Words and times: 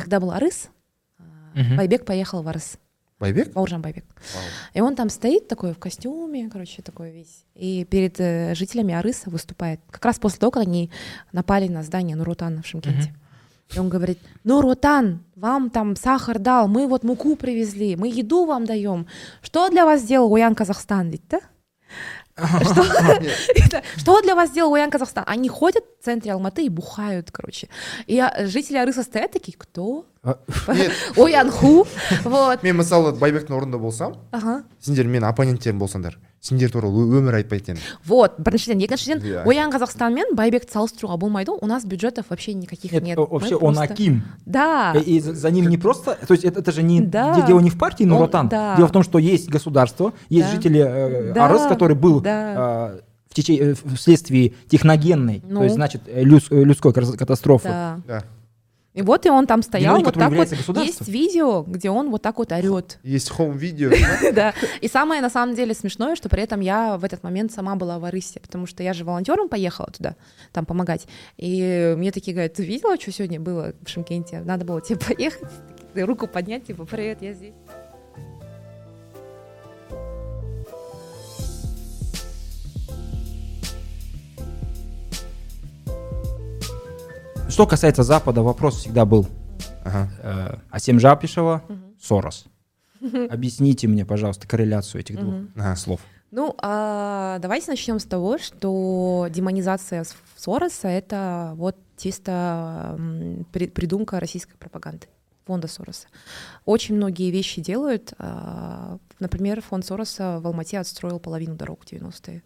когда 0.00 0.20
был 0.20 0.30
Арыс, 0.30 0.68
Мгм. 1.54 1.76
Байбек 1.76 2.04
поехал 2.04 2.42
в 2.42 2.48
Арыс. 2.48 2.78
байбек 3.18 3.52
Бауыржан 3.52 3.82
Байбек. 3.82 4.04
Вау. 4.34 4.42
И 4.72 4.80
он 4.80 4.94
там 4.94 5.10
стоит 5.10 5.48
такой 5.48 5.74
в 5.74 5.78
костюме, 5.78 6.48
короче, 6.48 6.80
такой 6.80 7.10
весь. 7.10 7.44
И 7.54 7.84
перед 7.84 8.18
э, 8.20 8.54
жителями 8.54 8.94
Арыса 8.94 9.28
выступает. 9.30 9.80
Как 9.90 10.04
раз 10.04 10.18
после 10.18 10.38
того, 10.38 10.52
как 10.52 10.62
они 10.62 10.90
напали 11.32 11.68
на 11.68 11.82
здание 11.82 12.16
Нуротана 12.16 12.62
в 12.62 12.66
Шымкенте. 12.66 13.12
И 13.74 13.78
он 13.78 13.88
говорит, 13.88 14.18
Нуротан, 14.42 15.22
вам 15.36 15.70
там 15.70 15.96
сахар 15.96 16.38
дал, 16.38 16.66
мы 16.66 16.86
вот 16.88 17.04
муку 17.04 17.36
привезли, 17.36 17.94
мы 17.94 18.08
еду 18.08 18.44
вам 18.46 18.64
даем. 18.64 19.06
Что 19.42 19.68
для 19.68 19.84
вас 19.84 20.00
сделал 20.00 20.32
Уян 20.32 20.54
Казахстан, 20.54 21.10
ведь, 21.10 21.22
да? 21.28 21.40
Что, 23.96 24.20
для 24.22 24.34
вас 24.34 24.50
сделал 24.50 24.72
Уян 24.72 24.90
Казахстан? 24.90 25.24
Они 25.26 25.48
ходят 25.48 25.84
в 26.00 26.04
центре 26.04 26.32
Алматы 26.32 26.64
и 26.64 26.68
бухают, 26.68 27.30
короче. 27.30 27.68
И 28.06 28.22
жители 28.40 28.76
Арыса 28.78 29.02
стоят 29.02 29.32
такие, 29.32 29.56
кто? 29.56 30.06
Оян 31.16 31.50
Ху. 31.60 31.86
Вот. 32.24 32.62
мен 32.62 32.76
мысалы 32.76 33.12
байбектің 33.16 33.56
орнында 33.56 33.78
болсам 33.80 34.16
Ага. 34.32 34.64
сендер 34.80 35.06
менің 35.08 35.28
оппоненттерім 35.30 35.78
болсаңдар 35.80 36.18
сендер 36.45 36.69
туралы 36.69 37.01
ö- 37.09 37.19
өмір 37.21 37.35
айтпайтын 37.41 37.73
едім 37.73 37.83
Вот, 38.07 38.31
біріншіден 38.37 38.81
екіншіден 38.85 39.19
Иә. 39.19 39.47
оян 39.47 39.71
қазақстан 39.73 40.13
мен 40.13 40.35
байбекті 40.35 40.77
салыстыруға 40.77 41.17
болмайды 41.17 41.49
у 41.61 41.65
нас 41.67 41.85
бюджетов 41.85 42.25
вообще 42.29 42.53
никаких 42.53 42.91
Нет, 42.91 43.03
нет 43.03 43.17
о- 43.17 43.23
Мы 43.23 43.27
вообще 43.31 43.55
он 43.55 43.73
просто- 43.73 43.93
Аким. 43.93 44.21
да 44.45 44.93
И 44.93 45.15
и 45.17 45.19
за 45.21 45.33
за 45.33 45.49
ним 45.51 45.67
не 45.69 45.77
просто, 45.77 46.17
то 46.27 46.33
есть 46.33 46.45
это, 46.45 46.59
это 46.59 46.71
же 46.71 46.83
не 46.83 47.01
Да. 47.01 47.35
де- 47.35 47.47
дело 47.47 47.59
не 47.61 47.69
в 47.69 47.77
партии 47.79 48.03
Он- 48.03 48.09
Нуротан. 48.09 48.47
да. 48.49 48.75
Дело 48.77 48.87
в 48.87 48.91
том, 48.91 49.03
что 49.03 49.17
есть 49.19 49.49
государство, 49.49 50.13
есть 50.29 50.47
Да. 50.47 50.55
жители 50.55 50.79
э, 50.85 51.33
Да. 51.33 51.45
Арыс, 51.47 51.65
который 51.67 51.95
был 51.95 52.21
Да. 52.21 52.91
э, 52.93 53.01
в 53.29 53.33
тече- 53.35 53.57
э, 53.59 53.75
вследствие 53.95 54.53
техногенной, 54.69 55.41
Ну. 55.49 55.57
то 55.59 55.63
есть 55.63 55.75
значит 55.75 56.01
э, 56.07 56.21
люд- 56.23 56.51
э, 56.51 56.63
людской 56.63 56.93
кар- 56.93 57.17
катастрофы. 57.17 57.67
да 57.69 57.97
да 58.07 58.23
и 58.92 59.02
вот 59.02 59.24
и 59.24 59.30
он 59.30 59.46
там 59.46 59.62
стоял 59.62 59.98
Виновник, 59.98 60.06
вот 60.06 60.48
так 60.48 60.66
вот. 60.66 60.84
есть 60.84 61.06
видео 61.06 61.62
где 61.62 61.90
он 61.90 62.10
вот 62.10 62.22
так 62.22 62.38
вот 62.38 62.50
орет 62.50 62.98
есть 63.02 63.30
хоум 63.30 63.56
видео 63.56 63.90
да. 64.32 64.52
И 64.80 64.88
самое 64.88 65.20
на 65.22 65.30
самом 65.30 65.54
деле 65.54 65.74
смешное 65.74 66.16
что 66.16 66.28
при 66.28 66.42
этом 66.42 66.60
я 66.60 66.96
в 66.98 67.04
этот 67.04 67.22
момент 67.22 67.52
сама 67.52 67.76
была 67.76 67.98
в 67.98 68.04
Арысе 68.04 68.40
потому 68.40 68.66
что 68.66 68.82
я 68.82 68.92
же 68.92 69.04
волонтером 69.04 69.48
поехала 69.48 69.88
туда 69.90 70.16
там 70.52 70.66
помогать. 70.66 71.06
И 71.36 71.94
мне 71.96 72.10
такие 72.10 72.34
говорят 72.34 72.54
ты 72.54 72.64
видела 72.64 72.98
что 72.98 73.12
сегодня 73.12 73.38
было 73.40 73.74
в 73.84 73.88
Шымкенте? 73.88 74.40
Надо 74.40 74.64
было 74.64 74.80
тебе 74.80 74.98
поехать 75.16 75.48
руку 75.94 76.26
поднять 76.26 76.66
типа 76.66 76.84
привет 76.84 77.22
я 77.22 77.32
здесь 77.32 77.54
Что 87.50 87.66
касается 87.66 88.02
Запада, 88.02 88.42
вопрос 88.42 88.76
всегда 88.78 89.04
был. 89.04 89.26
Ага. 89.84 90.08
Э, 90.22 90.56
Асем 90.70 91.00
Жапишева, 91.00 91.62
Мгм. 91.68 91.94
Сорос. 92.00 92.44
Объясните 93.30 93.88
мне, 93.88 94.04
пожалуйста, 94.06 94.46
корреляцию 94.46 95.00
этих 95.00 95.18
двух. 95.18 95.34
Ага. 95.56 95.76
слов. 95.76 96.00
Ну, 96.30 96.54
а, 96.62 97.38
давайте 97.40 97.72
начнем 97.72 97.98
с 97.98 98.04
того, 98.04 98.38
что 98.38 99.26
демонизация 99.30 100.04
Сороса— 100.36 100.86
это 100.88 101.54
вот 101.56 101.76
чисто 101.96 102.96
придумка 103.52 104.20
российской 104.20 104.56
пропаганды 104.56 105.08
фонда 105.44 105.66
Сороса. 105.66 106.06
Очень 106.64 106.94
многие 106.94 107.30
вещи 107.32 107.60
делают. 107.60 108.12
а, 108.18 108.98
Например, 109.18 109.60
фонд 109.60 109.84
Сороса 109.84 110.38
в 110.40 110.46
Алмате 110.46 110.78
отстроил 110.78 111.18
половину 111.18 111.56
дорог 111.56 111.80
в 111.84 111.92
90-е. 111.92 112.42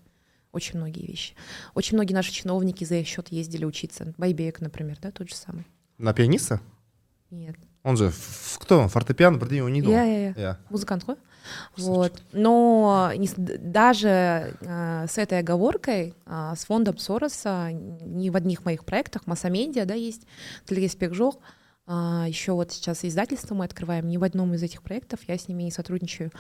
Очень 0.55 0.79
многие 0.79 1.05
вещи. 1.07 1.35
Очень 1.75 1.97
многие 1.97 2.15
наши 2.15 2.33
чиновники 2.33 2.85
за 2.85 2.95
их 2.95 3.07
счет 3.09 3.29
ездили 3.29 3.65
учиться. 3.65 4.15
Байбек, 4.17 4.61
например, 4.61 4.99
да, 5.03 5.11
тот 5.11 5.29
же 5.29 5.35
самый. 5.35 5.67
на 5.99 6.13
пианиста 6.15 6.61
Нет. 7.31 7.57
он 7.83 7.97
же 7.97 8.13
кто 8.59 8.79
он 8.81 8.89
фортепиано 8.89 9.37
бірдеңе 9.39 9.63
ойнайды 9.65 9.91
Я, 9.91 10.03
ғой 10.03 10.09
я, 10.09 10.19
я. 10.19 10.33
иә 10.33 10.57
Музыкант? 10.71 11.05
Кстати. 11.05 11.19
Вот. 11.77 12.23
Но 12.33 13.13
не 13.17 13.29
даже 13.37 14.57
э, 14.61 15.07
с 15.09 15.19
этой 15.19 15.41
оговоркой, 15.41 16.15
а, 16.25 16.57
с 16.57 16.65
фондом 16.65 16.99
Сороса, 16.99 17.71
ни 17.73 18.31
в 18.31 18.37
одних 18.37 18.65
моих 18.65 18.85
проектах, 18.85 19.27
Масса-медиа, 19.27 19.85
да, 19.85 19.95
есть, 19.95 20.23
Телегеспекжок, 21.87 22.29
еще 22.29 22.53
вот 22.53 22.73
сейчас 22.73 23.05
издательство 23.05 23.55
мы 23.55 23.65
открываем, 23.65 24.09
ни 24.09 24.17
в 24.17 24.25
одном 24.25 24.55
из 24.55 24.63
этих 24.63 24.83
проектов 24.83 25.21
я 25.29 25.37
с 25.37 25.49
ними 25.49 25.65
не 25.65 25.71
сотрудничаю. 25.71 26.31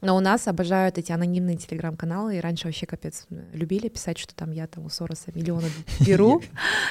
Но 0.00 0.16
у 0.16 0.20
нас 0.20 0.48
обожают 0.48 0.98
эти 0.98 1.12
анонимные 1.12 1.56
телеграм-каналы, 1.56 2.36
и 2.36 2.40
раньше 2.40 2.66
вообще 2.66 2.86
капец 2.86 3.26
э, 3.30 3.44
любили 3.52 3.88
писать, 3.88 4.18
что 4.18 4.34
там 4.34 4.50
я 4.52 4.66
там 4.66 4.86
у 4.86 4.88
Сороса 4.88 5.30
миллионы 5.34 5.68
беру. 6.06 6.42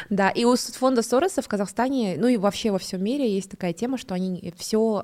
Да, 0.10 0.30
и 0.30 0.46
у 0.46 0.56
фонда 0.56 1.02
Сороса 1.02 1.42
в 1.42 1.48
Казахстане, 1.48 2.16
ну 2.18 2.28
и 2.28 2.38
вообще 2.38 2.72
во 2.72 2.80
всем 2.80 3.04
мире 3.04 3.34
есть 3.34 3.50
такая 3.50 3.74
тема, 3.74 3.98
что 3.98 4.14
они 4.14 4.54
все 4.58 5.04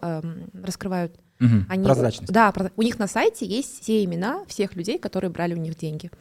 раскрывают 0.53 1.19
Мгм. 1.40 1.68
они, 1.69 1.86
Прозрачность. 1.86 2.34
Да, 2.34 2.53
у 2.75 2.81
них 2.81 3.00
на 3.00 3.08
сайте 3.08 3.46
есть 3.46 3.81
все 3.81 4.03
имена 4.03 4.44
всех 4.48 4.75
людей, 4.75 5.00
которые 5.00 5.31
брали 5.31 5.53
у 5.53 5.58
них 5.58 5.78
деньги. 5.78 6.12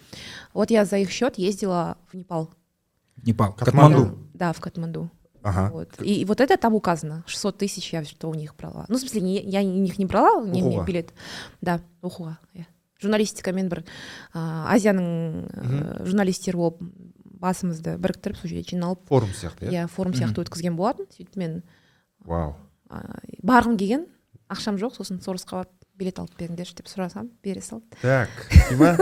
Вот 0.54 0.70
я 0.70 0.84
за 0.84 0.98
их 0.98 1.10
счет 1.10 1.38
ездила 1.38 1.98
в 2.06 2.14
Непал. 2.14 2.50
Непал. 3.24 3.52
Катманду. 3.52 3.96
Катманду. 3.98 4.18
Да, 4.34 4.52
в 4.52 4.60
Катманду. 4.60 5.10
Ага 5.42 5.70
Вот. 5.72 6.00
И, 6.02 6.20
и 6.20 6.24
вот 6.24 6.40
это 6.40 6.56
там 6.56 6.74
указано. 6.74 7.24
600 7.26 7.58
тысяч 7.58 7.92
я 7.92 8.04
что 8.04 8.28
у 8.30 8.34
них 8.34 8.56
брала. 8.56 8.86
Ну, 8.88 8.96
в 8.96 9.00
смысле, 9.00 9.20
не- 9.20 9.42
я 9.42 9.60
у 9.60 9.64
них 9.64 9.98
не 9.98 10.06
брала, 10.06 10.44
не, 10.44 10.60
не 10.60 10.82
билет. 10.84 11.12
Да, 11.60 11.80
оқуға. 12.02 12.38
иә. 12.54 12.66
журналистикамен 13.02 13.68
бір 13.70 13.84
а, 14.34 14.74
азияның 14.74 15.08
ә, 15.46 16.04
журналистері 16.06 16.58
болып 16.58 16.80
басымызды 17.38 17.94
біріктіріп 18.02 18.40
сол 18.40 18.50
жерде 18.50 18.74
жиналып 18.74 19.04
форум 19.10 19.30
сияқты 19.30 19.68
иә 19.68 19.84
иә 19.84 19.90
форум 19.92 20.16
сияқты 20.18 20.42
өткізген 20.42 20.76
болатын 20.78 21.06
сөйтіп 21.14 21.38
мен 21.38 21.60
вау 22.26 22.56
барғым 23.42 23.78
келген 23.78 24.08
ақшам 24.50 24.80
жоқ 24.82 24.98
сосын 24.98 25.22
соросқа 25.22 25.62
барып 25.62 25.74
билет 25.97 26.17
алып 26.19 26.31
беріңдерші 26.39 26.75
деп 26.79 26.87
сұрасам 26.89 27.29
бере 27.43 27.61
салды 27.61 27.85
так 28.01 28.29
дима 28.69 28.95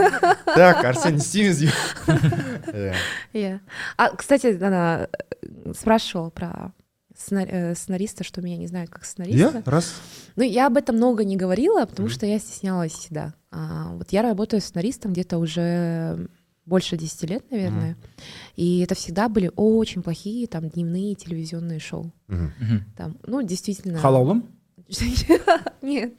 так 0.44 0.84
арсен 0.84 1.14
не 1.16 1.20
істейміз 1.22 1.58
дейді 1.58 1.72
иә 2.72 2.94
Иә. 3.32 3.60
А, 3.96 4.10
кстати, 4.16 4.46
она 4.62 5.08
э, 5.42 5.72
спрашивала 5.74 6.30
про 6.30 6.72
сцена- 7.16 7.46
э, 7.48 7.74
сценариста, 7.74 8.24
что 8.24 8.42
меня 8.42 8.56
не 8.58 8.66
знают 8.66 8.90
как 8.90 9.04
сценариста. 9.04 9.58
иә 9.58 9.62
рас 9.70 9.94
Ну, 10.36 10.42
я 10.44 10.66
об 10.66 10.76
этом 10.76 10.96
много 10.96 11.24
не 11.24 11.36
говорила, 11.36 11.84
потому 11.86 12.08
Мгм. 12.08 12.14
что 12.14 12.26
я 12.26 12.38
стеснялась 12.38 12.92
всегда. 12.92 13.34
А, 13.50 13.92
вот 13.94 14.12
я 14.12 14.22
работаю 14.22 14.60
сценаристом 14.60 15.12
где-то 15.12 15.38
уже 15.38 16.28
больше 16.66 16.96
10 16.96 17.24
лет, 17.28 17.50
наверное. 17.50 17.96
И 18.56 18.80
это 18.80 18.94
всегда 18.94 19.28
были 19.28 19.50
очень 19.56 20.02
плохие 20.02 20.46
там 20.46 20.68
дневные 20.68 21.14
телевизионные 21.14 21.80
шоу. 21.80 22.12
Мгм. 22.28 22.52
Мгм. 22.60 22.84
Там, 22.96 23.16
ну, 23.26 23.42
действительно. 23.42 23.98
Халаулым? 23.98 24.44
Нет. 25.81 26.13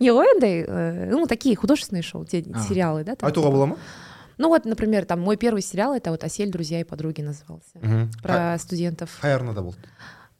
Не 0.00 0.10
Лоэндай, 0.12 0.64
э, 0.66 1.10
ну, 1.10 1.26
такие 1.26 1.56
художественные 1.56 2.02
шоу, 2.02 2.24
те 2.24 2.44
А. 2.52 2.60
сериалы, 2.60 3.04
да? 3.04 3.14
там. 3.14 3.28
айтуға 3.30 3.50
бола 3.50 3.66
ма 3.66 3.76
Ну 4.38 4.48
вот, 4.48 4.64
например, 4.64 5.04
там 5.04 5.20
мой 5.20 5.36
первый 5.36 5.60
сериал 5.62 5.94
это 5.94 6.10
вот 6.10 6.24
«Осель, 6.24 6.50
друзья 6.50 6.80
и 6.80 6.84
подруги» 6.84 7.20
назывался. 7.20 7.78
Про 8.22 8.56
студентов. 8.58 9.18
қай 9.22 9.34
арнада 9.34 9.62
болды 9.62 9.78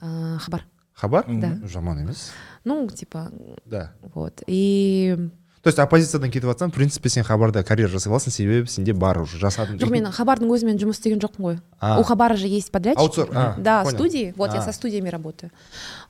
А, 0.00 0.38
Хабар. 0.38 0.64
хабар 0.94 1.24
Да. 1.28 1.58
жаман 1.66 2.00
емес 2.00 2.32
Ну, 2.64 2.88
типа, 2.88 3.30
да 3.64 3.92
вот. 4.14 4.42
И 4.46 5.28
то 5.62 5.68
есть 5.68 5.78
оппозициядан 5.78 6.30
кетіп 6.30 6.48
жатсаң 6.48 6.70
в 6.70 6.74
принципе 6.74 7.08
сен 7.12 7.22
хабарда 7.24 7.62
карьера 7.62 7.88
жасай 7.92 8.10
аласың 8.12 8.32
себебі 8.32 8.66
сенде 8.70 8.92
бар 8.96 9.18
уже 9.20 9.36
жасадың 9.38 9.76
жоқ 9.82 9.90
мен 9.92 10.06
хабардың 10.08 10.48
өзімен 10.48 10.78
жұмыс 10.80 10.96
істеген 10.96 11.20
жоқпын 11.20 11.44
ғой. 11.44 11.58
А. 11.80 11.98
у 12.00 12.02
хабара 12.02 12.36
же 12.36 12.46
есть 12.48 12.70
подрядчик 12.70 13.00
Аутсор- 13.00 13.30
а, 13.34 13.54
да 13.58 13.82
понял. 13.84 13.96
студии. 13.96 14.32
Вот 14.36 14.52
я 14.54 14.60
А. 14.60 14.62
со 14.62 14.72
студиями 14.72 15.08
работаю. 15.08 15.50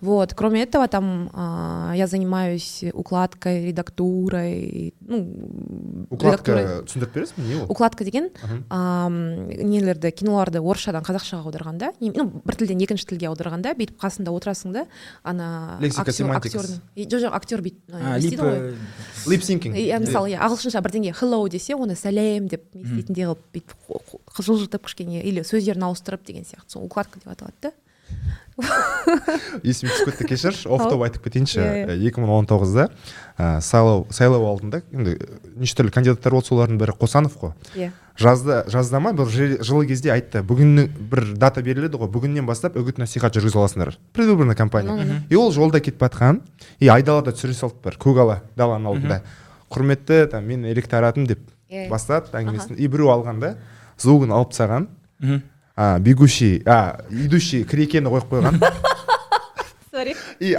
Вот 0.00 0.34
кроме 0.34 0.62
этого 0.62 0.86
там 0.88 1.30
а, 1.34 1.92
я 1.96 2.06
занимаюсь 2.06 2.84
укладкой 2.92 3.66
редактурой 3.66 4.94
ну 5.00 6.06
укладка 6.10 6.82
түсіндіріп 6.86 7.14
бересің 7.14 7.36
бе 7.36 7.42
не 7.48 7.54
ол 7.62 7.66
укладка 7.70 8.04
деген 8.04 8.30
ам, 8.70 9.48
нелерді 9.48 10.10
киноларды 10.10 10.58
орысшадан 10.60 11.02
қазақшаға 11.02 11.46
аударғанда 11.46 11.92
не- 12.00 12.12
ну 12.14 12.42
бір 12.44 12.54
тілден 12.56 12.80
екінші 12.82 13.06
тілге 13.06 13.28
аударғанда 13.30 13.74
бүйтіп 13.78 13.98
қасында 14.00 14.30
отырасың 14.34 14.72
да 14.72 14.86
ана 15.22 15.76
Лексика, 15.80 16.10
актер- 16.10 16.66
жоқ 16.96 17.20
жоқ 17.20 17.32
актер 17.34 17.62
бүйтіп 17.62 17.90
Э, 19.40 19.42
липсинкинг 19.42 19.76
иә 19.76 19.98
мысалы 20.02 20.32
иә 20.34 20.40
ағылшынша 20.44 20.82
бірдеңе 20.84 21.14
hello 21.16 21.40
десе 21.48 21.74
оны 21.74 21.96
сәлем 21.96 22.48
деп 22.48 22.62
не 22.74 22.84
істейтіндей 22.84 23.26
қылып 23.26 23.42
бүйтіп 23.54 24.44
жылжытып 24.44 24.86
кішкене 24.86 25.22
или 25.24 25.42
сөздерін 25.46 25.88
ауыстырып 25.88 26.24
деген 26.26 26.44
сияқты 26.44 26.76
сол 26.76 26.84
укладка 26.84 27.18
деп 27.18 27.32
аталады 27.32 27.56
да 27.62 27.72
есіме 29.64 29.90
түсіп 29.92 30.10
кетті 30.10 30.26
кешірші. 30.28 30.68
Офф 30.68 30.88
топ 30.90 31.02
айтып 31.06 31.24
кетейінші. 31.24 31.60
Иә, 31.60 31.84
иә. 31.94 32.08
екі 32.10 32.20
мың 32.22 32.32
он 32.40 32.48
тоғызда 32.50 32.88
ә, 33.38 33.60
сайлау 33.64 34.06
сайлау 34.12 34.44
алдында 34.50 34.82
енді 34.92 35.16
неше 35.56 35.78
түрлі 35.78 35.94
кандидаттар 35.94 36.34
болды 36.36 36.50
солардың 36.50 36.80
бірі 36.80 36.96
қосанов 37.00 37.36
қой. 37.40 37.54
Иә. 37.74 37.92
Жазда 38.20 38.64
жазда 38.68 39.00
ма 39.00 39.14
бір 39.16 39.30
жылы 39.64 39.86
кезде 39.88 40.12
айтты 40.12 40.42
бүгіннің 40.44 40.90
бір 41.12 41.24
дата 41.40 41.62
беріледі 41.64 42.00
ғой 42.02 42.10
бүгіннен 42.12 42.44
бастап 42.48 42.76
үгіт 42.76 43.00
насихат 43.00 43.38
жүргізе 43.38 43.56
аласыңдар. 43.62 43.96
Предвыборный 44.12 44.56
кампания. 44.56 45.22
И 45.30 45.36
ол 45.40 45.52
жолда 45.56 45.80
кетіп 45.80 46.04
жатқан 46.04 46.42
и 46.78 46.88
айдалада 46.88 47.32
түсіре 47.32 47.56
салды 47.56 47.80
бір 47.86 47.96
көгала 47.96 48.42
даланың 48.60 48.92
алдында. 48.92 49.22
Құрметті 49.72 50.26
там 50.34 50.44
мен 50.44 50.66
электоратым 50.68 51.24
деп 51.30 51.40
Иә, 51.70 51.86
бастады 51.86 52.34
әңгімесін. 52.34 52.74
И 52.82 52.88
біреу 52.90 53.12
алған 53.14 53.38
да 53.38 53.54
звугын 54.02 54.32
алып 54.34 54.50
тастаған. 54.50 54.88
А 55.76 55.98
бегущий 55.98 56.62
а 56.66 56.98
идущий 57.10 57.64
к 57.64 57.70
рекені 57.70 58.08
қойып 58.08 58.28
қойған 58.30 58.60
Сори. 59.90 60.14
и 60.40 60.56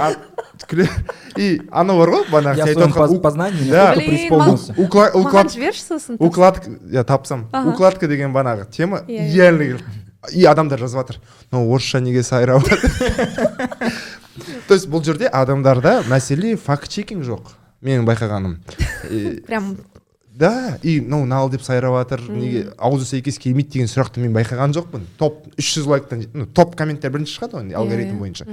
и 1.38 1.62
анау 1.72 1.98
бар 2.00 2.10
ғой 2.10 2.26
бағанағы 2.32 2.66
сен 2.68 2.82
айтып 2.84 2.98
отқан 2.98 3.70
Да. 3.70 3.94
преисполнился. 3.96 4.74
маған 4.76 5.16
уклад 5.16 5.52
жіберші 5.52 5.84
сосын 5.88 6.16
укладка 6.20 6.70
иә 6.92 7.04
тапсам 7.04 7.48
укладка 7.54 8.08
деген 8.08 8.34
бағанағы 8.34 8.70
тема 8.72 8.98
Иә, 9.08 9.20
иә. 9.20 9.30
идеально 9.32 9.64
келді. 9.64 9.84
и 10.34 10.44
адамдар 10.46 10.80
жазып 10.80 11.00
жатыр 11.00 11.16
мынау 11.52 11.74
орысша 11.74 12.00
неге 12.00 12.24
сайрап 12.24 12.68
жатыр 12.68 12.92
то 14.68 14.74
есть 14.74 14.88
бұл 14.88 15.04
жерде 15.04 15.28
адамдарда 15.28 16.04
мәселе 16.10 16.56
факт 16.58 16.90
чекинг 16.90 17.24
жоқ 17.24 17.42
менің 17.82 18.06
байқағаным 18.06 18.58
прям 19.48 19.78
да 20.42 20.80
и 20.82 20.98
мынау 21.00 21.26
нал 21.30 21.50
деп 21.54 21.62
сайрап 21.66 21.94
жатыр 22.00 22.24
неге 22.34 22.64
аузы 22.78 23.06
сәйкес 23.06 23.38
келмейді 23.42 23.78
деген 23.78 23.92
сұрақты 23.92 24.24
мен 24.24 24.34
байқаған 24.36 24.74
жоқпын. 24.78 25.06
Топ 25.22 25.46
300 25.58 25.88
лайктан 25.92 26.24
ну, 26.34 26.46
топ 26.50 26.76
комменттер 26.80 27.14
бірінші 27.14 27.38
шығады 27.38 27.60
ғой 27.60 27.76
алгоритм 27.78 28.16
Иә, 28.16 28.16
иә. 28.16 28.22
бойынша 28.24 28.48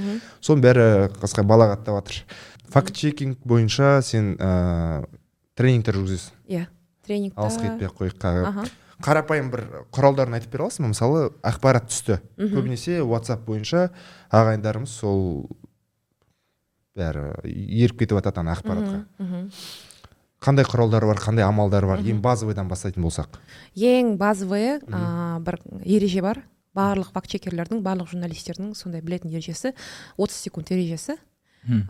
соның 0.45 0.65
бәрі 0.67 0.89
қысқа 1.19 1.45
балағаттап 1.49 1.99
жатыр 2.03 2.21
факт 2.69 2.93
чекинг 2.95 3.39
бойынша 3.45 4.03
сен 4.05 4.35
ыыы 4.37 5.07
тренингтер 5.59 5.97
жүргізесің. 5.99 6.37
Иә 6.49 6.67
тренингта 7.07 7.41
алысқа 7.47 7.71
кетпей 7.71 7.89
ақ 7.89 7.97
қояйық 8.03 8.69
қарапайым 8.99 9.49
бір 9.53 9.61
құралдарын 9.95 10.35
айтып 10.39 10.53
бере 10.53 10.65
аласың 10.67 10.85
ба? 10.85 10.91
Мысалы 10.91 11.21
ақпарат 11.47 11.87
түсті. 11.87 12.19
Көбінесе 12.39 12.99
whatsapp 13.07 13.45
бойынша 13.47 13.89
ағайындарымыз 14.35 14.91
сол 14.91 15.47
бәрі 16.99 17.29
еріп 17.47 18.01
кетіп 18.01 18.19
жатады 18.19 18.43
ана 18.43 18.57
ақпаратқа. 18.59 19.05
Қандай 20.41 20.65
құралдар 20.69 21.05
бар 21.09 21.19
қандай 21.23 21.45
амалдар 21.47 21.87
бар? 21.87 22.03
Ең 22.05 22.21
базовыйдан 22.23 22.69
бастайтын 22.71 23.03
болсақ. 23.03 23.39
Ең 23.77 24.17
базовый 24.21 24.79
а, 24.93 25.39
бір 25.45 25.59
ереже 25.85 26.23
бар. 26.23 26.43
Барлық 26.79 27.11
факт 27.13 27.31
чекерлердің 27.33 27.81
барлық 27.83 28.13
журналистердің 28.13 28.75
сондай 28.79 29.03
білетін 29.03 29.33
ережесі 29.33 29.73
30 30.17 30.37
секунд 30.47 30.71
ережесі. 30.71 31.17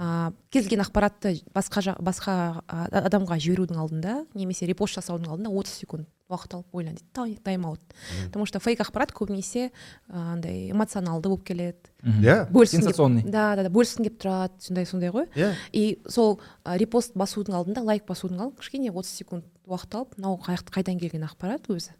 А, 0.00 0.32
кез 0.50 0.64
келген 0.66 0.80
ақпаратты 0.86 1.34
басқа 1.54 1.82
жа- 1.84 1.98
басқа 2.02 2.62
адамға 2.66 3.36
жіберудің 3.38 3.76
алдында 3.78 4.14
немесе 4.34 4.66
репост 4.66 4.96
жасаудың 4.96 5.28
алдында 5.28 5.50
30 5.52 5.74
секунд 5.84 6.06
уақыт 6.28 6.54
алып 6.54 6.74
ойла 6.76 6.90
дейді. 6.90 7.04
Тай- 7.12 7.38
тайм 7.42 7.66
аут 7.66 7.80
потому 8.26 8.44
что 8.46 8.60
фейк 8.60 8.80
ақпарат 8.80 9.12
көбінесе 9.16 9.70
андай 10.08 10.70
эмоционалды 10.70 11.28
болып 11.28 11.44
келеді. 11.44 11.78
Иә. 12.04 12.50
Бөліскің 12.52 12.82
Сенсационный. 12.82 13.22
да 13.24 13.56
да 13.56 13.62
да 13.64 13.70
бөліскің 13.70 14.04
келіп 14.04 14.18
тұрады 14.20 14.50
сондай 14.60 14.84
сондай 14.86 15.10
ғой. 15.10 15.26
Иә. 15.34 15.54
И 15.72 15.98
сол 16.08 16.40
репост 16.64 17.14
басудың 17.16 17.54
алдында 17.56 17.82
лайк 17.82 18.04
басудың 18.06 18.38
алдында 18.40 18.60
кішкене 18.60 18.90
30 18.92 19.06
секунд 19.08 19.44
уақыт 19.66 19.94
алып 19.94 20.18
мынау 20.18 20.36
қай- 20.44 20.60
қайдан 20.68 20.98
келген 21.00 21.24
ақпарат 21.24 21.64
өзі? 21.68 21.90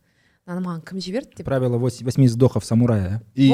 Мынаны 0.49 0.65
маған 0.65 0.85
кім 0.85 0.99
жіберді 1.01 1.37
деп. 1.37 1.45
Правило 1.47 1.77
вось- 1.79 2.03
восьми 2.03 2.27
вздохов 2.27 2.65
самурая. 2.65 3.21
и, 3.35 3.49
и 3.49 3.51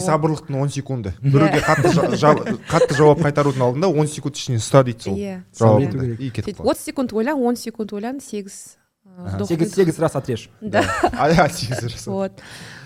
сабырлықтың 0.00 0.60
он 0.60 0.68
секунды. 0.68 1.12
Біреуге 1.20 1.58
қатты 1.62 1.90
жа- 1.90 2.14
жа- 2.14 2.58
қатты 2.68 2.94
жауап 2.94 3.18
қайтарудың 3.18 3.58
алдында 3.62 3.88
он 3.88 4.06
секунд 4.06 4.34
ішінен 4.36 4.58
ұста 4.58 4.84
дейді 4.84 5.42
сол 5.52 5.80
иә 5.80 5.90
керек. 5.90 6.20
и 6.20 6.30
кетіп 6.30 6.60
30 6.60 6.78
секунд 6.84 7.12
ойла 7.12 7.34
10 7.34 7.56
секунд 7.58 7.92
ойлан 7.92 8.20
сегіз 8.20 8.76
Сегіз, 9.48 9.74
сегіз 9.74 9.98
раз 9.98 10.16
отрежь. 10.16 10.48
да. 10.60 10.82
Сегіз 11.48 12.06
вот. 12.06 12.32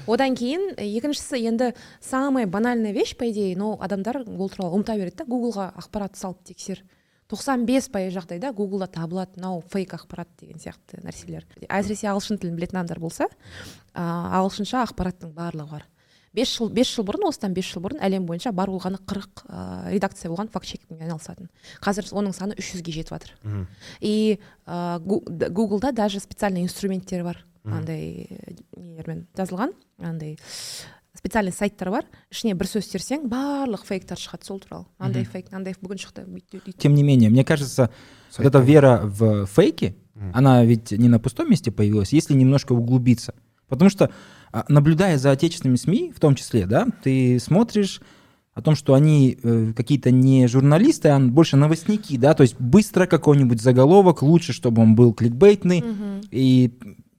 Одан 0.06 0.34
кейін 0.34 0.74
екіншісі 0.78 1.44
енді 1.46 1.72
самая 2.00 2.46
банальная 2.46 2.92
вещь 2.92 3.14
по 3.16 3.28
идее 3.28 3.54
но 3.56 3.76
адамдар 3.80 4.24
ол 4.24 4.48
туралы 4.50 4.80
ұмыта 4.80 4.96
береді 4.96 5.22
да 5.22 5.24
гуглға 5.28 5.72
ақпарат 5.76 6.16
салып 6.16 6.42
тексер. 6.42 6.82
тоқсан 7.28 7.64
бес 7.64 7.88
пайыз 7.88 8.12
жағдайда 8.16 8.52
гуглда 8.52 8.88
табылады 8.92 9.36
мынау 9.36 9.62
фейк 9.72 9.94
ақпарат 9.94 10.28
деген 10.40 10.58
сияқты 10.58 11.00
нәрселер. 11.04 11.46
Әсіресе 11.68 12.08
ағылшын 12.10 12.40
тілін 12.40 12.56
білетін 12.56 12.80
адамдар 12.80 13.00
болса 13.00 13.28
ә, 13.94 14.02
ағылшынша 14.36 14.82
ақпараттың 14.88 15.32
барлығы 15.36 15.70
бар. 15.70 15.86
Бес 16.32 16.52
жыл 16.56 16.70
бес 16.72 16.90
жыл 16.94 17.06
бұрын 17.08 17.28
осыдан 17.28 17.54
бес 17.54 17.68
жыл 17.68 17.82
бұрын 17.84 18.02
әлем 18.02 18.26
бойынша 18.28 18.52
бар 18.56 18.70
болғаны 18.72 19.00
қырық 19.06 19.44
ә, 19.46 19.90
редакция 19.92 20.30
болған 20.32 20.50
факт 20.52 20.66
чекингпен 20.66 21.02
айналысатын. 21.04 21.50
Қазір 21.84 22.08
оның 22.12 22.36
саны 22.36 22.56
үш 22.58 22.72
жүзге 22.74 22.94
жетіп 22.98 23.16
жатыр. 23.16 23.34
И 24.00 24.38
ә, 24.66 24.98
гуглда 25.00 25.92
даже 25.92 26.20
специальный 26.20 26.62
инструменттер 26.62 27.24
бар. 27.24 27.44
Андай 27.64 28.28
нелермен 28.76 29.26
жазылған 29.36 29.74
андай 29.98 30.38
специальный 31.14 31.52
сайттар 31.52 31.90
бар. 31.90 32.06
Ішіне 32.32 32.56
бір 32.58 32.66
сөз 32.66 32.88
терсең 32.90 33.28
барлық 33.30 33.84
фейктар 33.86 34.18
шығады 34.18 34.48
сол 34.48 34.60
туралы. 34.62 34.86
Андай 34.98 35.24
фейк 35.24 35.52
мынандай 35.52 35.76
бүгін 35.80 36.00
шықты 36.00 36.26
Тем 36.78 36.94
не 36.94 37.02
менее, 37.02 37.30
мне 37.30 37.44
кажется, 37.44 37.90
вот 38.36 38.46
эта 38.46 38.58
вера 38.58 39.02
в 39.04 39.46
фейки, 39.46 39.96
она 40.32 40.64
ведь 40.64 40.90
не 40.92 41.08
на 41.08 41.18
пустом 41.18 41.50
месте 41.50 41.70
появилась, 41.70 42.12
если 42.12 42.34
немножко 42.34 42.72
углубиться. 42.72 43.34
Потому 43.68 43.90
что, 43.90 44.10
наблюдая 44.68 45.18
за 45.18 45.30
отечественными 45.30 45.76
СМИ, 45.76 46.12
в 46.14 46.20
том 46.20 46.34
числе, 46.34 46.66
да, 46.66 46.86
ты 47.02 47.38
смотришь 47.40 48.00
о 48.54 48.60
том, 48.60 48.74
что 48.74 48.92
они 48.94 49.38
э, 49.42 49.72
какие-то 49.74 50.10
не 50.10 50.46
журналисты, 50.46 51.08
а 51.08 51.18
больше 51.18 51.56
новостники, 51.56 52.18
да, 52.18 52.34
то 52.34 52.42
есть 52.42 52.56
быстро 52.60 53.06
какой-нибудь 53.06 53.62
заголовок, 53.62 54.22
лучше, 54.22 54.52
чтобы 54.52 54.82
он 54.82 54.94
был 54.94 55.14
кликбейтный, 55.14 55.80
Мгм. 55.80 56.20
и 56.30 56.70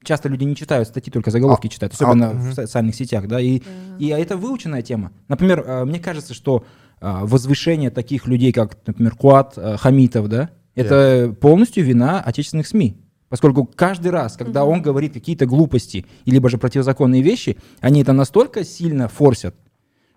часто 0.03 0.29
люди 0.29 0.43
не 0.43 0.55
читают 0.55 0.87
статьи, 0.87 1.11
только 1.11 1.31
заголовки 1.31 1.67
А- 1.67 1.69
читают, 1.69 1.93
особенно 1.93 2.29
а, 2.29 2.33
в 2.33 2.43
мгм. 2.45 2.53
социальных 2.53 2.93
сетях, 2.93 3.27
да, 3.27 3.39
и, 3.41 3.61
и 3.97 4.07
это 4.09 4.37
выученная 4.37 4.83
тема. 4.83 5.11
Например, 5.27 5.63
э, 5.65 5.85
мне 5.85 5.99
кажется, 5.99 6.35
что 6.35 6.65
э, 7.01 7.19
возвышение 7.23 7.89
таких 7.89 8.27
людей, 8.27 8.51
как, 8.51 8.77
например, 8.85 9.15
Куат 9.15 9.53
э, 9.57 9.77
Хамитов, 9.77 10.27
да, 10.29 10.51
это 10.75 11.35
полностью 11.39 11.83
вина 11.83 12.19
отечественных 12.21 12.67
СМИ. 12.67 12.97
Поскольку 13.33 13.65
каждый 13.65 14.11
раз, 14.11 14.37
когда 14.37 14.63
он 14.63 14.83
говорит 14.83 15.15
какие-то 15.15 15.47
глупости 15.47 16.05
или 16.23 16.47
же 16.47 16.59
противозаконные 16.59 17.23
вещи, 17.23 17.57
они 17.81 18.03
это 18.03 18.13
настолько 18.13 18.63
сильно 18.63 19.07
форсят, 19.07 19.55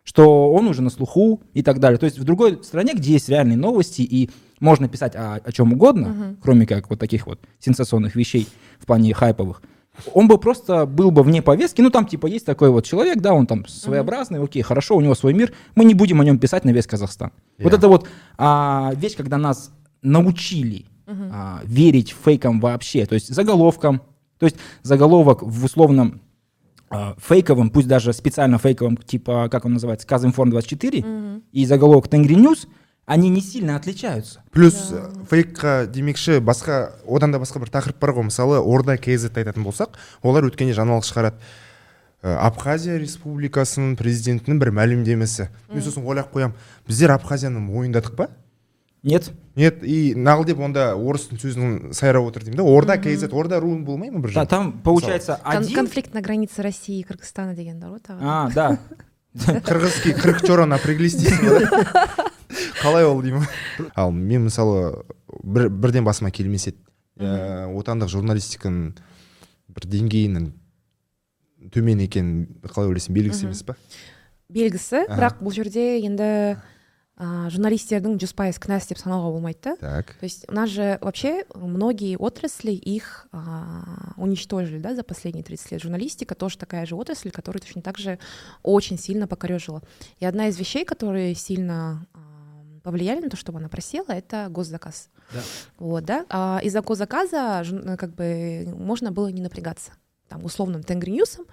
что 0.04 0.52
он 0.52 0.68
уже 0.68 0.82
на 0.82 0.90
слуху 0.90 1.40
и 1.54 1.62
так 1.62 1.80
далее. 1.80 1.96
То 1.96 2.04
есть 2.04 2.18
в 2.18 2.24
другой 2.24 2.62
стране, 2.62 2.92
где 2.92 3.12
есть 3.12 3.30
реальные 3.30 3.56
новости 3.56 4.02
и 4.02 4.28
можно 4.60 4.86
писать 4.86 5.16
о, 5.16 5.36
о 5.42 5.50
чем 5.50 5.72
угодно, 5.72 6.36
кроме 6.42 6.66
как 6.66 6.90
вот 6.90 6.98
таких 6.98 7.26
вот 7.26 7.40
сенсационных 7.58 8.16
вещей 8.16 8.48
в 8.78 8.84
плане 8.84 9.14
хайповых, 9.14 9.62
он 10.12 10.28
бы 10.28 10.36
просто 10.36 10.84
был 10.84 11.10
бы 11.10 11.22
вне 11.22 11.40
повестки. 11.40 11.80
Ну, 11.80 11.88
там 11.88 12.04
типа 12.04 12.26
есть 12.26 12.44
такой 12.44 12.68
вот 12.68 12.84
человек, 12.84 13.22
да, 13.22 13.32
он 13.32 13.46
там 13.46 13.66
своеобразный, 13.66 14.44
окей, 14.44 14.60
хорошо, 14.60 14.94
у 14.94 15.00
него 15.00 15.14
свой 15.14 15.32
мир, 15.32 15.54
мы 15.74 15.86
не 15.86 15.94
будем 15.94 16.20
о 16.20 16.24
нем 16.26 16.38
писать 16.38 16.66
на 16.66 16.70
весь 16.70 16.86
Казахстан. 16.86 17.32
Вот 17.58 17.72
Yeah. 17.72 17.76
это 17.78 17.88
вот 17.88 18.06
а, 18.36 18.92
вещь, 18.94 19.16
когда 19.16 19.38
нас 19.38 19.70
научили 20.02 20.84
а, 21.06 21.60
верить 21.64 22.14
фейкам 22.24 22.60
вообще, 22.60 23.06
то 23.06 23.14
есть 23.14 23.34
заголовкам, 23.34 24.02
то 24.38 24.46
есть 24.46 24.56
заголовок 24.82 25.42
в 25.42 25.64
условном 25.64 26.20
а, 26.90 27.14
фейковом, 27.18 27.70
пусть 27.70 27.88
даже 27.88 28.12
специально 28.12 28.58
фейковом, 28.58 28.96
типа, 28.96 29.48
как 29.50 29.64
он 29.64 29.74
называется, 29.74 30.06
Казинформ 30.06 30.50
24, 30.50 31.04
и 31.52 31.66
заголовок 31.66 32.08
Тенгри 32.08 32.34
Ньюс, 32.34 32.66
они 33.06 33.28
не 33.28 33.40
сильно 33.40 33.76
отличаются. 33.76 34.42
плюс 34.50 34.90
э, 34.90 35.12
фейкқа 35.30 35.86
демекші 35.86 36.40
басқа 36.42 36.98
одан 37.06 37.30
да 37.30 37.38
басқа 37.38 37.60
бір 37.62 37.70
тақырып 37.70 38.00
бар 38.00 38.10
ғой. 38.10 38.26
Мысалы 38.26 38.58
орда 38.58 38.96
kz 38.98 39.30
айтатын 39.30 39.62
болсақ 39.62 39.94
олар 40.22 40.42
өткенде 40.50 40.74
жаңалық 40.74 41.06
шығарады. 41.06 41.38
Э, 42.22 42.34
абхазия 42.34 42.98
республикасының 42.98 43.94
президентінің 43.94 44.58
бір 44.58 44.72
мәлімдемесі. 44.74 45.48
Мен 45.70 45.86
сосын 45.86 46.02
ойлап 46.02 46.34
қоямын 46.34 46.58
біздер 46.88 47.14
абхазияны 47.14 47.62
мойындадық 47.62 48.16
па? 48.18 48.28
Нет? 49.06 49.30
нет 49.54 49.84
и 49.86 50.14
нағыл 50.18 50.48
деп 50.50 50.60
онда 50.66 50.88
орыстың 50.98 51.40
сөзін 51.40 51.94
сайрап 51.96 52.26
отыр 52.28 52.44
деймін 52.44 52.60
да. 52.60 52.66
Орда 52.66 52.98
kz 53.00 53.30
орда 53.30 53.60
ру 53.62 53.72
болмай 53.86 54.10
ма 54.10 54.20
бір 54.24 54.34
жыл 54.34 54.46
там 54.50 54.72
получается 54.82 55.38
один... 55.44 55.74
конфликт 55.74 56.12
на 56.12 56.20
границе 56.20 56.62
россии 56.62 56.98
и 57.00 57.04
кыргызстана 57.06 57.54
дегендер 57.54 57.94
ғой 57.94 58.02
тағы. 58.02 58.18
А, 58.20 58.50
да. 58.50 58.78
қырғызский 59.70 60.12
кыркчора 60.18 60.66
напряглись 60.66 61.16
дейсің 61.22 61.46
ғой 61.46 61.70
да? 61.70 62.08
қалай 62.82 63.06
ол 63.06 63.22
деймін? 63.22 63.46
Ал 63.94 64.10
мен 64.10 64.50
мысалы 64.50 65.04
бір, 65.42 65.70
бірден 65.70 66.04
басыма 66.04 66.34
келмес 66.34 66.66
еді 66.66 66.82
Ә, 67.16 67.64
отандық 67.72 68.10
журналистиканың 68.12 68.90
бір 69.72 69.86
деңгейінің 69.88 70.50
төмен 71.72 72.02
екенін 72.04 72.42
қалай 72.68 72.90
ойлайсың? 72.90 73.14
Белгісі 73.16 73.46
емес 73.48 73.62
па? 73.64 73.72
Белгісі 74.52 75.06
бірақ 75.08 75.38
бұл 75.40 75.54
жерде 75.56 75.86
енді 76.04 76.28
ә, 77.21 77.49
журналистердің 77.53 78.15
жүз 78.21 78.33
пайыз 78.37 78.57
кінәсі 78.61 78.91
деп 78.91 79.01
санауға 79.01 79.29
болмайды 79.35 79.59
да 79.63 79.75
так 79.75 80.15
То 80.19 80.25
есть 80.25 80.45
у 80.49 80.53
нас 80.53 80.69
же 80.69 80.97
вообще 81.01 81.45
многие 81.53 82.17
отрасли 82.17 82.71
их 82.71 83.27
а, 83.31 84.13
уничтожили, 84.17 84.79
да, 84.79 84.95
за 84.95 85.03
последние 85.03 85.43
30 85.43 85.71
лет. 85.71 85.81
Журналистика 85.81 86.35
тоже 86.35 86.57
такая 86.57 86.85
же 86.85 86.95
отрасль, 86.95 87.31
которая 87.31 87.61
точно 87.61 87.81
так 87.81 87.97
же 87.97 88.17
очень 88.63 88.97
сильно 88.97 89.27
покорежила. 89.27 89.81
И 90.19 90.25
одна 90.25 90.47
из 90.47 90.57
вещей, 90.57 90.83
которые 90.85 91.35
сильно 91.35 92.07
а, 92.13 92.19
повлияли 92.83 93.21
на 93.21 93.29
то, 93.29 93.37
чтобы 93.37 93.59
она 93.59 93.69
просела, 93.69 94.09
это 94.09 94.47
госзаказ. 94.49 95.09
Да. 95.33 95.39
Вот, 95.77 96.05
да. 96.05 96.25
А 96.29 96.59
из-за 96.63 96.81
госзаказа 96.81 97.61
журн- 97.63 97.97
как 97.97 98.15
бы 98.15 98.73
можно 98.75 99.11
было 99.11 99.27
не 99.27 99.41
напрягаться. 99.41 99.91
Там 100.27 100.45
условным 100.45 100.81
Тенгриньюсом, 100.81 101.45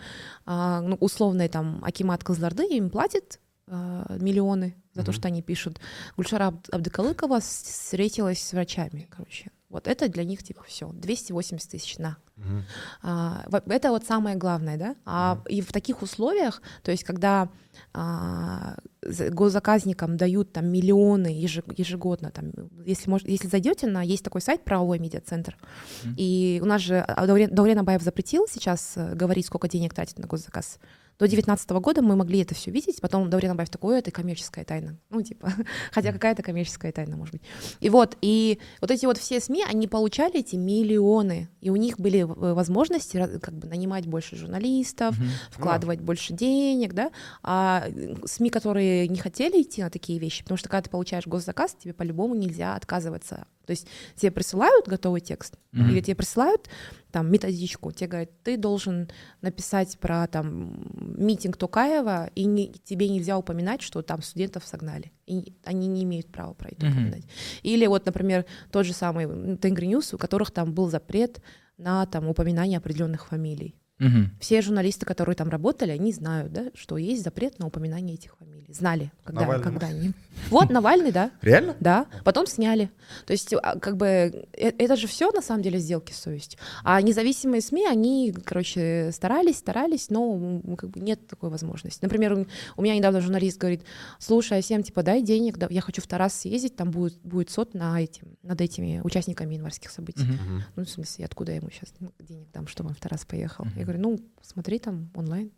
а, 0.47 0.81
ну, 0.81 0.97
условный 1.01 1.49
там 1.49 1.83
Акимат 1.85 2.23
Козларды 2.25 2.65
им 2.65 2.91
платит 2.91 3.39
а, 3.39 3.42
миллионы 3.68 4.76
за 4.94 5.04
то, 5.04 5.12
что 5.12 5.28
они 5.28 5.42
пишут. 5.42 5.80
Гульшара 6.18 6.48
Абд- 6.48 6.70
Абдыкалыкова 6.70 7.40
встретилась 7.40 8.42
с 8.42 8.54
врачами, 8.54 9.08
короче. 9.10 9.52
Вот 9.70 9.88
это 9.88 10.08
для 10.10 10.24
них 10.24 10.44
типа 10.44 10.64
все, 10.64 10.90
280 10.92 11.72
тысяч 11.72 11.98
на. 11.98 12.18
Мгм. 12.36 12.64
А, 13.04 13.46
это 13.68 13.90
вот 13.92 14.06
самое 14.06 14.36
главное, 14.36 14.78
да. 14.78 14.96
А 15.06 15.40
и 15.48 15.62
в 15.62 15.72
таких 15.72 16.02
условиях, 16.02 16.62
то 16.82 16.92
есть 16.92 17.04
когда 17.04 17.50
а, 17.94 18.76
за- 19.02 19.30
госзаказникам 19.30 20.18
дают 20.18 20.52
там 20.52 20.68
миллионы 20.68 21.28
еже- 21.28 21.64
ежегодно, 21.78 22.32
там, 22.32 22.52
если 22.86 23.12
мож- 23.12 23.24
если 23.26 23.48
зайдете 23.48 23.88
на 23.88 24.02
есть 24.04 24.24
такой 24.24 24.42
сайт 24.42 24.64
правовой 24.64 25.00
медиацентр, 25.00 25.58
Мгм. 26.04 26.16
и 26.18 26.60
у 26.64 26.66
нас 26.66 26.82
же 26.82 27.06
Даурен, 27.18 27.50
Даурен 27.54 27.80
Абаев 27.80 28.02
запретил 28.02 28.48
сейчас 28.50 28.94
э, 28.96 29.14
говорить, 29.16 29.46
сколько 29.46 29.68
денег 29.68 29.94
тратит 29.94 30.18
на 30.20 30.28
госзаказ. 30.28 30.80
До 31.20 31.28
2019 31.28 31.70
года 31.80 32.02
мы 32.02 32.16
могли 32.16 32.40
это 32.42 32.56
все 32.56 32.72
видеть, 32.72 33.00
потом 33.00 33.30
Даурен 33.30 33.52
Абаев 33.52 33.70
такое, 33.70 34.00
это 34.00 34.10
коммерческая 34.10 34.66
тайна. 34.66 34.98
Ну, 35.12 35.22
типа, 35.22 35.52
хотя 35.92 36.12
какая-то 36.12 36.42
коммерческая 36.42 36.92
тайна, 36.92 37.16
может 37.18 37.34
быть. 37.34 37.44
И 37.80 37.90
вот, 37.90 38.18
и 38.22 38.60
вот 38.82 38.90
эти 38.90 39.06
вот 39.06 39.18
все 39.20 39.40
СМИ, 39.40 39.64
они 39.70 39.88
получали 39.88 40.40
эти 40.40 40.56
миллионы, 40.56 41.50
и 41.62 41.70
у 41.70 41.76
них 41.76 42.00
были 42.00 42.23
э, 42.24 42.54
возможности 42.54 43.40
как 43.42 43.54
бы 43.54 43.68
нанимать 43.68 44.06
больше 44.08 44.36
журналистов, 44.36 45.18
Мгм. 45.20 45.28
вкладывать 45.52 46.02
больше 46.02 46.34
денег, 46.34 46.94
да, 46.94 47.12
а 47.44 47.86
э, 47.88 48.16
СМИ, 48.26 48.50
которые 48.50 49.08
не 49.08 49.18
хотели 49.20 49.62
идти 49.62 49.82
на 49.84 49.90
такие 49.90 50.20
вещи, 50.20 50.44
потому 50.44 50.58
что 50.58 50.70
когда 50.70 50.82
ты 50.82 50.90
получаешь 50.90 51.28
госзаказ, 51.28 51.76
тебе 51.80 51.94
по-любому 51.94 52.36
нельзя 52.36 52.76
отказываться. 52.76 53.46
То 53.66 53.72
есть 53.72 53.88
тебе 54.16 54.32
присылают 54.32 54.88
готовый 54.88 55.22
текст, 55.22 55.56
Мгм. 55.72 55.90
или 55.90 56.02
тебе 56.02 56.16
присылают 56.16 56.70
там 57.14 57.32
методичку, 57.32 57.92
тебе 57.92 58.08
говорят, 58.08 58.32
ты 58.42 58.58
должен 58.58 59.08
написать 59.42 59.98
про 60.00 60.28
там 60.28 60.76
митинг 61.16 61.58
Токаева, 61.58 62.32
и 62.34 62.46
не- 62.46 62.74
тебе 62.84 63.08
нельзя 63.08 63.38
упоминать, 63.38 63.84
что 63.84 64.02
там 64.02 64.24
студентов 64.24 64.66
согнали. 64.66 65.12
И 65.28 65.54
они 65.64 65.88
не 65.88 66.04
имеют 66.04 66.32
права 66.32 66.54
про 66.56 66.70
это 66.70 66.88
упоминать. 66.88 67.24
Или 67.62 67.86
вот, 67.86 68.08
например, 68.08 68.46
тот 68.72 68.88
же 68.88 68.94
самый 68.94 69.58
Тенгри 69.58 69.86
Ньюс, 69.86 70.14
у 70.16 70.18
которых 70.18 70.50
там 70.50 70.74
был 70.74 70.90
запрет 70.90 71.40
на 71.78 72.06
там 72.08 72.28
упоминание 72.28 72.80
определенных 72.80 73.28
фамилий. 73.28 73.76
Мгм. 74.00 74.32
Все 74.40 74.62
журналисты, 74.64 75.06
которые 75.06 75.36
там 75.36 75.50
работали, 75.50 75.92
они 75.92 76.12
знают, 76.12 76.52
да, 76.52 76.72
что 76.74 76.98
есть 76.98 77.24
запрет 77.24 77.60
на 77.60 77.68
упоминание 77.68 78.16
этих 78.16 78.36
фамилий. 78.38 78.63
Знали, 78.74 79.12
когда, 79.24 79.42
Навальный. 79.42 79.64
когда 79.64 79.88
они. 79.88 80.12
Вот 80.50 80.70
Навальный, 80.72 81.12
да, 81.12 81.30
Реально? 81.42 81.76
да. 81.80 82.08
Потом 82.24 82.48
сняли. 82.48 82.90
То 83.26 83.34
есть, 83.34 83.54
а, 83.54 83.78
как 83.80 83.98
бы, 83.98 84.06
э- 84.54 84.72
это 84.78 84.96
же 84.96 85.08
все 85.08 85.32
на 85.32 85.42
самом 85.42 85.62
деле 85.62 85.78
сделки 85.80 86.12
с 86.12 86.18
совестью. 86.18 86.60
А 86.84 87.02
независимые 87.02 87.62
СМИ, 87.62 87.86
они, 87.88 88.34
короче, 88.44 89.12
старались, 89.14 89.58
старались, 89.60 90.10
но 90.10 90.60
как 90.76 90.90
бы 90.90 91.00
нет 91.00 91.28
такой 91.28 91.50
возможности. 91.50 92.00
Например, 92.04 92.48
у- 92.76 92.82
меня 92.82 92.96
недавно 92.96 93.22
журналист 93.22 93.60
говорит: 93.60 93.84
слушай, 94.20 94.58
Асем, 94.58 94.82
типа, 94.84 95.04
дай 95.04 95.22
денег, 95.22 95.58
да, 95.58 95.68
я 95.70 95.82
хочу 95.82 96.02
в 96.02 96.08
Тарас 96.08 96.34
съездить, 96.34 96.76
там 96.76 96.90
будет, 96.92 97.18
будет 97.24 97.50
сот 97.52 97.74
на 97.76 98.02
этим, 98.02 98.36
над 98.42 98.60
этими 98.60 99.02
участниками 99.04 99.54
январских 99.56 99.92
событий. 99.92 100.24
Мгм. 100.24 100.64
Ну, 100.76 100.84
в 100.86 100.90
смысле, 100.90 101.26
откуда 101.26 101.52
я 101.52 101.58
ему 101.58 101.70
сейчас 101.70 101.94
денег 102.20 102.48
дам, 102.52 102.68
чтобы 102.68 102.90
он 102.90 102.96
в 102.96 103.00
Тарас 103.00 103.24
поехал? 103.26 103.66
Мгм. 103.66 103.74
Я 103.78 103.84
говорю, 103.84 104.02
ну, 104.02 104.20
смотри 104.42 104.80
там 104.80 105.10
онлайн. 105.16 105.52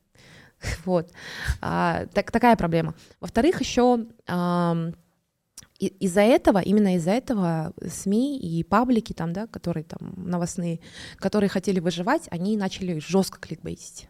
Вот. 0.86 1.12
А, 1.62 2.06
так, 2.14 2.32
такая 2.32 2.56
проблема. 2.56 2.94
Во-вторых, 3.20 3.60
еще 3.60 4.06
и- 5.80 5.88
из-за 6.00 6.22
этого, 6.22 6.60
именно 6.60 6.96
из-за 6.96 7.12
этого 7.12 7.74
СМИ 7.86 8.40
и 8.40 8.64
паблики 8.64 9.14
там, 9.14 9.34
да, 9.34 9.48
которые 9.48 9.84
там 9.84 10.14
новостные, 10.16 10.80
которые 11.18 11.50
хотели 11.50 11.80
выживать, 11.80 12.24
они 12.32 12.58
начали 12.58 13.00
жестко 13.00 13.40
кликбейтить. 13.40 14.10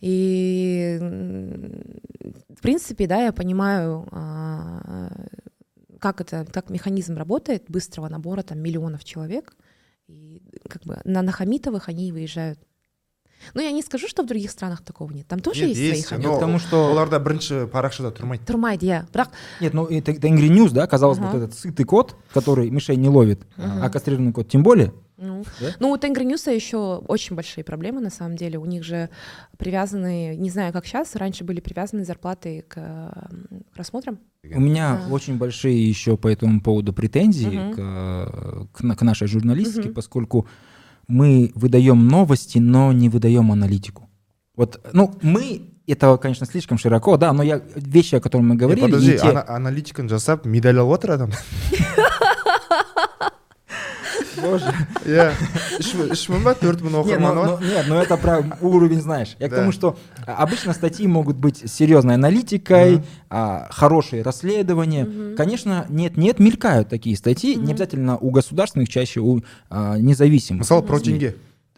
И, 0.00 0.98
в 1.00 2.60
принципе, 2.60 3.06
да, 3.06 3.24
я 3.24 3.32
понимаю, 3.32 4.06
а, 4.12 5.10
как 5.98 6.20
это, 6.20 6.46
как 6.52 6.70
механизм 6.70 7.16
работает 7.16 7.64
быстрого 7.68 8.08
набора 8.08 8.42
там 8.42 8.58
миллионов 8.58 9.04
человек. 9.04 9.56
И 10.06 10.42
как 10.68 10.82
бы 10.84 11.00
на, 11.04 11.22
на 11.22 11.32
Хамитовых 11.32 11.88
они 11.88 12.12
выезжают 12.12 12.60
Ну, 13.55 13.61
я 13.61 13.71
не 13.71 13.81
скажу, 13.81 14.07
что 14.07 14.21
в 14.23 14.27
других 14.27 14.51
странах 14.51 14.81
такого 14.81 15.11
нет. 15.11 15.27
Там 15.27 15.39
тоже 15.39 15.61
Нет, 15.61 15.69
есть, 15.69 15.79
свои 15.79 15.89
есть, 15.97 16.07
Хамитовы. 16.07 16.33
но 16.33 16.39
потому 16.39 16.59
что- 16.59 16.91
оларда 16.91 17.19
бірінші 17.19 17.53
парақшада 17.73 18.11
тұрмайды 18.11 18.45
Турмайды, 18.45 18.85
я. 18.85 19.07
Бірақ 19.11 19.27
Нет, 19.61 19.73
ну 19.73 19.85
это 19.85 20.13
Тенгри 20.13 20.47
Ньюс, 20.49 20.71
да, 20.71 20.85
казалось 20.87 21.17
бы, 21.17 21.25
Ага. 21.25 21.37
вот 21.37 21.43
этот 21.47 21.57
сытый 21.57 21.85
кот, 21.85 22.15
который 22.33 22.69
мышей 22.69 22.97
не 22.97 23.09
ловит, 23.09 23.41
Мгм. 23.57 23.81
а 23.83 23.89
кастрированный 23.89 24.31
кот 24.31 24.47
тем 24.47 24.61
более. 24.63 24.93
Ну, 25.17 25.43
Да? 25.59 25.67
ну, 25.79 25.89
у 25.91 25.97
Тенгри 25.97 26.23
Ньюса 26.25 26.51
еще 26.51 26.77
очень 27.07 27.35
большие 27.35 27.63
проблемы, 27.63 27.99
на 28.01 28.09
самом 28.11 28.35
деле. 28.37 28.57
У 28.59 28.65
них 28.65 28.83
же 28.83 29.09
привязаны, 29.57 30.35
не 30.37 30.49
знаю, 30.49 30.73
как 30.73 30.85
сейчас, 30.85 31.15
раньше 31.15 31.43
были 31.43 31.59
привязаны 31.59 32.05
зарплаты 32.05 32.63
к 32.67 32.77
м, 32.77 33.63
просмотрам. 33.73 34.17
У 34.55 34.59
меня 34.59 35.01
Да. 35.07 35.13
очень 35.13 35.37
большие 35.37 35.89
еще 35.89 36.15
по 36.17 36.27
этому 36.27 36.61
поводу 36.61 36.93
претензии 36.93 37.47
Мгм. 37.57 37.73
к, 37.73 37.79
э, 37.79 38.65
к 38.73 38.81
на- 38.83 38.95
к 38.95 39.01
нашей 39.03 39.27
журналистике, 39.27 39.87
Мгм. 39.89 39.93
поскольку 39.93 40.47
мы 41.08 41.52
выдаем 41.54 42.08
новости, 42.08 42.58
но 42.58 42.92
не 42.92 43.08
выдаем 43.08 43.52
аналитику. 43.52 44.08
Вот, 44.56 44.80
ну, 44.92 45.14
мы, 45.22 45.60
это, 45.86 46.16
конечно, 46.16 46.46
слишком 46.46 46.78
широко, 46.78 47.16
да, 47.16 47.32
но 47.32 47.42
я 47.42 47.60
вещи, 47.76 48.14
о 48.16 48.20
которых 48.20 48.46
мы 48.46 48.54
говорили, 48.56 48.86
подожди 48.86 49.12
не 49.12 49.18
те- 49.18 49.28
ана- 49.28 49.44
аналитиканы 49.48 50.08
жасап 50.08 50.46
медаль 50.46 50.78
алып 50.78 51.04
адам 51.04 51.30
Боже. 54.42 54.72
мың 56.32 56.42
ба 56.44 56.54
төрт 56.54 56.82
мың 56.82 56.90
ну, 56.90 57.02
оқырманы 57.02 57.40
бар 57.40 57.60
ну, 57.60 57.66
нет, 57.66 57.86
ну 57.88 57.96
это 57.96 58.16
про 58.16 58.44
уровень, 58.60 59.00
знаешь. 59.00 59.36
Я 59.38 59.48
к 59.48 59.54
тому, 59.54 59.72
что 59.72 59.96
а, 60.26 60.42
обычно 60.42 60.72
статьи 60.72 61.06
могут 61.06 61.36
быть 61.36 61.70
серьезной 61.70 62.14
аналитикой, 62.14 63.02
а, 63.30 63.68
хорошие 63.70 64.22
расследования. 64.22 65.34
Конечно, 65.36 65.86
нет-нет, 65.88 66.38
мелькают 66.38 66.88
такие 66.88 67.16
статьи, 67.16 67.54
не 67.54 67.72
обязательно 67.72 68.16
у 68.18 68.30
государственных, 68.30 68.88
чаще 68.88 69.20
у 69.20 69.42
а, 69.70 69.96
независимых. 69.98 70.62
мысалы 70.62 70.82
про 70.82 70.98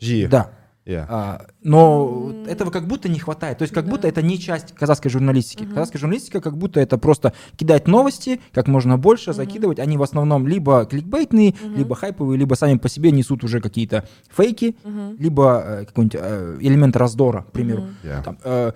жиі 0.00 0.28
Да. 0.28 0.50
Иә 0.88 1.04
А, 1.08 1.46
но 1.62 2.32
этого 2.46 2.70
как 2.70 2.86
будто 2.88 3.08
не 3.08 3.18
хватает. 3.18 3.58
То 3.58 3.62
есть 3.62 3.74
как 3.74 3.84
Да. 3.84 3.90
будто 3.90 4.08
это 4.08 4.22
не 4.22 4.38
часть 4.38 4.74
казахской 4.74 5.10
журналистики. 5.10 5.62
Мгм. 5.64 5.74
Казахская 5.74 6.00
журналистика 6.00 6.40
как 6.40 6.56
будто 6.56 6.80
это 6.80 6.96
просто 6.98 7.32
кидать 7.56 7.86
новости 7.86 8.40
как 8.52 8.68
можно 8.68 8.96
больше, 8.96 9.30
Мгм. 9.30 9.36
закидывать. 9.36 9.78
Они 9.78 9.96
в 9.98 10.02
основном 10.02 10.48
либо 10.48 10.86
кликбейтные, 10.86 11.54
Мгм. 11.62 11.76
либо 11.76 11.94
хайповые, 11.94 12.38
либо 12.38 12.54
сами 12.54 12.78
по 12.78 12.88
себе 12.88 13.10
несут 13.12 13.44
уже 13.44 13.60
какие-то 13.60 14.08
фейки, 14.30 14.76
Мгм. 14.84 15.16
либо 15.18 15.62
э, 15.64 15.84
какой-нибудь 15.84 16.20
э, 16.20 16.56
элемент 16.60 16.96
раздора, 16.96 17.42
к 17.42 17.52
примеру. 17.52 17.82
Мгм. 17.82 17.96
иә 18.04 18.22
Там, 18.24 18.38
э, 18.44 18.72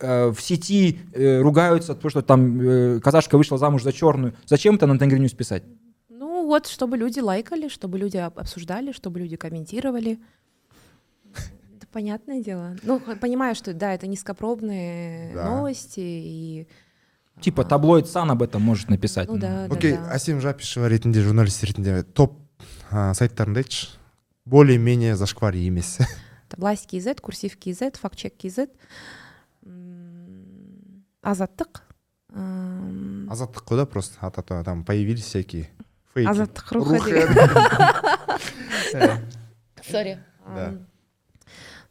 э, 0.00 0.28
в 0.32 0.40
сети 0.42 0.98
э, 1.14 1.40
ругаются, 1.40 1.94
потому 1.94 2.10
что 2.10 2.20
там 2.22 2.60
э, 2.60 3.00
казашка 3.00 3.38
вышла 3.38 3.56
замуж 3.56 3.82
за 3.82 3.92
черную. 3.92 4.34
Зачем 4.44 4.74
это 4.74 4.86
на 4.86 4.98
Тенгри 4.98 5.18
Ньюс 5.18 5.32
писать? 5.32 5.62
Ну 6.10 6.46
вот, 6.46 6.66
чтобы 6.66 6.98
люди 6.98 7.20
лайкали, 7.20 7.68
чтобы 7.68 7.98
люди 7.98 8.18
об- 8.18 8.38
обсуждали, 8.38 8.92
чтобы 8.92 9.20
люди 9.20 9.36
комментировали. 9.36 10.18
Это 11.76 11.86
понятное 11.88 12.42
дело. 12.42 12.74
Ну, 12.82 13.00
понимаю, 13.20 13.54
что 13.54 13.74
да, 13.74 13.92
это 13.92 14.06
низкопробные 14.06 15.34
Да. 15.34 15.50
новости 15.50 16.00
и... 16.00 16.68
Типа 17.40 17.64
а, 17.64 17.66
таблоид 17.66 18.08
Сан 18.08 18.30
об 18.30 18.42
этом 18.42 18.62
может 18.62 18.88
написать. 18.88 19.28
Ну 19.28 19.36
да, 19.36 19.68
да, 19.68 19.74
окей 19.74 19.92
да. 19.92 20.08
әсем 20.16 20.40
жапишева 20.40 20.88
ретінде 20.88 21.20
журналист 21.20 21.60
ретінде 21.68 22.00
топ 22.02 22.40
ә, 22.88 23.12
сайттарыңды 23.12 23.60
айтшы 23.60 23.88
более 24.46 24.78
менее 24.78 25.16
зашквар 25.16 25.52
емес 25.52 25.98
Таблайс 26.48 26.86
KZ, 26.88 27.20
Курсив 27.20 27.58
KZ, 27.60 27.98
Фактчек 28.00 28.32
KZ, 28.40 28.70
Азаттық, 31.20 31.82
азаттық 32.32 33.68
қой 33.68 33.76
да 33.76 33.84
просто 33.84 34.16
а 34.22 34.30
то 34.30 34.64
там 34.64 34.84
появились 34.84 35.24
всякие 35.24 35.68
фейки 36.14 36.30
Азаттық 36.30 36.72
рухы. 36.72 37.26
Сори 39.84 40.18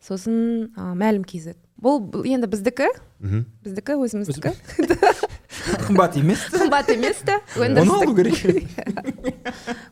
Да. 0.04 0.14
Ам, 0.14 0.18
Сосын 0.18 0.70
а, 0.76 0.94
Мәлім 0.94 1.24
KZ. 1.24 1.54
Бұл 1.80 1.96
бұл 2.12 2.26
енді 2.28 2.46
біздікі, 2.46 2.88
Мгм. 3.20 3.44
біздікі 3.64 3.92
өзіміздікі. 4.04 4.52
Қымбат 5.88 6.16
емес. 6.20 6.38
Қымбат 6.52 6.90
емес 6.92 7.16
та 7.24 7.40
енді 7.56 7.80
Оны 7.80 8.02
алу 8.04 8.12
біздікі. 8.14 8.66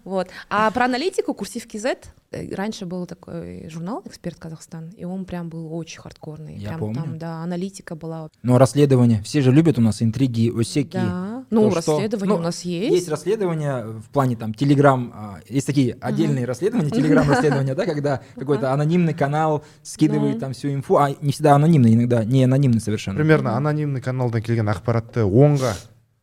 Вот. 0.05 0.29
А 0.49 0.71
про 0.71 0.85
аналитику 0.85 1.35
Курсив 1.35 1.63
KZ 1.67 1.97
э, 2.33 2.55
раньше 2.55 2.85
был 2.87 3.07
такой 3.07 3.69
журнал 3.69 4.03
«Эксперт 4.07 4.39
Казахстан», 4.39 4.93
и 4.97 5.05
он 5.05 5.25
прям 5.25 5.49
был 5.49 5.73
очень 5.75 6.01
хардкорный. 6.01 6.57
Я 6.57 6.69
прям 6.69 6.81
помню. 6.81 6.95
там, 7.03 7.19
да, 7.19 7.43
аналитика 7.43 7.95
была. 7.95 8.29
Но 8.43 8.59
расследования, 8.59 9.23
все 9.23 9.41
же 9.43 9.51
любят 9.53 9.79
у 9.79 9.83
нас 9.83 10.03
интриги, 10.03 10.51
осеки. 10.59 10.97
Да. 10.97 11.32
Ну, 11.53 11.71
То, 11.71 11.81
что- 11.81 11.93
расследование 11.93 12.35
ну, 12.35 12.41
у 12.41 12.43
нас 12.43 12.63
Есть 12.63 12.93
есть. 12.93 13.09
расследования 13.09 13.85
в 13.85 14.09
плане 14.11 14.37
там 14.37 14.55
Телеграм, 14.55 15.13
а, 15.15 15.39
есть 15.49 15.67
такие 15.67 15.97
отдельные 16.01 16.45
расследования, 16.45 16.91
Телеграм 16.91 17.29
расследования, 17.29 17.75
да, 17.75 17.85
когда 17.87 18.21
какой-то 18.35 18.73
анонимный 18.73 19.15
канал 19.15 19.65
скидывает 19.83 20.35
Да. 20.35 20.41
там 20.47 20.53
всю 20.53 20.69
инфу, 20.73 20.97
а 20.97 21.11
не 21.21 21.33
всегда 21.33 21.55
анонимный, 21.55 21.95
иногда 21.95 22.25
не 22.25 22.45
анонимный 22.45 22.81
совершенно. 22.81 23.17
примерно 23.19 23.57
анонимный 23.57 24.01
каналдан 24.01 24.43
келген 24.43 24.69
ақпаратты 24.69 25.23
онға 25.25 25.73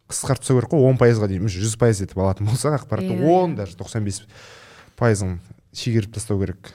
қысқартып 0.09 0.39
тастау 0.39 0.59
керек 0.59 0.69
қой 0.73 0.83
он 0.89 0.97
пайызға 0.97 1.27
дейін 1.27 1.47
жүз 1.49 1.77
пайыз 1.81 2.01
етіп 2.05 2.17
алатын 2.21 2.45
болсақ 2.47 2.77
ақпаратты 2.83 3.15
Иә, 3.17 3.25
он 3.25 3.53
иә. 3.53 3.55
даже 3.55 3.75
тоқсан 3.75 4.03
бес 4.03 4.21
пайызын 4.97 5.39
шегеріп 5.73 6.13
тастау 6.13 6.39
керек 6.39 6.73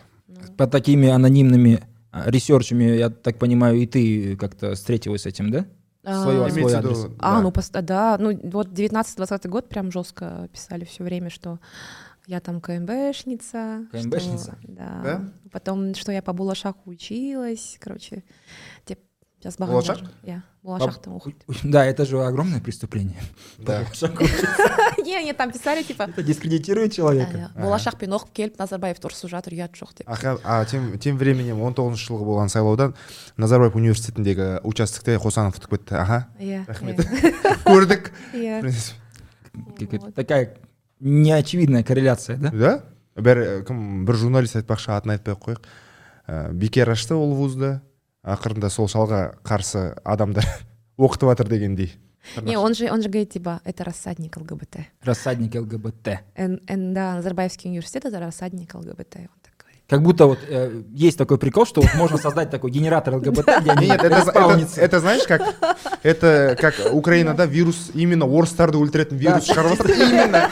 Под 0.57 0.71
такими 0.71 1.09
анонимными 1.09 1.81
а, 2.13 2.29
ресерчами, 2.31 2.85
я 2.97 3.09
так 3.11 3.39
понимаю, 3.39 3.77
и 3.77 3.87
ты 3.87 4.37
как-то 4.37 4.75
встретилась 4.75 5.23
с 5.23 5.27
этим, 5.27 5.51
да? 5.53 5.67
А, 6.06 6.24
свой 6.24 6.36
адрес. 6.76 7.04
виду, 7.04 7.16
А, 7.20 7.36
да. 7.36 7.42
ну 7.42 7.52
пост- 7.52 7.72
да, 7.82 8.18
ну 8.20 8.40
вот 8.44 8.68
19-20 8.70 9.48
год 9.50 9.70
прям 9.70 9.92
жестко 9.92 10.48
писали 10.54 10.86
все 10.86 11.04
время, 11.04 11.30
что 11.30 11.60
я 12.28 12.40
там 12.40 12.62
КМБшница. 12.62 13.86
КМБшница? 13.92 14.58
что- 14.62 14.72
Да. 14.72 15.02
Да? 15.04 15.30
Потом, 15.52 15.94
что 15.96 16.12
я 16.12 16.22
по 16.22 16.34
Булашаху 16.34 16.90
училась, 16.90 17.78
короче. 17.80 18.24
Деп 18.88 19.00
жазбаған 19.46 19.78
Болашақ? 19.78 20.02
Иә, 20.26 20.40
болашақтың 20.66 21.16
оқиды. 21.16 21.58
Да, 21.64 21.86
это 21.86 22.06
же 22.06 22.22
огромное 22.26 22.60
преступление. 22.60 23.22
Да. 23.58 23.86
Не, 25.06 25.24
не, 25.24 25.34
там 25.34 25.52
писали, 25.52 25.84
типа, 25.84 26.04
Это 26.10 26.24
дискредитирует 26.24 26.94
человека. 26.94 27.52
ә, 27.54 27.62
болашақпен 27.62 28.16
оқып 28.18 28.32
келіп 28.34 28.58
назарбаев 28.58 28.98
ұрысып 28.98 29.30
жатыр 29.30 29.54
ұят 29.54 29.78
жоқ 29.78 30.00
деп 30.00 30.10
а 30.10 30.66
тем, 30.66 30.98
тем 30.98 31.18
временем 31.18 31.62
он 31.62 31.76
тоғызыншы 31.78 32.10
жылғы 32.10 32.26
болған 32.26 32.50
сайлаудан. 32.50 32.96
Назарбаев 33.38 33.76
университетіндегі 33.76 34.66
участокте 34.66 35.20
қосанов 35.22 35.60
ұтып 35.60 35.78
кетті. 35.78 36.00
Аха. 36.02 36.28
Иә 36.40 36.66
рахмет. 36.66 37.06
Көрдік. 37.70 38.12
Иә 38.34 38.66
Такая 40.16 40.58
неочевидная 41.00 41.84
корреляция, 41.84 42.38
да? 42.38 42.50
да? 42.52 42.74
Бәрі 43.16 43.64
кім 43.68 44.06
бір 44.08 44.18
журналист 44.20 44.58
айтпақшы 44.60 44.92
атын 44.92 45.14
айтпай 45.16 45.36
ақ 45.36 45.44
қояйық. 45.46 45.68
Ә, 46.28 46.52
бекер 46.52 46.90
ашты 46.92 47.16
ол 47.16 47.34
вузды. 47.36 47.80
Ақырында 48.26 48.72
сол 48.74 48.90
шалға 48.90 49.22
қарсы 49.46 49.94
адамдар 50.04 50.48
оқытып 50.98 51.32
жатыр 51.32 51.50
дегендей. 51.50 51.94
Не 52.42 52.58
он 52.58 52.74
же 52.74 52.90
он 52.92 53.02
же 53.02 53.10
говорит 53.10 53.32
типа 53.32 53.62
это 53.64 53.84
рассадник 53.84 54.38
ЛГБТ. 54.38 54.78
Рассадник 55.04 55.56
ЛГБТ. 55.56 56.20
Да 56.36 57.14
назарбаевский 57.16 57.70
университет 57.70 58.06
это 58.06 58.20
рассадник 58.20 58.74
ЛГБТ 58.74 59.30
Как 59.88 60.02
будто 60.02 60.26
вот 60.26 60.40
э, 60.48 60.82
есть 60.96 61.16
такой 61.16 61.38
прикол, 61.38 61.68
что 61.68 61.82
вот 61.82 61.94
можно 61.94 62.18
создать 62.18 62.50
такой 62.50 62.72
генератор 62.72 63.18
ЛГБТ, 63.18 63.62
где 63.62 63.72
они 63.72 63.86
нет 63.88 64.04
это, 64.04 64.32
это, 64.34 64.82
это 64.82 65.00
знаешь 65.00 65.28
как 65.28 65.44
это 66.02 66.58
как 66.60 66.74
украинада 66.92 67.46
вирус 67.46 67.92
именно 67.94 68.26
орыстарды 68.26 68.80
өлтіретін 68.82 69.18
вирус 69.18 69.46
шығарып 69.46 69.78
жатыр 69.78 69.92
именно 69.92 70.50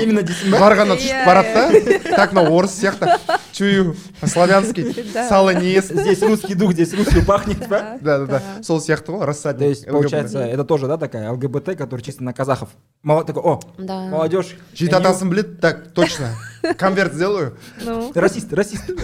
Именно 0.00 0.22
десембер. 0.22 0.58
жарғаннан 0.60 0.96
Иә, 0.96 1.00
түсіп 1.00 1.26
барады 1.26 2.02
да 2.04 2.16
так 2.16 2.32
мына 2.32 2.48
орыс 2.50 2.72
сияқты 2.72 3.18
чую 3.52 3.96
славянский 4.24 4.94
Да. 5.12 5.28
солонез 5.28 5.88
Здесь 5.88 6.22
русский 6.22 6.54
дух, 6.54 6.72
здесь 6.72 6.92
русский 6.94 7.22
пахнет, 7.22 7.66
да? 7.68 7.98
да 8.00 8.18
да 8.18 8.26
да 8.26 8.42
сол 8.62 8.80
сияқты 8.80 9.12
ғой 9.12 9.24
рассадник 9.24 9.58
То 9.60 9.68
есть, 9.68 9.82
ЛГБТ. 9.86 9.92
получается, 9.92 10.38
это 10.40 10.64
тоже, 10.64 10.86
да, 10.88 10.96
такая 10.98 11.30
ЛГБТ, 11.32 11.76
которая 11.76 12.02
чисто 12.04 12.22
на 12.24 12.32
казахов. 12.32 12.68
Мало 13.02 13.24
такой, 13.24 13.42
о, 13.42 13.60
да 13.78 14.06
молодежь. 14.06 14.56
жеті 14.74 14.94
атасын 14.94 15.28
біледі 15.30 15.60
так 15.60 15.92
точно 15.92 16.36
конверт 16.78 17.14
сделаю 17.14 17.56
ну 17.84 18.12
Расисты, 18.14 18.56
расисты. 18.56 18.94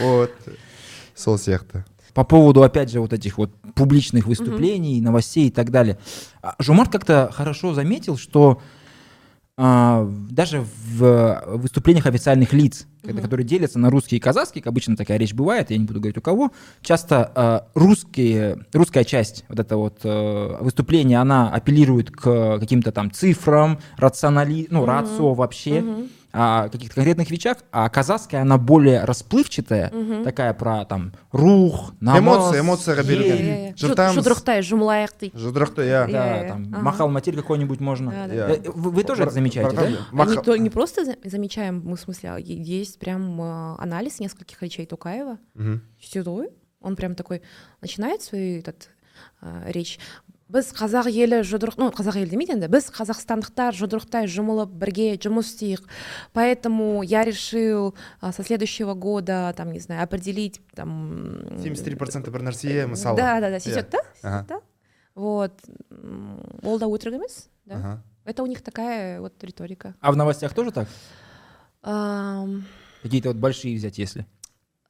вот 0.00 0.30
сол 1.14 1.36
сияқты 1.38 1.84
По 2.14 2.24
поводу, 2.24 2.62
опять 2.64 2.90
же, 2.90 3.00
вот 3.00 3.12
этих 3.12 3.38
вот 3.38 3.50
публичных 3.76 4.26
выступлений, 4.26 5.00
новостей 5.00 5.46
и 5.46 5.50
так 5.50 5.70
далее. 5.70 5.96
А, 6.42 6.56
Жумарт 6.58 6.90
как-то 6.90 7.30
хорошо 7.32 7.72
заметил, 7.72 8.18
что 8.18 8.40
а, 8.50 8.60
даже 9.57 10.65
в 10.97 11.43
выступлениях 11.47 12.05
официальных 12.05 12.51
лиц, 12.51 12.87
когда- 13.01 13.21
которые 13.21 13.45
делятся 13.45 13.79
на 13.79 13.89
русский 13.89 14.17
и 14.17 14.19
казахский, 14.19 14.61
как 14.61 14.71
обычно 14.71 14.97
такая 14.97 15.17
речь 15.17 15.33
бывает, 15.33 15.71
я 15.71 15.77
не 15.77 15.85
буду 15.85 15.99
говорить 15.99 16.17
у 16.17 16.21
кого, 16.21 16.51
часто 16.81 17.31
а, 17.35 17.67
русские, 17.73 18.65
русская 18.73 19.05
часть 19.05 19.45
вот 19.47 19.59
это 19.59 19.77
вот 19.77 19.99
э, 20.03 20.57
выступления, 20.59 21.21
она 21.21 21.49
апеллирует 21.49 22.11
к 22.11 22.59
каким-то 22.59 22.91
там 22.91 23.11
цифрам, 23.11 23.79
рационали, 23.97 24.67
ну, 24.69 24.85
рацио 24.85 25.33
вообще, 25.33 25.81
о 26.35 26.69
каких-то 26.69 26.95
конкретных 26.95 27.31
вещах, 27.31 27.57
а 27.71 27.87
казахская, 27.89 28.41
она 28.41 28.57
более 28.57 29.03
расплывчатая, 29.05 29.91
такая 30.23 30.53
про 30.53 30.83
там 30.85 31.13
рух, 31.31 31.93
намаз, 32.01 32.51
иә, 32.53 33.71
иә. 33.71 33.77
Жыртамыз. 33.77 34.15
жұдырықтай 34.19 34.59
жұмылайық 34.61 35.13
дейді 35.19 35.37
Да, 36.11 36.47
там 36.47 36.73
ага. 36.73 36.81
махал 36.83 37.09
матерь 37.09 37.35
какой-нибудь 37.35 37.79
можно. 37.79 38.11
Э, 38.11 38.59
Вы, 38.75 38.91
вы 38.91 39.03
тоже 39.03 39.23
это 39.23 39.31
замечаете, 39.31 39.75
да? 39.75 39.81
А 40.11 40.25
не, 40.25 40.35
то- 40.41 40.55
не 40.57 40.69
просто 40.69 41.05
за- 41.05 41.15
замечаем, 41.23 41.81
мы 41.85 41.95
в 41.95 41.99
смысле, 42.01 42.31
а 42.33 42.37
есть 42.37 42.99
прям 42.99 43.39
анализ 43.41 44.19
нескольких 44.19 44.61
речей 44.61 44.85
Тукаева. 44.85 45.37
Седой. 46.01 46.49
Он 46.81 46.95
прям 46.95 47.15
такой 47.15 47.41
начинает 47.81 48.21
свою 48.21 48.59
этот, 48.59 48.89
речь. 49.67 49.99
Біз 50.47 50.69
қазақ 50.77 51.09
елі 51.09 51.39
жұдырық 51.41 51.79
ну 51.81 51.87
қазақ 51.89 52.19
елі 52.21 52.29
демейді 52.29 52.53
енді 52.53 52.69
біз 52.69 52.91
қазақстандықтар 52.93 53.73
жұдырықтай 53.79 54.27
жұмылып 54.29 54.69
бірге 54.77 55.15
жұмыс 55.17 55.49
істейік. 55.49 55.87
Поэтому 56.33 57.01
я 57.01 57.23
решил 57.25 57.95
а, 58.21 58.31
со 58.31 58.43
следующего 58.43 58.93
года 58.93 59.53
там 59.57 59.71
не 59.71 59.79
знаю 59.79 60.03
определить 60.03 60.61
там 60.75 61.41
73% 61.57 62.29
бір 62.29 62.45
нәрсе 62.45 62.85
мысалы 62.85 63.17
да 63.17 63.39
да 63.41 63.49
да 63.49 63.59
сөйтеді 63.59 63.89
да? 63.97 64.03
Сөйтеді 64.21 64.47
да? 64.49 64.61
Вот. 65.15 65.53
Ол 66.61 66.77
да 66.77 66.85
өтірік 66.85 67.15
емес 67.17 67.49
да. 67.65 67.75
Ага. 67.75 68.03
это 68.25 68.43
у 68.43 68.47
них 68.47 68.61
такая 68.61 69.21
вот 69.21 69.43
риторика. 69.43 69.95
А 69.99 70.11
в 70.11 70.17
новостях 70.17 70.53
тоже 70.53 70.71
так? 70.71 70.87
Какие-то 73.01 73.29
вот 73.29 73.37
большие 73.37 73.77
взять, 73.77 73.97
если. 73.97 74.25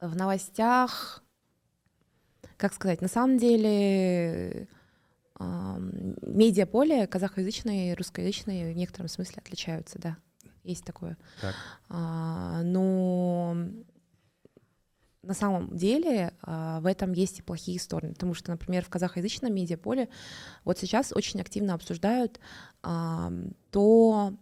в 0.00 0.16
новостях, 0.16 1.22
как 2.56 2.72
сказать, 2.72 3.00
на 3.02 3.08
самом 3.08 3.38
деле 3.38 4.68
медиаполе 5.38 7.06
казахоязычное 7.06 7.92
и 7.92 7.94
русскоязычное 7.94 8.72
в 8.72 8.76
некотором 8.76 9.08
смысле 9.08 9.36
отличаются, 9.44 9.98
да, 9.98 10.16
есть 10.64 10.84
такое. 10.84 11.16
Так. 11.40 11.54
А, 11.88 12.62
но 12.62 13.56
на 15.22 15.34
самом 15.34 15.76
деле 15.76 16.32
а, 16.42 16.80
в 16.80 16.86
этом 16.86 17.12
есть 17.12 17.40
и 17.40 17.42
плохие 17.42 17.80
стороны, 17.80 18.14
потому 18.14 18.34
что, 18.34 18.50
например, 18.50 18.84
в 18.84 18.88
казахоязычном 18.88 19.52
медиаполе 19.52 20.08
вот 20.64 20.78
сейчас 20.78 21.12
очень 21.12 21.40
активно 21.40 21.74
обсуждают 21.74 22.40
ам, 22.82 23.52
то, 23.70 24.34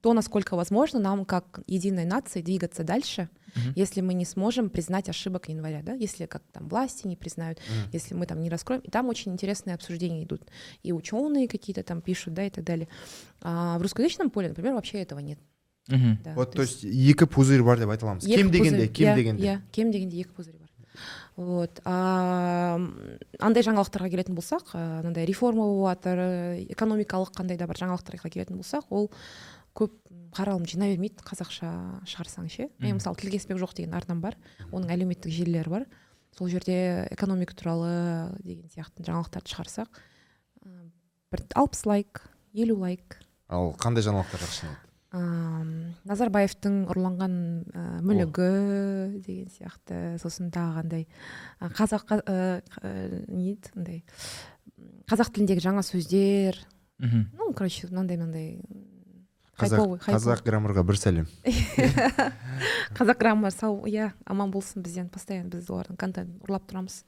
то, 0.00 0.12
насколько 0.12 0.56
возможно 0.56 0.98
нам 0.98 1.24
как 1.24 1.60
единой 1.66 2.04
нации 2.04 2.42
двигаться 2.42 2.82
дальше, 2.82 3.28
Мгм. 3.54 3.72
если 3.76 4.00
мы 4.00 4.14
не 4.14 4.24
сможем 4.24 4.70
признать 4.70 5.08
ошибок 5.08 5.48
января, 5.48 5.82
да, 5.82 5.92
если 5.92 6.26
как 6.26 6.42
там 6.52 6.68
власти 6.68 7.06
не 7.06 7.16
признают, 7.16 7.60
Мгм. 7.68 7.90
если 7.92 8.14
мы 8.14 8.26
там 8.26 8.40
не 8.40 8.48
раскроем, 8.50 8.80
и 8.80 8.90
там 8.90 9.08
очень 9.08 9.32
интересные 9.32 9.74
обсуждения 9.74 10.24
идут, 10.24 10.42
и 10.82 10.92
ученые 10.92 11.48
какие-то 11.48 11.82
там 11.82 12.00
пишут, 12.00 12.34
да, 12.34 12.46
и 12.46 12.50
так 12.50 12.64
далее. 12.64 12.88
А 13.40 13.78
в 13.78 13.82
русскоязычном 13.82 14.30
поле, 14.30 14.48
например, 14.48 14.74
вообще 14.74 14.98
этого 15.02 15.20
нет. 15.20 15.38
Мгм. 15.88 16.18
да. 16.24 16.34
вот 16.34 16.52
то 16.52 16.62
есть 16.62 16.84
екі 16.84 17.26
пузырь 17.26 17.62
бар 17.66 17.76
деп 17.76 17.90
айта 17.90 18.06
аламыз 18.06 18.22
екі 18.22 18.36
кем 18.36 18.50
дегенде 18.52 18.86
пузырь, 18.86 18.92
кем 18.92 19.08
иә, 19.08 19.16
дегенде 19.16 19.42
иә 19.42 19.60
кем 19.72 19.90
дегенде 19.90 20.20
екі 20.20 20.30
пузырь 20.30 20.54
бар 20.54 20.70
вот 21.34 21.80
а 21.84 22.76
м, 22.76 23.18
андай 23.40 23.64
жаңалықтарға 23.66 24.10
келетін 24.12 24.36
болсақ 24.38 24.74
а, 24.74 25.00
мынандай 25.00 25.26
реформа 25.26 25.64
болып 25.66 25.98
жатыр 25.98 26.18
э, 26.22 26.66
экономикалық 26.70 27.32
қандай 27.34 27.58
да 27.58 27.66
бір 27.66 27.82
жаңалықтарға 27.82 28.30
келетін 28.30 28.60
болсақ 28.60 28.84
ол 28.90 29.10
көп 29.77 29.93
қаралым 30.37 30.65
жинай 30.69 30.95
бермейді 30.95 31.23
қазақша 31.25 31.69
шығарсаң 32.09 32.49
ше. 32.51 32.67
Мен 32.81 32.97
мысалы 32.99 33.15
тілгеспек 33.21 33.57
жоқ 33.61 33.75
деген 33.77 33.93
арнам 33.97 34.21
бар 34.21 34.35
оның 34.71 34.89
әлеуметтік 34.95 35.31
желілері 35.33 35.69
бар. 35.69 35.85
Сол 36.37 36.49
жерде 36.49 37.07
экономика 37.11 37.55
туралы 37.57 38.33
деген 38.43 38.67
сияқты 38.73 39.05
жаңалықтарды 39.07 39.53
шығарсақ 39.53 39.87
ы, 40.65 40.89
бір 41.31 41.45
алпыс 41.55 41.85
лайк 41.89 42.21
елу 42.53 42.77
лайк. 42.83 43.17
Ал 43.49 43.71
қандай 43.79 44.03
жаңалықтар 44.05 44.43
жақсы 44.43 44.67
назарбаевтың 46.07 46.81
ұрланған 46.91 47.35
ә, 47.71 47.83
мүлігі 48.05 48.47
деген 49.23 49.47
сияқты 49.53 50.17
сосын 50.21 50.49
тағы 50.53 50.81
қандай 50.81 51.05
қазақ 51.79 52.03
қа- 52.09 52.25
ә, 52.27 52.61
ә, 52.83 52.91
не 53.31 53.53
еді 53.53 53.71
андай 53.75 54.03
қазақ 55.09 55.31
тіліндегі 55.33 55.63
жаңа 55.63 55.83
сөздер. 55.87 56.59
Мгм. 56.99 57.29
ну 57.37 57.53
короче 57.53 57.87
мынандай 57.87 58.17
мынандай 58.17 58.59
қазақ 59.57 59.95
қазақ 60.05 60.43
граммарға 60.45 60.83
бір 60.85 60.97
сәлем. 61.01 61.27
Қазақ 62.97 63.17
граммар 63.19 63.51
сау 63.53 63.79
иә 63.89 64.11
аман 64.25 64.51
болсын 64.53 64.83
бізден 64.85 65.09
постоянно 65.09 65.49
біз 65.55 65.67
олардың 65.73 65.97
контентін 65.97 66.37
ұрлап 66.45 66.67
тұрамыз. 66.69 66.99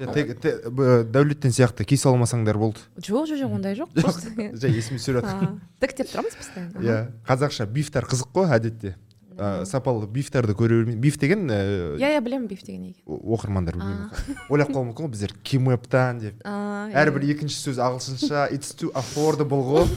Дәулеттен 0.00 1.52
сияқты 1.54 1.84
кей 1.88 1.98
салмасаңдар 2.00 2.58
болды. 2.60 2.80
Жоқ 2.98 3.28
жоқ 3.32 3.42
жоқ 3.42 3.54
ондай 3.58 3.76
жоқ 3.78 3.94
жай 4.62 4.70
есіме 4.78 4.98
түсіп 5.02 5.20
жатыр. 5.20 5.30
а, 5.34 5.52
тіктеп 5.82 6.10
тұрамыз 6.14 6.38
постоянно 6.38 6.82
иә 6.86 6.98
қазақша 7.28 7.66
бифтар 7.70 8.06
қызық 8.10 8.30
қой 8.34 8.50
әдетте. 8.56 8.96
Ә, 9.40 9.64
сапалы 9.64 10.04
бифтарды 10.10 10.52
көре 10.52 10.82
бермей 10.82 10.96
биф 11.00 11.16
деген 11.16 11.46
ә, 11.48 11.96
иә 11.96 12.10
иә 12.18 12.20
білемін 12.20 12.46
биф 12.50 12.60
деген 12.66 12.90
о- 13.06 13.36
оқырмандар 13.38 13.78
білмеймін 13.78 14.10
ойлап 14.52 14.68
қалуы 14.68 14.90
мүмкін 14.90 15.06
ғой 15.06 15.12
біздер. 15.14 15.32
Кимэптан 15.42 16.18
деп. 16.20 16.42
А, 16.44 16.90
иә, 16.90 16.98
әрбір 17.06 17.24
екінші 17.30 17.56
сөз 17.70 17.80
ағылшынша 17.80 18.50
it's 18.52 18.74
too 18.76 18.90
affordable 18.92 19.62
ғой. 19.64 19.88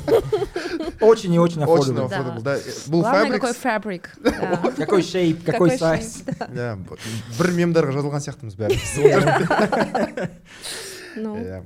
Очень 1.01 1.34
и 1.34 1.39
очень 1.39 1.62
очень 1.63 1.93
affordable. 1.93 2.10
affordable 2.10 2.41
да. 2.43 2.56
бұл 2.88 3.01
главное 3.01 3.39
какой 3.39 3.53
фабрик. 3.53 4.10
Да. 4.23 4.71
Какой 4.77 5.01
шейп, 5.03 5.43
какой 5.45 5.69
Какой 5.69 5.77
сайз. 5.77 6.23
иә 6.25 6.75
б- 6.77 6.97
бір 7.39 7.51
мемдарға 7.58 7.91
жазылған 7.97 8.21
сияқтымыз 8.23 8.56
бәріміз 8.58 10.29
ну. 11.17 11.36
Иә 11.38 11.63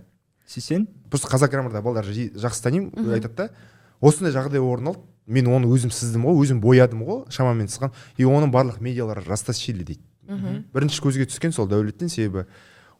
Сесен? 0.47 0.87
просто 1.09 1.27
қазақ 1.27 1.49
граммарда 1.51 1.81
балдар 1.81 2.05
жақсы 2.05 2.63
танимын 2.63 3.13
айтады 3.13 3.35
да. 3.35 3.49
Осындай 4.01 4.31
жағдай 4.33 4.59
орын 4.61 4.87
алды. 4.93 4.99
Мен 5.27 5.47
оны 5.51 5.67
өзім 5.67 5.91
сыздым 5.91 6.23
ғой 6.23 6.37
өзім 6.45 6.61
боядым 6.63 7.01
ғой 7.03 7.25
шамамен 7.33 7.67
сызған 7.67 7.91
и 8.15 8.23
оның 8.23 8.51
барлық 8.53 8.79
медиалары 8.79 9.23
растащили 9.27 9.83
дейді. 9.83 10.01
Мхм. 10.27 10.63
бірінші 10.73 11.01
көзге 11.03 11.25
түскен 11.27 11.51
сол 11.55 11.67
дәулеттен 11.67 12.09
себебі. 12.09 12.45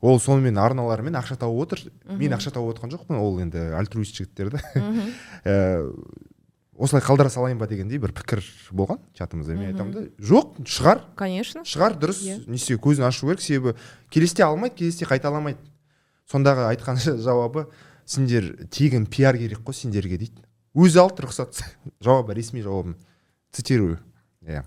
Ол 0.01 0.19
сонымен 0.21 0.57
арналарымен 0.61 1.17
ақша 1.17 1.37
тауып 1.41 1.67
отыр. 1.67 1.83
Мен 2.05 2.35
ақша 2.35 2.53
тауып 2.53 2.75
отқан 2.75 2.93
жоқпын 2.93 3.17
ол 3.19 3.39
енді 3.41 3.71
альтруист 3.77 4.17
жігіттер 4.17 4.53
да. 4.53 4.61
Ә, 5.43 5.85
осылай 6.77 7.01
қалдыра 7.01 7.31
салайын 7.33 7.57
ба 7.57 7.67
дегендей 7.67 7.97
бір 8.01 8.13
пікір 8.17 8.43
болған 8.71 9.01
чатымызда 9.17 9.57
мен 9.57 9.71
айтамын 9.71 9.93
да. 9.95 10.03
Жоқ 10.21 10.61
шығар. 10.69 11.01
Конечно. 11.17 11.63
Шығар 11.65 11.97
дұрыс. 11.97 12.21
Иә. 12.21 12.37
не 12.45 12.61
істеу 12.61 12.77
көзін 12.77 13.07
ашу 13.09 13.27
керек 13.27 13.41
себебі 13.41 13.77
келесіде 14.13 14.45
алмайды 14.45 14.77
келесіде 14.83 15.09
қайталамайды 15.09 15.57
сондағы 16.29 16.67
айтқан 16.69 17.01
жауабы 17.25 17.67
сендер 18.05 18.53
тегін 18.69 19.07
пиар 19.09 19.37
керек 19.37 19.65
қой 19.65 19.73
сендерге 19.73 20.21
дейді. 20.21 20.45
Өзі 20.77 21.01
алды 21.01 21.25
рұқсат. 21.25 21.63
Жауабы 22.05 22.37
ресми 22.37 22.61
жауабын 22.61 22.97
цитирую. 23.51 23.97
Иә 24.45 24.63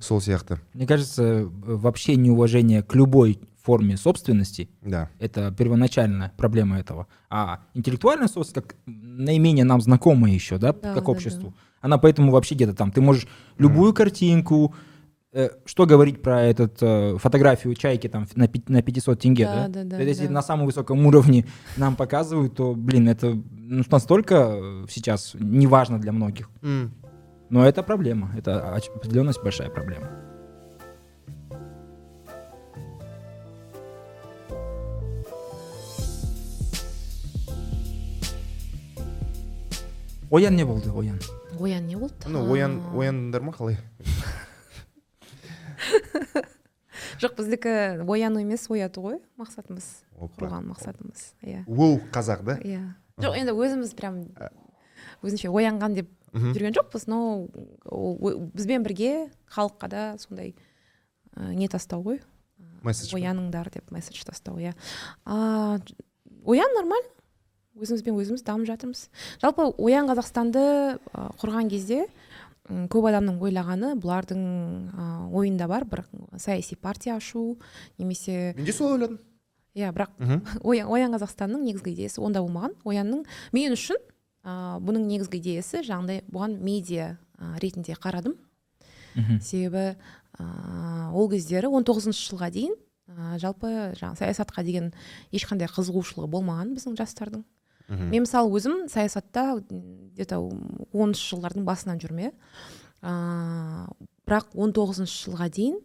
сол 0.00 0.20
сияқты. 0.20 0.58
Мне 0.72 0.86
кажется, 0.86 1.22
э, 1.22 1.44
вообще 1.44 2.16
неуважение 2.16 2.82
к 2.82 2.94
любой 2.94 3.38
форме 3.70 3.96
собственности 3.96 4.68
да 4.82 5.08
это 5.20 5.52
первоначальная 5.52 6.32
проблема 6.36 6.80
этого. 6.80 7.06
А 7.28 7.60
интеллектуальная 7.74 8.26
собственность, 8.26 8.68
как 8.68 8.76
наименее 8.86 9.64
нам 9.64 9.80
знакомая 9.80 10.32
еще, 10.32 10.58
да, 10.58 10.72
Да, 10.72 10.92
как 10.94 11.04
да, 11.04 11.10
обществу, 11.12 11.54
она 11.80 11.98
поэтому 11.98 12.32
вообще 12.32 12.56
где-то 12.56 12.74
там. 12.74 12.90
Ты 12.90 13.00
можешь 13.00 13.28
любую 13.58 13.94
картинку, 13.94 14.74
э, 15.32 15.50
что 15.66 15.86
говорить 15.86 16.20
про 16.20 16.42
этот 16.42 16.78
э, 16.82 17.16
фотографию 17.18 17.74
чайки 17.76 18.08
там 18.08 18.26
на, 18.34 18.48
пи- 18.48 18.64
на 18.66 18.82
500 18.82 19.20
тенге, 19.20 19.44
Да, 19.44 19.68
да? 19.68 19.84
да, 19.84 19.96
да, 19.98 20.02
Если 20.02 20.26
да. 20.26 20.32
на 20.32 20.42
самом 20.42 20.66
высоком 20.66 21.06
уровне 21.06 21.46
нам 21.76 21.94
показывают, 21.94 22.56
то, 22.56 22.74
блин, 22.74 23.08
это 23.08 23.34
ну, 23.52 23.84
настолько 23.88 24.84
сейчас 24.90 25.36
неважно 25.38 26.00
для 26.00 26.10
многих. 26.10 26.50
М. 26.62 26.90
Но 27.50 27.64
это 27.64 27.84
проблема, 27.84 28.32
это 28.36 28.74
определенность 28.96 29.42
большая 29.44 29.70
проблема. 29.70 30.08
Оян 40.30 40.56
не 40.56 40.64
болды, 40.64 40.90
Оян. 40.90 41.18
оян 41.58 41.86
не 41.86 41.96
болды? 41.96 42.14
Ну 42.26 42.52
оян 42.52 42.80
ояндыңдар 42.94 43.42
ма 43.42 43.52
қалай? 43.52 43.76
Жоқ 47.20 47.34
біздікі 47.36 47.72
ояну 48.06 48.40
емес 48.40 48.68
ояту 48.70 49.02
ғой 49.04 49.18
мақсатымыз 49.40 49.84
құрған 50.38 50.70
мақсатымыз 50.70 51.34
иә. 51.42 51.64
Воу 51.66 51.98
қазақ 52.14 52.44
да? 52.46 52.54
Иә. 52.62 52.94
Жоқ 53.20 53.36
енді 53.42 53.52
өзіміз 53.58 53.92
прям 53.98 54.22
өзінше 55.20 55.50
оянған 55.50 55.98
деп 55.98 56.08
жүрген 56.32 56.72
жоқпыз 56.78 57.08
но 57.10 57.48
бізбен 58.54 58.86
бірге 58.86 59.28
халыққа 59.50 59.88
да 59.90 60.02
сондай 60.22 60.54
ә, 61.34 61.50
не 61.52 61.66
тастау 61.68 62.06
ғой? 62.06 62.22
Месседж 62.86 63.18
ояныңдар 63.18 63.68
деп 63.74 63.90
месседж 63.90 64.22
тастау 64.24 64.62
иә. 64.62 64.72
Оян 65.26 66.70
нормально? 66.78 67.10
Өзімізбен 67.80 68.18
өзіміз 68.20 68.44
дамып 68.46 68.68
жатырмыз. 68.70 69.08
Жалпы 69.42 69.70
оян 69.78 70.08
қазақстанды 70.10 70.62
ә, 70.98 71.24
құрған 71.40 71.70
кезде 71.72 72.06
көп 72.68 73.08
адамның 73.10 73.40
ойлағаны 73.42 73.94
бұлардың 74.00 74.44
ә, 74.94 75.08
ойында 75.34 75.66
бар 75.70 75.86
бір 75.88 76.04
саяси 76.38 76.76
партия 76.76 77.16
ашу 77.16 77.58
немесе 77.98 78.54
мен 78.56 78.64
де 78.64 78.72
солай 78.72 78.98
ойладым. 78.98 79.18
Иә 79.74 79.90
бірақ 79.94 80.14
мхм 80.18 80.40
оян, 80.70 80.90
оян 80.90 81.14
қазақстанның 81.14 81.64
негізгі 81.66 81.94
идеясы 81.94 82.20
онда 82.22 82.42
болмаған. 82.44 82.76
Оянның 82.84 83.24
мен 83.56 83.74
үшін 83.74 83.98
ә, 84.44 84.78
бұның 84.82 85.08
негізгі 85.08 85.40
идеясы 85.42 85.82
жаңағыдай 85.86 86.24
бұған 86.30 86.60
медиа 86.62 87.16
ә, 87.38 87.58
ретінде 87.62 87.96
қарадым. 87.98 88.36
Мгм. 89.14 89.40
себебі 89.42 89.96
ә, 90.38 91.10
ол 91.12 91.28
кездері 91.30 91.66
19 91.66 92.14
жылға 92.14 92.50
дейін 92.54 92.76
ә, 93.10 93.38
жалпы 93.42 93.94
жаңағы 93.98 94.20
саясатқа 94.22 94.62
деген 94.62 94.92
ешқандай 95.34 95.66
қызығушылығы 95.66 96.30
болмаған 96.30 96.74
біздің 96.76 96.94
жастардың. 97.00 97.42
Мхм. 97.90 98.08
мен 98.14 98.22
мысалы 98.24 98.54
өзім 98.56 98.86
саясатта 98.88 99.58
где 99.68 100.24
то 100.24 100.38
оныншы 100.94 101.34
жылдардың 101.34 101.66
басынан 101.66 101.98
жүрмін 102.00 102.30
иә. 102.30 102.32
Ә, 103.02 103.90
бірақ 104.24 104.54
19 104.54 105.04
жылға 105.10 105.50
дейін 105.50 105.76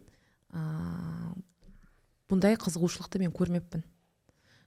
ә, 0.54 1.34
бұндай 2.30 2.56
қызығушылықты 2.56 3.18
мен 3.22 3.32
көрмеппін. 3.34 3.84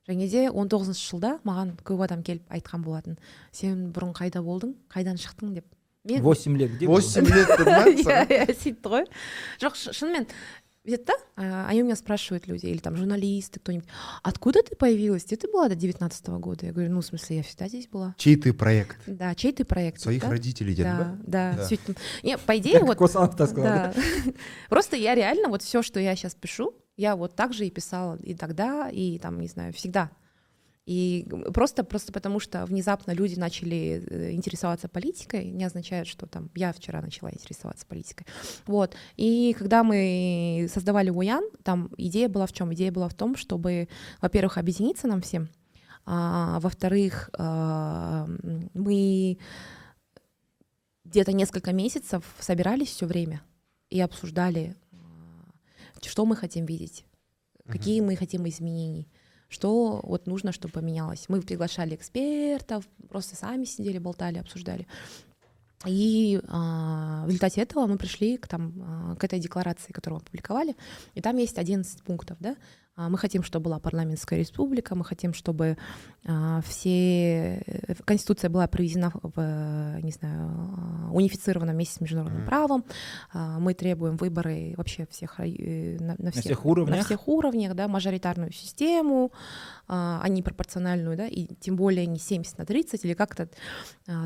Және 0.10 0.28
де 0.30 0.46
19 0.50 0.94
жылда 0.98 1.36
маған 1.46 1.76
көп 1.86 2.04
адам 2.04 2.24
келіп 2.26 2.48
айтқан 2.50 2.82
болатын 2.84 3.20
сен 3.52 3.92
бұрын 3.94 4.14
қайда 4.18 4.42
болдың? 4.42 4.76
Қайдан 4.90 5.20
шықтың? 5.22 5.54
деп. 5.54 5.66
Мен 6.06 6.22
Восемь 6.24 6.58
лет 6.58 6.72
был? 6.80 6.88
восемь 6.88 7.28
лет 7.28 7.50
ма 7.60 7.84
иә 7.92 8.24
иә 8.32 8.46
сөйтті 8.56 8.90
ғой 8.90 9.04
жоқ 9.60 9.76
шынымен 9.76 10.26
бүйтеді 10.89 11.05
да 11.07 11.15
а, 11.37 11.67
они 11.69 11.83
у 11.83 11.85
меня 11.87 11.97
спрашивают 11.97 12.47
люди 12.47 12.67
или 12.67 12.79
там 12.79 12.97
журналисты 12.97 13.59
кто 13.59 13.73
нибудь 13.73 13.89
откуда 14.23 14.63
ты 14.63 14.77
появилась 14.77 15.25
где 15.25 15.37
ты 15.37 15.49
была 15.51 15.69
до 15.69 15.75
19 15.75 16.29
года 16.29 16.67
я 16.67 16.73
говорю 16.73 16.93
ну 16.93 17.01
в 17.01 17.07
смысле 17.07 17.39
я 17.39 17.43
всегда 17.43 17.69
здесь 17.69 17.89
была 17.89 18.15
чей 18.19 18.37
ты 18.37 18.53
проект 18.53 18.99
да 19.07 19.35
чей 19.35 19.53
ты 19.53 19.65
проект 19.65 20.01
своих 20.01 20.23
да? 20.23 20.31
родителей 20.31 20.75
дедім 20.75 20.99
ба 20.99 21.19
да, 21.27 21.53
да, 21.53 21.57
Да. 21.57 21.69
сөйттім 21.69 21.97
не 22.23 22.39
по 22.39 22.57
идее 22.59 22.81
вот 22.81 22.99
Косанов 22.99 23.37
так 23.37 23.51
сказал, 23.51 23.65
да? 23.65 23.95
да. 23.95 24.33
Просто 24.69 24.97
я 24.97 25.15
реально 25.15 25.49
вот 25.49 25.63
все, 25.63 25.83
что 25.83 26.01
я 26.01 26.15
сейчас 26.17 26.35
пишу, 26.35 26.75
я 26.97 27.17
вот 27.17 27.35
так 27.35 27.53
же 27.53 27.67
и 27.67 27.71
писала 27.71 28.17
и 28.23 28.35
тогда, 28.35 28.89
и 28.91 29.19
там, 29.19 29.41
не 29.41 29.49
знаю, 29.49 29.73
всегда. 29.73 30.11
И 30.90 31.28
просто, 31.54 31.84
просто 31.84 32.12
потому 32.12 32.40
что 32.40 32.66
внезапно 32.66 33.12
люди 33.12 33.38
начали 33.38 34.04
э, 34.10 34.32
интересоваться 34.32 34.88
политикой, 34.88 35.52
не 35.52 35.64
означает, 35.64 36.08
что 36.08 36.26
там 36.26 36.50
я 36.56 36.74
вчера 36.74 37.00
начала 37.00 37.30
интересоваться 37.30 37.86
политикой. 37.86 38.26
Вот. 38.66 38.96
И 39.16 39.56
когда 39.60 39.84
мы 39.84 40.68
создавали 40.74 41.12
УЯН, 41.12 41.44
там 41.62 41.92
идея 41.96 42.28
была 42.28 42.48
в 42.48 42.54
чем? 42.54 42.74
Идея 42.74 42.92
была 42.92 43.08
в 43.08 43.14
том, 43.14 43.36
чтобы, 43.36 43.88
во-первых, 44.20 44.58
объединиться 44.58 45.08
нам 45.08 45.22
всем, 45.22 45.50
а, 46.08 46.60
во-вторых, 46.60 47.30
а, 47.38 48.28
мы 48.74 49.38
где-то 51.06 51.34
несколько 51.34 51.72
месяцев 51.72 52.24
собирались 52.40 52.88
все 52.88 53.06
время 53.06 53.44
и 53.92 54.02
обсуждали, 54.02 54.76
а, 54.92 54.98
что 56.02 56.26
мы 56.26 56.36
хотим 56.36 56.66
видеть, 56.66 57.06
какие 57.68 58.02
мы 58.02 58.16
хотим 58.16 58.48
изменений, 58.48 59.08
что 59.50 60.00
вот 60.04 60.28
нужно, 60.28 60.52
чтобы 60.52 60.74
поменялось. 60.74 61.26
Мы 61.28 61.42
приглашали 61.42 61.96
экспертов, 61.96 62.88
просто 63.10 63.36
сами 63.36 63.66
сидели, 63.66 63.98
болтали, 63.98 64.38
обсуждали. 64.38 64.88
И 65.86 66.42
а, 66.48 67.24
в 67.24 67.28
результате 67.28 67.62
этого 67.62 67.88
мы 67.88 67.98
пришли 67.98 68.38
к, 68.38 68.48
там, 68.48 68.74
а, 68.82 69.16
к 69.16 69.24
этой 69.24 69.40
декларации, 69.40 69.92
которую 69.92 70.20
мы 70.20 70.24
опубликовали. 70.24 70.76
И 71.16 71.22
там 71.22 71.38
есть 71.38 71.58
11 71.58 72.04
пунктов. 72.04 72.38
Да? 72.40 72.56
А, 73.00 73.08
Мы 73.08 73.18
хотим, 73.18 73.44
чтобы 73.44 73.66
была 73.66 73.80
парламентская 73.80 74.40
республика, 74.40 74.94
мы 74.94 75.06
хотим, 75.06 75.34
чтобы 75.34 75.78
а, 76.26 76.60
все 76.62 77.64
э, 77.66 77.96
Конституция 78.04 78.50
была 78.50 78.68
проведена 78.68 79.12
в, 79.14 80.00
не 80.02 80.12
знаю, 80.12 80.50
а, 80.50 81.10
унифицирована 81.14 81.72
вместе 81.72 81.96
с 81.96 82.02
международным 82.02 82.42
Мгм. 82.42 82.50
правом. 82.50 82.84
Мы 83.34 83.74
требуем 83.74 84.18
выборы 84.18 84.74
вообще 84.76 85.08
всех 85.10 85.40
э, 85.40 85.98
на, 86.00 86.16
на 86.18 86.32
всех, 86.32 86.44
всех 86.44 86.66
уровнях? 86.66 86.98
на 86.98 87.04
всех 87.06 87.28
уровнях, 87.30 87.74
да, 87.74 87.88
мажоритарную 87.88 88.52
систему, 88.52 89.32
а 89.88 90.28
не 90.28 90.44
пропорциональную, 90.44 91.16
да, 91.16 91.28
и 91.28 91.48
тем 91.56 91.78
более 91.78 92.06
не 92.06 92.20
70 92.20 92.58
на 92.58 92.66
30, 92.66 93.06
или 93.06 93.14
как-то 93.14 93.50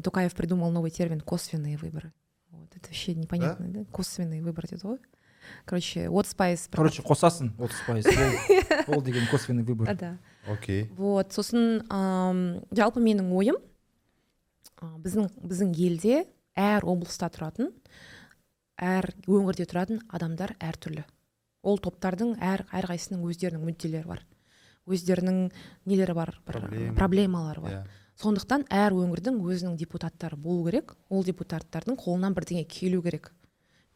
Тукаев 0.04 0.34
придумал 0.34 0.72
новый 0.72 0.90
термин 0.90 1.22
косвенные 1.22 1.78
выборы. 1.78 2.12
Вот, 2.50 2.70
это 2.76 2.88
вообще 2.88 3.14
непонятно, 3.14 3.68
да? 3.68 3.86
Косвенные 3.92 4.42
выборы. 4.42 4.68
это. 4.72 4.98
Короче, 5.66 6.10
вот 6.10 6.28
Spice. 6.28 6.70
Короче, 6.72 7.02
қосасың 7.04 7.54
отыз 7.58 7.82
пайыз 7.88 8.08
ол, 8.88 9.02
деген 9.02 9.28
косвенный 9.32 9.64
выбор. 9.64 9.90
А, 9.90 9.96
да. 9.96 10.18
окей. 10.48 10.90
Вот, 10.98 11.34
сосын 11.34 11.84
ам, 11.90 12.62
жалпы 12.72 13.00
менің 13.00 13.32
ойым 13.34 13.58
а, 14.82 14.98
біздің 14.98 15.30
біздің 15.42 15.74
елде 15.78 16.26
әр 16.56 16.86
облыста 16.86 17.30
тұратын 17.34 17.72
әр 18.78 19.12
өңірде 19.28 19.66
тұратын 19.70 20.02
адамдар 20.10 20.56
әртүрлі 20.60 21.06
ол 21.64 21.80
топтардың 21.80 22.36
әр 22.44 22.66
әрқайсысының 22.76 23.24
өздерінің 23.32 23.68
мүдделері 23.70 24.08
бар. 24.08 24.24
Өздерінің 24.84 25.38
нелері 25.88 26.16
бар? 26.18 26.34
Бір 26.46 26.58
Проблема. 26.60 26.96
проблемалары 26.98 27.62
бар. 27.64 27.72
Иә. 27.72 27.84
Сондықтан 28.20 28.66
әр 28.70 28.94
өңірдің 29.00 29.40
өзінің 29.42 29.78
депутаттары 29.80 30.36
болу 30.38 30.68
керек. 30.68 30.94
Ол 31.10 31.24
депутаттардың 31.24 31.96
қолынан 31.98 32.36
бірдеңе 32.36 32.66
келу 32.68 33.02
керек. 33.02 33.32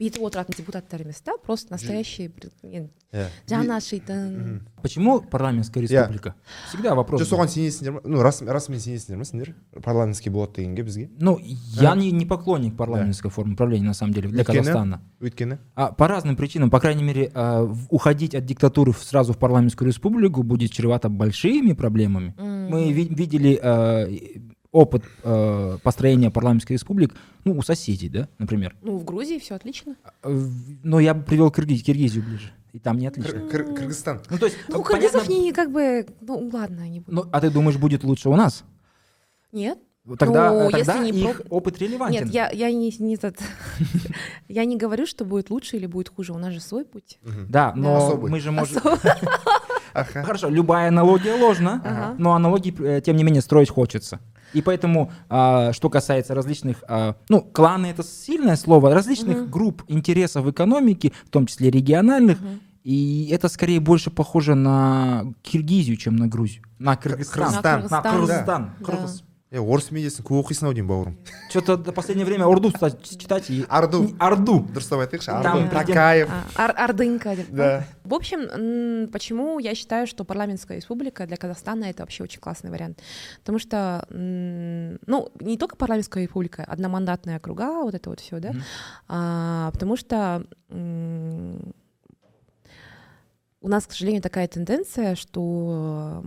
бүйтіп 0.01 0.23
отыратын 0.27 0.55
депутаттар 0.59 1.03
емес 1.03 1.21
та 1.21 1.33
просто 1.47 1.69
настоящий 1.75 2.27
бір 2.29 2.51
енді 2.65 2.91
иә 3.13 3.27
жаны 3.47 3.77
ашитын 3.77 4.33
Мгм. 4.35 4.61
почему 4.83 5.21
парламентская 5.21 5.85
Я- 5.85 6.01
республика 6.01 6.35
всегда 6.69 6.95
вопрос 6.95 7.21
жоқ 7.23 7.25
был. 7.25 7.39
соған 7.39 7.49
сенесіңдер 7.49 7.93
ма 7.93 8.01
ну 8.05 8.23
рас 8.23 8.43
расымен 8.43 8.81
сенесіңдер 8.81 9.17
ма 9.19 9.25
сендер 9.25 9.55
парламентский 9.85 10.31
болады 10.31 10.57
дегенге 10.57 10.83
бізге 10.83 11.11
ну 11.21 11.39
я 11.39 11.95
не, 11.95 12.11
не 12.11 12.27
поклонник 12.27 12.77
парламентской 12.77 13.31
формы 13.31 13.55
правления 13.55 13.87
на 13.87 13.95
самом 13.95 14.13
деле 14.15 14.29
для 14.29 14.43
Өйткені? 14.43 14.59
казахстана 14.59 15.01
өйткені 15.21 15.59
А, 15.77 15.93
по 15.93 16.09
разным 16.09 16.35
причинам, 16.37 16.71
по 16.71 16.81
крайней 16.81 17.05
мере, 17.05 17.31
а, 17.35 17.63
в- 17.63 17.87
уходить 17.91 18.35
от 18.35 18.45
диктатуры 18.45 18.91
в- 18.93 19.05
сразу 19.05 19.33
в 19.35 19.37
парламентскую 19.37 19.87
республику 19.87 20.43
будет 20.43 20.73
чревато 20.73 21.11
большими 21.11 21.75
проблемами. 21.75 22.35
М. 22.41 22.71
Мы 22.75 22.93
ви- 22.93 23.15
видели 23.15 23.61
а, 23.63 24.05
и- 24.09 24.41
опыт 24.78 25.04
а, 25.24 25.78
построения 25.80 26.30
парламентских 26.30 26.72
республик, 26.72 27.16
ну, 27.46 27.58
у 27.58 27.62
соседей, 27.64 28.10
да, 28.10 28.28
например. 28.40 28.76
ну 28.82 28.98
в 28.98 29.04
Грузии 29.06 29.40
все 29.40 29.56
отлично 29.56 29.96
А, 30.24 30.30
Но 30.84 31.00
я 31.00 31.14
бы 31.14 31.24
привел 31.24 31.50
Киргиз- 31.50 31.82
Киргизию 31.84 32.24
ближе, 32.24 32.52
и 32.74 32.80
там 32.80 32.98
не 32.98 33.08
отлично. 33.08 33.40
Кыр- 33.40 33.50
Кыр- 33.50 33.74
кыргызстан 33.76 34.22
Ну, 34.30 34.38
то 34.38 34.46
есть, 34.46 34.58
Ну, 34.68 34.80
у 34.80 34.84
понятно- 34.84 35.10
кыргызов 35.20 35.30
не 35.30 35.52
как 35.54 35.72
бы, 35.72 36.06
ну 36.22 36.50
ладно, 36.54 36.84
они 36.84 37.00
будут. 37.00 37.14
Ну, 37.26 37.30
а 37.32 37.42
ты 37.42 37.50
думаешь, 37.50 37.78
будет 37.78 38.04
лучше 38.04 38.30
у 38.30 38.36
нас? 38.36 38.64
Нет, 39.52 39.80
Тогда, 40.20 40.54
Ну, 40.54 40.72
тогда 40.72 40.96
если 40.96 41.12
не 41.12 41.20
их 41.22 41.42
проб- 41.42 41.48
опыт 41.50 41.80
релевантен. 41.80 42.26
Нет, 42.26 42.34
я, 42.34 42.50
я 42.52 42.72
не, 42.72 42.96
не 43.00 43.16
этот- 43.16 43.40
я 44.48 44.64
не 44.64 44.78
говорю, 44.78 45.06
что 45.06 45.26
будет 45.26 45.50
лучше 45.50 45.76
или 45.76 45.86
будет 45.86 46.08
хуже. 46.08 46.32
У 46.32 46.38
нас 46.38 46.54
же 46.54 46.62
свой 46.62 46.86
путь. 46.86 47.20
Да, 47.50 47.74
но 47.76 47.98
Особый. 47.98 48.32
мы 48.32 48.40
же 48.40 48.52
можем... 48.52 48.82
Ага. 49.94 50.24
Хорошо, 50.24 50.50
любая 50.50 50.90
аналогия 50.90 51.34
ложна, 51.34 51.82
Ага. 51.84 52.16
но 52.20 52.34
аналогии, 52.36 52.74
э, 52.80 53.02
тем 53.02 53.16
не 53.16 53.24
менее, 53.24 53.42
строить 53.42 53.70
хочется. 53.72 54.20
И 54.54 54.62
поэтому, 54.62 55.12
а, 55.30 55.74
что 55.74 55.90
касается 55.90 56.34
различных, 56.36 56.84
а, 56.88 57.16
ну, 57.30 57.42
кланы 57.42 57.88
это 57.88 58.04
сильное 58.04 58.56
слово, 58.56 58.94
различных 58.94 59.38
Мгм. 59.38 59.52
групп 59.52 59.84
интересов 59.88 60.46
в 60.46 60.52
экономике, 60.52 61.12
в 61.26 61.30
том 61.30 61.46
числе 61.48 61.70
региональных, 61.70 62.40
Мгм. 62.40 62.62
и 62.84 63.30
это 63.32 63.50
скорее 63.50 63.80
больше 63.80 64.10
похоже 64.10 64.56
на 64.56 65.26
Киргизию, 65.42 65.98
чем 65.98 66.16
на 66.16 66.28
Грузию. 66.28 66.64
На 66.80 66.96
Кыргызстан. 66.96 67.34
Кыргызстан. 67.44 67.82
На 67.90 68.02
Кыргызстан. 68.02 68.12
Кыргызстан. 68.12 68.72
Да. 68.80 68.86
Кыргыз. 68.86 69.24
Е 69.50 69.62
орыс 69.64 69.92
медиасын 69.96 70.26
көп 70.28 70.42
оқисың 70.44 70.68
ау 70.68 70.74
деймін 70.76 70.90
бауырым 70.92 71.14
Что-то 71.50 71.78
до 71.78 71.94
последнее 71.94 72.26
время 72.26 72.46
урду 72.48 72.70
стать- 72.70 73.02
читать 73.18 73.50
и... 73.50 73.64
Орду. 73.70 74.12
Орду. 74.20 74.60
дұрыстап 74.76 75.00
айтайықшы 75.06 75.32
президент- 75.32 75.72
такаев 75.72 76.30
А, 76.58 76.66
Ордынка. 76.86 77.34
деп, 77.36 77.48
да 77.52 77.86
В 78.04 78.14
общем, 78.14 79.08
почему 79.10 79.60
я 79.60 79.74
считаю, 79.74 80.06
что 80.06 80.26
парламентская 80.26 80.78
республика 80.78 81.26
для 81.26 81.38
Казахстана 81.38 81.86
это 81.86 82.04
вообще 82.04 82.24
очень 82.24 82.42
классный 82.42 82.72
вариант? 82.72 83.00
Потому 83.40 83.60
что, 83.60 84.06
ну, 84.10 85.30
не 85.40 85.58
только 85.58 85.78
парламентская 85.78 86.24
республика, 86.24 86.66
одномандатные 86.66 87.38
округа, 87.38 87.84
вот 87.84 87.96
это 87.96 88.10
вот 88.10 88.20
все, 88.20 88.40
да. 88.40 88.52
А, 89.08 89.72
потому 89.72 89.96
что 89.96 90.44
у 93.62 93.70
нас, 93.70 93.88
к 93.88 93.92
сожалению, 93.92 94.22
такая 94.22 94.48
тенденция, 94.48 95.16
что 95.16 96.24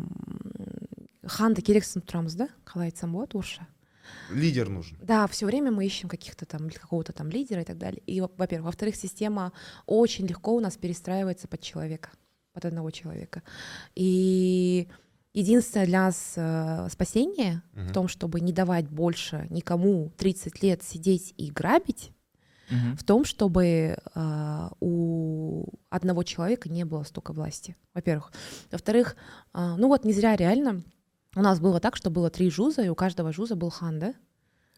ханды 1.30 1.62
керексін 1.62 2.02
тұрамыз 2.02 2.34
да 2.36 2.48
қалай 2.66 2.90
айтсам 2.90 3.12
болады 3.12 3.38
орысша 3.38 3.66
лидер 4.32 4.68
нужен 4.68 4.98
да, 5.02 5.26
все 5.28 5.46
время 5.46 5.70
мы 5.70 5.86
ищем 5.86 6.08
каких-то 6.08 6.44
там 6.46 6.68
какого-то 6.70 7.12
там 7.12 7.28
лидера 7.30 7.62
и 7.62 7.64
так 7.64 7.78
далее. 7.78 8.02
И, 8.06 8.20
во- 8.20 8.30
во-первых, 8.36 8.66
во-вторых, 8.66 8.96
система 8.96 9.52
очень 9.86 10.26
легко 10.26 10.54
у 10.56 10.60
нас 10.60 10.76
перестраивается 10.76 11.46
под 11.46 11.60
человека, 11.60 12.10
под 12.52 12.64
одного 12.64 12.90
человека. 12.90 13.42
И 13.94 14.88
единственное 15.32 15.86
для 15.86 16.00
нас 16.06 16.34
э, 16.36 16.88
спасение 16.90 17.62
в 17.72 17.84
Мгм. 17.84 17.92
том, 17.92 18.08
чтобы 18.08 18.40
не 18.40 18.52
давать 18.52 18.88
больше 18.88 19.46
никому 19.50 20.10
30 20.16 20.60
лет 20.62 20.82
сидеть 20.82 21.34
и 21.36 21.50
грабить, 21.50 22.10
Мгм. 22.70 22.96
в 22.96 23.04
том, 23.04 23.24
чтобы 23.24 23.64
э, 24.14 24.68
у 24.80 25.66
одного 25.88 26.22
человека 26.24 26.68
не 26.68 26.84
было 26.84 27.02
столько 27.04 27.32
власти, 27.32 27.76
во-первых. 27.94 28.32
Во-вторых, 28.72 29.16
э, 29.54 29.74
ну 29.78 29.88
вот 29.88 30.04
не 30.04 30.12
зря 30.12 30.34
реально 30.36 30.82
у 31.36 31.40
нас 31.42 31.60
было 31.60 31.80
так, 31.80 31.96
что 31.96 32.10
было 32.10 32.30
три 32.30 32.50
жуза, 32.50 32.82
и 32.82 32.88
у 32.88 32.94
каждого 32.94 33.32
жуза 33.32 33.54
был 33.56 33.70
хан, 33.70 33.98
да? 33.98 34.14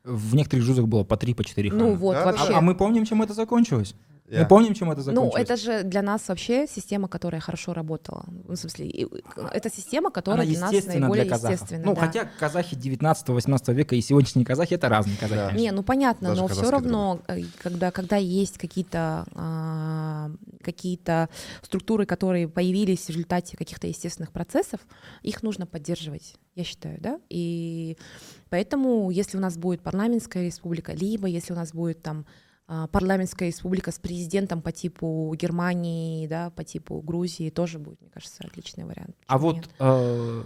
В 0.05 0.35
некоторых 0.35 0.65
жузах 0.65 0.87
было 0.87 1.05
по 1.05 1.17
три, 1.17 1.33
по 1.35 1.45
четыре 1.45 1.71
Ну 1.71 1.79
хана. 1.87 1.95
вот, 1.97 2.13
Да, 2.15 2.25
да, 2.25 2.33
да. 2.33 2.39
вообще. 2.39 2.53
А, 2.55 2.59
а 2.59 2.61
мы 2.61 2.75
помним, 2.75 3.05
чем 3.05 3.23
это 3.23 3.35
закончилось? 3.35 3.95
Я. 4.33 4.41
Мы 4.41 4.49
помним, 4.49 4.73
чем 4.73 4.91
это 4.91 5.01
Ну, 5.01 5.05
закончилось? 5.05 5.43
это 5.43 5.57
же 5.57 5.83
для 5.83 6.01
нас 6.01 6.27
вообще 6.29 6.67
система, 6.67 7.07
которая 7.07 7.41
хорошо 7.41 7.75
работала. 7.75 8.25
Ну, 8.49 8.55
в 8.55 8.57
смысле, 8.57 9.09
это 9.53 9.69
система, 9.71 10.11
которая 10.11 10.47
Она 10.47 10.51
для 10.51 10.61
нас 10.61 10.87
наиболее 10.87 11.25
для 11.25 11.31
казахов. 11.31 11.53
естественна. 11.53 11.85
Ну, 11.85 11.95
да. 11.95 12.01
хотя 12.01 12.25
казахи 12.39 12.75
19-18 12.75 13.75
века 13.75 13.95
и 13.95 14.01
сегодняшние 14.01 14.47
казахи 14.47 14.73
это 14.73 14.89
разные 14.89 15.19
казахи. 15.19 15.53
Да. 15.53 15.53
Не, 15.53 15.71
ну 15.71 15.83
понятно, 15.83 16.31
Даже 16.31 16.41
но 16.41 16.49
все 16.49 16.71
равно, 16.71 17.21
э, 17.29 17.43
когда, 17.63 17.91
когда 17.91 18.17
есть 18.17 18.57
какие-то 18.57 19.27
а, 19.35 20.31
какие-то 20.63 21.29
структуры, 21.63 22.07
которые 22.07 22.49
появились 22.49 23.05
в 23.05 23.09
результате 23.11 23.57
каких-то 23.59 23.87
естественных 23.87 24.33
процессов, 24.33 24.81
их 25.23 25.43
нужно 25.43 25.67
поддерживать, 25.67 26.37
я 26.55 26.65
считаю, 26.65 26.99
да. 27.01 27.21
И 27.29 27.99
поэтому, 28.49 29.11
если 29.11 29.37
у 29.37 29.41
нас 29.41 29.59
будет 29.59 29.83
парламентская 29.83 30.47
республика, 30.47 30.93
либо 30.93 31.27
если 31.27 31.53
у 31.53 31.57
нас 31.57 31.73
будет 31.73 32.03
там 32.03 32.25
парламентская 32.67 33.49
республика 33.49 33.91
с 33.91 33.99
президентом 33.99 34.63
по 34.63 34.73
типу 34.73 35.35
Германии, 35.37 36.27
да, 36.27 36.51
по 36.51 36.65
типу 36.65 37.01
Грузии, 37.03 37.51
тоже 37.51 37.79
будет, 37.79 38.01
мне 38.01 38.11
кажется, 38.11 38.45
отличный 38.47 38.85
вариант. 38.85 39.17
А 39.27 39.39
вот 39.39 39.57
нет? 39.57 39.69
э, 39.79 40.43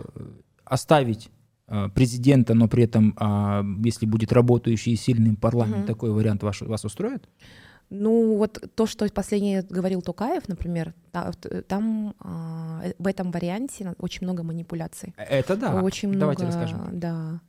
оставить 0.64 1.28
э, 1.68 1.88
президента, 1.94 2.54
но 2.54 2.68
при 2.68 2.84
этом, 2.84 3.14
а, 3.18 3.62
если 3.84 4.06
будет 4.06 4.32
работающий 4.32 4.92
и 4.92 4.96
сильный 4.96 5.36
парламент, 5.36 5.78
Мгм. 5.78 5.86
такой 5.86 6.10
вариант 6.10 6.42
ваш, 6.42 6.62
вас 6.62 6.84
устроит? 6.84 7.28
Ну, 7.90 8.36
вот 8.36 8.58
то, 8.74 8.86
что 8.86 9.08
последнее 9.10 9.62
говорил 9.62 10.02
Токаев, 10.02 10.48
например, 10.48 10.94
т- 11.12 11.62
там 11.62 12.14
а, 12.18 12.80
э, 12.84 12.94
в 12.98 13.06
этом 13.06 13.30
варианте 13.30 13.94
очень 13.98 14.26
много 14.26 14.42
манипуляций. 14.42 15.14
Это 15.16 15.56
да. 15.56 15.80
очень 15.82 16.12
Давайте 16.18 16.44
много, 16.44 16.56
расскажем. 16.60 16.98
Да. 16.98 17.40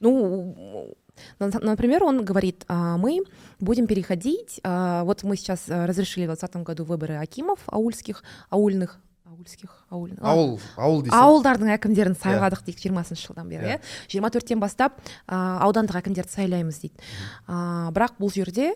Ну, 0.00 0.94
например, 1.38 2.04
он 2.04 2.24
говорит, 2.24 2.64
мы 2.68 3.20
будем 3.60 3.86
переходить, 3.86 4.60
вот 4.64 5.22
мы 5.22 5.36
сейчас 5.36 5.68
разрешили 5.68 6.24
в 6.24 6.34
2020 6.34 6.56
году 6.66 6.84
выборы 6.84 7.14
акимов 7.16 7.60
аульских, 7.66 8.22
аульных, 8.50 9.00
аульских, 9.24 9.70
ауыл 9.90 10.60
ауыл 10.76 11.02
дейсің 11.02 11.16
ауылдардың 11.18 11.72
әкімдерін 11.74 12.16
сайладық 12.18 12.64
дейді 12.66 12.86
жиырмасыншы 12.86 13.28
жылдан 13.28 13.48
бері. 13.50 13.66
Иә. 13.66 13.78
иә 13.78 14.10
жиырма 14.12 14.30
төрттен 14.34 14.60
бастап 14.62 15.00
аудандық 15.26 15.98
әкімдерді 16.02 16.34
сайлаймыз 16.34 16.80
дейді. 16.82 17.00
Бірақ 17.48 18.18
бұл 18.20 18.32
жерде 18.34 18.74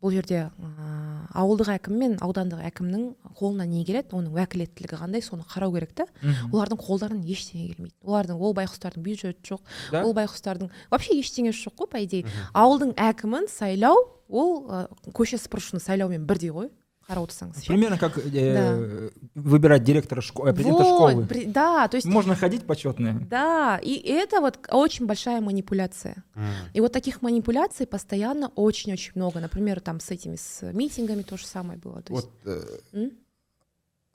бұл 0.00 0.14
жерде 0.14 0.38
а, 0.48 1.26
ауылдық 1.42 1.68
әкім 1.76 1.96
мен 2.00 2.14
аудандық 2.24 2.62
әкімнің 2.70 3.02
қолына 3.36 3.66
не 3.68 3.84
келеді? 3.84 4.14
оның 4.16 4.32
уәкілеттілігі 4.38 4.96
қандай? 4.96 5.20
соны 5.22 5.44
қарау 5.44 5.74
керек 5.76 5.92
та. 5.94 6.06
Олардың 6.50 6.80
қолдарынан 6.80 7.24
ештеңе 7.28 7.68
келмейді. 7.74 7.94
Олардың 8.04 8.40
ол 8.40 8.54
байқұстардың 8.56 9.04
бюджеті 9.04 9.44
жоқ 9.52 9.60
Да? 9.92 10.02
ол 10.04 10.14
байқұстардың 10.16 10.70
вообще 10.90 11.18
ештеңесі 11.20 11.68
жоқ 11.68 11.76
қой 11.84 11.90
по 11.92 12.00
идее. 12.00 12.24
Ауылдың 12.54 12.94
әкімін 12.96 13.48
сайлау 13.52 14.00
ол 14.28 14.64
ә, 14.70 14.86
көше 15.12 15.36
сыпырушыны 15.36 15.80
сайлаумен 15.84 16.24
бірдей 16.26 16.50
ғой. 16.54 16.70
қарап 17.09 17.27
отырсаңыз 17.27 17.61
ше. 17.61 17.67
Примерно 17.67 17.97
как 17.99 18.17
э, 18.17 19.09
выбирать 19.35 19.83
директора 19.83 20.21
школы, 20.21 20.53
президента 20.53 20.83
вот, 20.83 21.11
школы. 21.11 21.25
при- 21.27 21.45
да 21.45 21.87
то 21.87 21.97
есть 21.97 22.07
Можно 22.07 22.33
ходить 22.35 22.65
почетное. 22.65 23.13
да 23.29 23.77
и 23.77 23.93
это 23.93 24.41
вот 24.41 24.57
очень 24.71 25.05
большая 25.05 25.39
манипуляция 25.41 26.23
Мгм. 26.33 26.45
И 26.73 26.81
вот 26.81 26.91
таких 26.93 27.21
манипуляций 27.21 27.85
постоянно 27.85 28.47
очень-очень 28.55 29.11
много. 29.15 29.39
Например, 29.39 29.79
там 29.81 29.99
с 29.99 30.09
этими 30.09 30.35
с 30.35 30.63
митингами 30.73 31.21
то 31.21 31.37
же 31.37 31.45
самое 31.45 31.77
было. 31.77 32.01
То 32.01 32.13
есть, 32.13 32.27
вот 32.43 32.53
э, 32.53 32.79
м? 32.93 33.11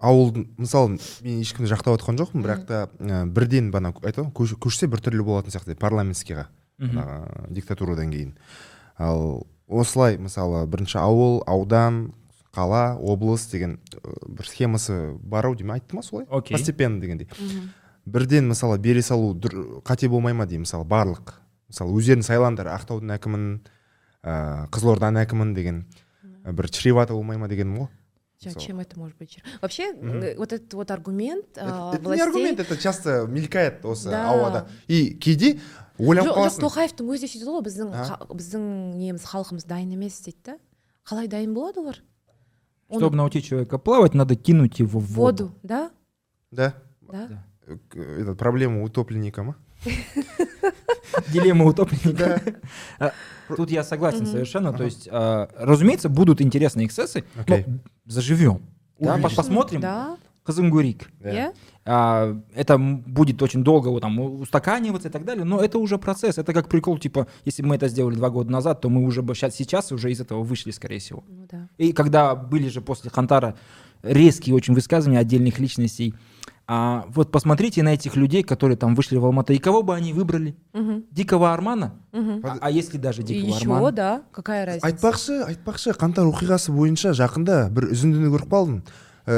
ауылдың 0.00 0.46
мысалы 0.56 0.96
мен 1.22 1.40
ешкімді 1.44 1.68
жақтап 1.70 1.94
отқан 1.98 2.16
жоқпын 2.16 2.40
бірақ 2.42 2.62
та 2.66 2.88
ә, 2.98 3.26
бірден 3.28 3.70
бана 3.70 3.92
айтады 4.00 4.30
ғой 4.30 4.32
көш- 4.32 4.56
көшсе 4.56 4.88
біртүрлі 4.88 5.22
болатын 5.22 5.52
сияқты 5.52 5.76
парламентскийға 5.76 6.46
Мгм. 6.78 6.98
ана 6.98 7.46
диктатурадан 7.50 8.10
кейін 8.10 8.32
ал 8.98 9.46
осылай 9.68 10.16
мысалы 10.16 10.64
бірінші 10.66 10.96
ауыл 10.98 11.42
аудан 11.46 12.14
қала 12.55 12.95
облыс 12.97 13.47
деген 13.51 13.79
ә, 13.91 14.13
бір 14.27 14.47
схемасы 14.47 15.17
бар 15.21 15.45
ау 15.49 15.55
деймін. 15.55 15.75
Айтты 15.75 15.95
ма 15.95 16.01
солай? 16.03 16.25
Окей. 16.29 16.55
постепенно 16.57 17.01
дегендей. 17.01 17.27
Мгм. 17.39 17.69
бірден 18.05 18.47
мысалы 18.51 18.77
бере 18.77 19.01
салу 19.01 19.33
дұр- 19.33 19.81
қате 19.83 20.07
болмай 20.09 20.33
ма 20.33 20.45
деймін 20.45 20.63
мысалы 20.65 20.85
барлық. 20.85 21.33
Мысалы 21.69 21.91
өздерің 21.97 22.21
сайлаңдар 22.23 22.67
ақтаудың 22.69 23.11
әкімін 23.17 23.61
ә, 24.23 24.67
қызылорданың 24.69 25.25
әкімін 25.25 25.53
деген 25.55 25.85
ә, 26.45 26.53
бір 26.53 26.69
чревато 26.69 27.13
болмай 27.13 27.37
ма 27.37 27.47
дегенім 27.47 27.77
ғой. 27.83 27.87
Мысалы. 28.45 28.61
Чем 28.61 28.79
это 28.79 28.99
может 28.99 29.17
быть? 29.17 29.39
Вообще, 29.61 29.93
э, 29.95 30.35
вот 30.37 30.53
этот 30.53 30.71
вот 30.73 30.91
аргумент 30.91 31.45
а, 31.57 31.93
это, 31.95 32.01
это 32.03 32.15
не 32.15 32.21
аргумент 32.21 32.59
это 32.59 32.77
часто 32.77 33.25
мелькает 33.27 33.83
осы 33.85 34.11
Да. 34.11 34.29
ауада. 34.29 34.67
И 34.87 35.15
кейде 35.15 35.57
ойланып 35.97 36.29
жоқ 36.29 36.35
жоқ, 36.35 36.37
қаласың 36.37 36.61
тоқаевтың 36.61 37.09
өзі 37.09 37.21
де 37.21 37.27
сөйтеді 37.31 37.49
ғой 37.55 37.63
біздің 37.65 37.89
біздің 38.35 38.63
неміз 38.99 39.25
халқымыз 39.25 39.65
дайын 39.65 39.93
емес 39.93 40.19
дейді 40.21 40.37
да. 40.45 40.57
Қалай 41.07 41.27
дайын 41.27 41.53
болады 41.55 41.79
олар? 41.79 42.03
Оны 42.89 42.99
Чтобы 42.99 43.15
научить 43.17 43.45
человека 43.45 43.77
плавать, 43.77 44.13
надо 44.13 44.35
кинуть 44.35 44.79
его 44.79 44.99
в 44.99 45.03
в 45.03 45.13
воду. 45.13 45.45
воду 45.45 45.55
да 45.63 45.91
да 46.51 46.73
да 47.01 47.45
это 47.67 48.35
проблема 48.35 48.83
утопленника 48.83 49.43
ма 49.43 49.55
Дилемма 51.31 51.65
утопленника. 51.65 52.41
А, 52.99 53.11
Тут 53.55 53.69
я 53.71 53.83
согласен 53.83 54.25
совершенно. 54.25 54.73
То 54.73 54.83
есть, 54.83 55.07
а, 55.11 55.49
разумеется, 55.57 56.09
будут 56.09 56.41
интересные 56.41 56.87
эксцессы, 56.87 57.23
заживем. 58.05 58.61
Посмотрим. 59.35 59.81
да 59.81 60.17
Казангурик. 60.43 61.09
Да. 61.84 61.92
я 61.92 61.96
А, 61.96 62.36
это 62.54 62.74
м- 62.74 63.00
будет 63.00 63.42
очень 63.42 63.64
долго 63.64 63.88
вот, 63.88 64.00
там, 64.02 64.18
устаканиваться 64.20 65.08
и 65.08 65.10
так 65.10 65.24
далее, 65.24 65.44
но 65.44 65.60
это 65.60 65.78
уже 65.78 65.96
процесс. 65.98 66.38
Это 66.38 66.52
как 66.52 66.68
прикол, 66.68 66.98
типа, 66.98 67.26
если 67.46 67.62
бы 67.62 67.68
мы 67.68 67.76
это 67.76 67.88
сделали 67.88 68.14
два 68.16 68.28
года 68.30 68.50
назад, 68.52 68.80
то 68.80 68.88
мы 68.90 69.02
уже 69.04 69.22
бы 69.22 69.34
сейчас, 69.34 69.56
сейчас 69.56 69.90
уже 69.92 70.10
из 70.12 70.20
этого 70.20 70.42
вышли, 70.42 70.72
скорее 70.72 70.98
всего. 70.98 71.24
ну 71.28 71.46
да 71.50 71.68
И 71.78 71.92
когда 71.92 72.34
были 72.34 72.68
же 72.68 72.80
после 72.80 73.10
Хантара 73.10 73.54
резкие 74.02 74.54
очень 74.54 74.74
высказывания 74.74 75.18
отдельных 75.18 75.58
личностей, 75.58 76.14
а, 76.66 77.06
вот 77.08 77.32
посмотрите 77.32 77.82
на 77.82 77.94
этих 77.94 78.14
людей, 78.14 78.42
которые 78.44 78.76
там 78.76 78.94
вышли 78.94 79.16
в 79.16 79.24
Алматы, 79.24 79.54
и 79.56 79.58
кого 79.58 79.82
бы 79.82 79.94
они 79.96 80.12
выбрали? 80.12 80.54
Мгм. 80.72 81.04
Дикого 81.10 81.52
Армана? 81.52 81.94
Мгм. 82.12 82.40
А, 82.44 82.58
а 82.60 82.70
если 82.70 82.96
даже 82.98 83.22
И 83.22 83.24
Дикого 83.24 83.48
еще 83.56 83.62
Армана? 83.62 83.90
да 83.92 84.22
какая 84.30 84.66
разница 84.66 84.86
айтпақшы 84.86 85.42
айтпақшы 85.48 85.96
қаңтар 85.98 86.30
оқиғасы 86.30 86.70
бойынша 86.70 87.10
жақында 87.10 87.70
бір 87.70 87.90
үзіндіні 87.90 88.30
көріп 88.36 88.48
қалдым 88.48 88.82
ә, 89.25 89.35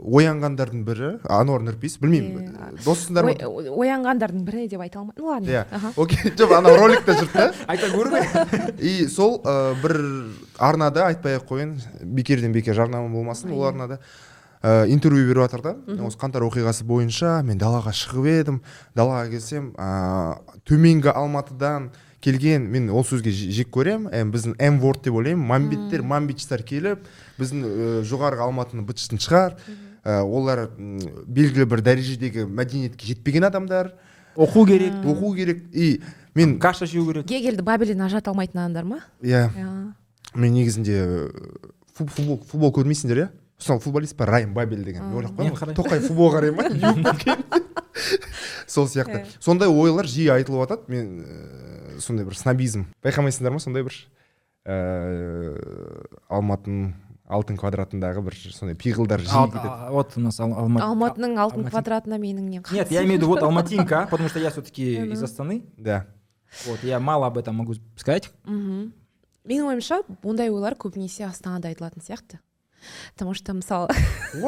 оянғандардың 0.00 0.82
бірі 0.86 1.10
ануар 1.28 1.62
нұрпейіс 1.66 1.98
білмеймін. 2.00 2.48
Иә. 2.52 2.70
досысыңдар 2.84 3.26
ма? 3.28 3.34
Ой- 3.48 3.68
оянғандардың 3.68 4.44
бірі 4.46 4.66
деп 4.72 4.80
айта 4.80 5.00
алмаймын. 5.02 5.18
Ну 5.18 5.28
ладно. 5.28 5.46
Иә. 5.50 5.92
Окей 5.96 6.32
жоқ 6.32 6.54
анау 6.58 6.76
роликте 6.80 7.12
жүрді 7.18 7.32
да 7.38 7.52
айта 7.68 7.90
көрме 7.92 8.22
и 8.80 9.06
сол 9.08 9.40
ә, 9.44 9.74
бір 9.82 9.98
арнада 10.58 11.06
айтпай 11.10 11.36
ақ 11.36 11.48
қояйын 11.50 11.74
бекерден 12.02 12.52
бекер 12.52 12.74
жарнама 12.74 13.08
болмасын 13.12 13.52
ол 13.52 13.66
арнада. 13.68 14.00
Ә, 14.62 14.86
интервью 14.88 15.26
беріп 15.26 15.42
жатыр 15.48 15.62
да. 15.62 15.74
Осы 16.06 16.16
қаңтар 16.20 16.44
оқиғасы 16.46 16.84
бойынша 16.86 17.42
мен 17.42 17.58
далаға 17.58 17.90
шығып 17.92 18.28
едім. 18.30 18.60
Далаға 18.94 19.28
келсем 19.32 19.72
ә, 19.74 20.38
төменгі 20.64 21.10
алматыдан 21.10 21.90
келген 22.22 22.68
мен 22.70 22.88
ол 22.90 23.04
сөзге 23.04 23.32
жек 23.34 23.68
көремін. 23.74 24.08
Ә, 24.12 24.22
біздің 24.30 24.54
м 24.58 24.78
ворд 24.82 25.02
деп 25.04 25.14
ойлаймын. 25.18 25.44
Мамбеттер 25.46 26.02
мамбичтер 26.06 26.62
келіп 26.66 27.02
біздің 27.40 27.66
ә, 27.66 27.90
жоғарғы 28.08 28.46
алматының 28.46 28.86
бытышын 28.88 29.20
шығар. 29.22 29.58
Ә, 30.02 30.22
олар 30.22 30.68
белгілі 30.78 31.66
бір 31.70 31.82
дәрежедегі 31.86 32.46
мәдениетке 32.46 33.12
жетпеген 33.12 33.46
адамдар. 33.50 33.92
Оқу 34.36 34.66
керек. 34.66 34.94
Оқу 35.04 35.34
керек. 35.36 35.64
И 35.72 36.00
мен 36.34 36.58
каша 36.58 36.86
жеу 36.86 37.06
керек. 37.10 37.26
Гегельді 37.26 37.62
бебельден 37.62 38.00
ажырата 38.00 38.30
алмайтын 38.30 38.60
адамдар 38.64 38.84
ма? 38.84 39.00
Иә. 39.22 39.48
Иә. 39.52 39.92
Мен 40.34 40.54
негізінде 40.54 40.96
э, 40.96 41.30
фу- 41.94 42.06
футбол 42.08 42.40
футбол 42.48 42.72
көрмейсіңдер 42.72 43.18
иә? 43.26 43.28
Сол 43.58 43.78
футболист 43.78 44.16
бар 44.16 44.30
райан 44.30 44.54
бабель 44.54 44.82
деген. 44.84 45.04
Мен 45.10 45.18
ойлап 45.20 45.36
қоямын 45.38 45.76
тоқай 45.76 46.00
футбол 46.00 46.32
қарай 46.32 46.50
ма? 46.50 46.64
Сол 48.66 48.88
сияқты. 48.88 49.26
Сондай 49.38 49.68
ойлар 49.68 50.08
жиі 50.08 50.30
айтылып 50.32 50.64
жатады 50.64 50.88
мен 50.88 51.24
э, 51.26 51.71
сондай 52.02 52.26
бір 52.26 52.36
снобизм. 52.36 52.84
Байқамайсыңдар 53.04 53.54
ма 53.54 53.60
сондай 53.62 53.82
бір 53.86 53.94
э, 54.66 56.12
алматының 56.28 56.92
алтын 57.32 57.56
квадратындағы 57.60 58.22
бір 58.26 58.36
сондай 58.52 58.76
пиғылдар 58.76 59.22
жиі 59.24 59.46
кетеді? 59.52 59.70
вот 59.94 60.16
у 60.16 60.20
нас 60.20 60.40
Ал- 60.40 60.52
Алма- 60.52 60.82
алматының 60.84 61.38
алтын 61.40 61.64
квадратына 61.70 62.18
менің 62.20 62.48
нем 62.50 62.62
Нет, 62.72 62.90
я 62.90 63.00
имею 63.04 63.14
в 63.18 63.22
виду 63.22 63.28
вот 63.28 63.42
Алматинка, 63.42 64.06
потому 64.10 64.28
что 64.28 64.38
я 64.38 64.50
все-таки 64.50 65.06
из 65.12 65.22
Астаны. 65.22 65.62
да. 65.76 66.06
Вот, 66.66 66.82
я 66.84 67.00
мало 67.00 67.26
об 67.26 67.38
этом 67.38 67.54
могу 67.56 67.74
сказать. 67.96 68.30
мхм 68.44 68.92
менің 69.48 69.66
ойымша 69.72 70.02
ондай 70.22 70.50
ойлар 70.50 70.74
көбінесе 70.74 71.24
астанада 71.26 71.68
айтылатын 71.68 72.02
сияқты. 72.02 72.38
Потому 73.14 73.34
что 73.34 73.52
мысалы 73.52 73.88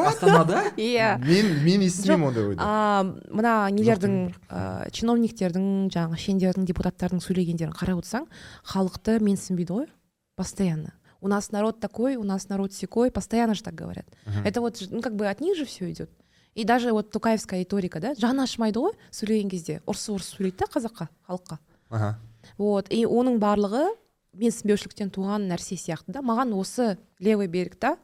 Астанада? 0.06 0.62
иә 0.76 1.18
мен 1.18 1.64
мен 1.64 1.84
естімеймін 1.86 2.28
ондай 2.28 2.44
ойды 2.50 2.60
а, 2.60 3.04
мына 3.30 3.54
нелердің 3.70 4.34
ә, 4.48 4.90
чиновниктердің 4.90 5.90
жаңағы 5.94 6.20
шендердің 6.20 6.68
депутаттардың 6.70 7.22
сөйлегендерін 7.24 7.74
қарап 7.76 8.02
отырсаң 8.02 8.28
халықты 8.64 9.20
менсінбейді 9.20 9.72
ғой 9.72 9.88
постоянно. 10.36 10.94
У 11.20 11.28
нас 11.28 11.52
народ 11.52 11.80
такой 11.80 12.16
у 12.16 12.24
нас 12.24 12.48
народ 12.48 12.72
секой 12.72 13.10
постоянно 13.10 13.54
же 13.54 13.62
так 13.62 13.74
говорят. 13.74 14.06
Это 14.44 14.60
вот 14.60 14.82
ну 14.90 15.00
как 15.00 15.16
бы 15.16 15.26
от 15.28 15.40
них 15.40 15.56
же 15.56 15.64
все 15.64 15.90
идет 15.90 16.10
и 16.54 16.64
даже 16.64 16.92
вот 16.92 17.10
тукаевская 17.10 17.60
риторика 17.60 18.00
да 18.00 18.14
жаны 18.14 18.44
ашымайды 18.44 18.78
ғой 18.78 18.94
сөйлеген 19.10 19.50
кезде 19.50 19.80
ұрсы 19.86 20.14
ұрсы 20.14 20.36
сөйлейді 20.36 20.62
да 20.62 20.70
қазаққа 20.70 21.08
халыққа 21.26 21.58
аха. 21.90 22.18
Вот 22.58 22.92
и 22.92 23.04
оның 23.06 23.38
барлығы 23.42 23.88
менсінбеушіліктен 24.38 25.10
туған 25.14 25.48
нәрсе 25.50 25.76
сияқты 25.78 26.14
да. 26.14 26.22
Маған 26.22 26.54
осы 26.58 26.98
левый 27.18 27.48
берегта 27.48 27.94
о, 27.94 27.96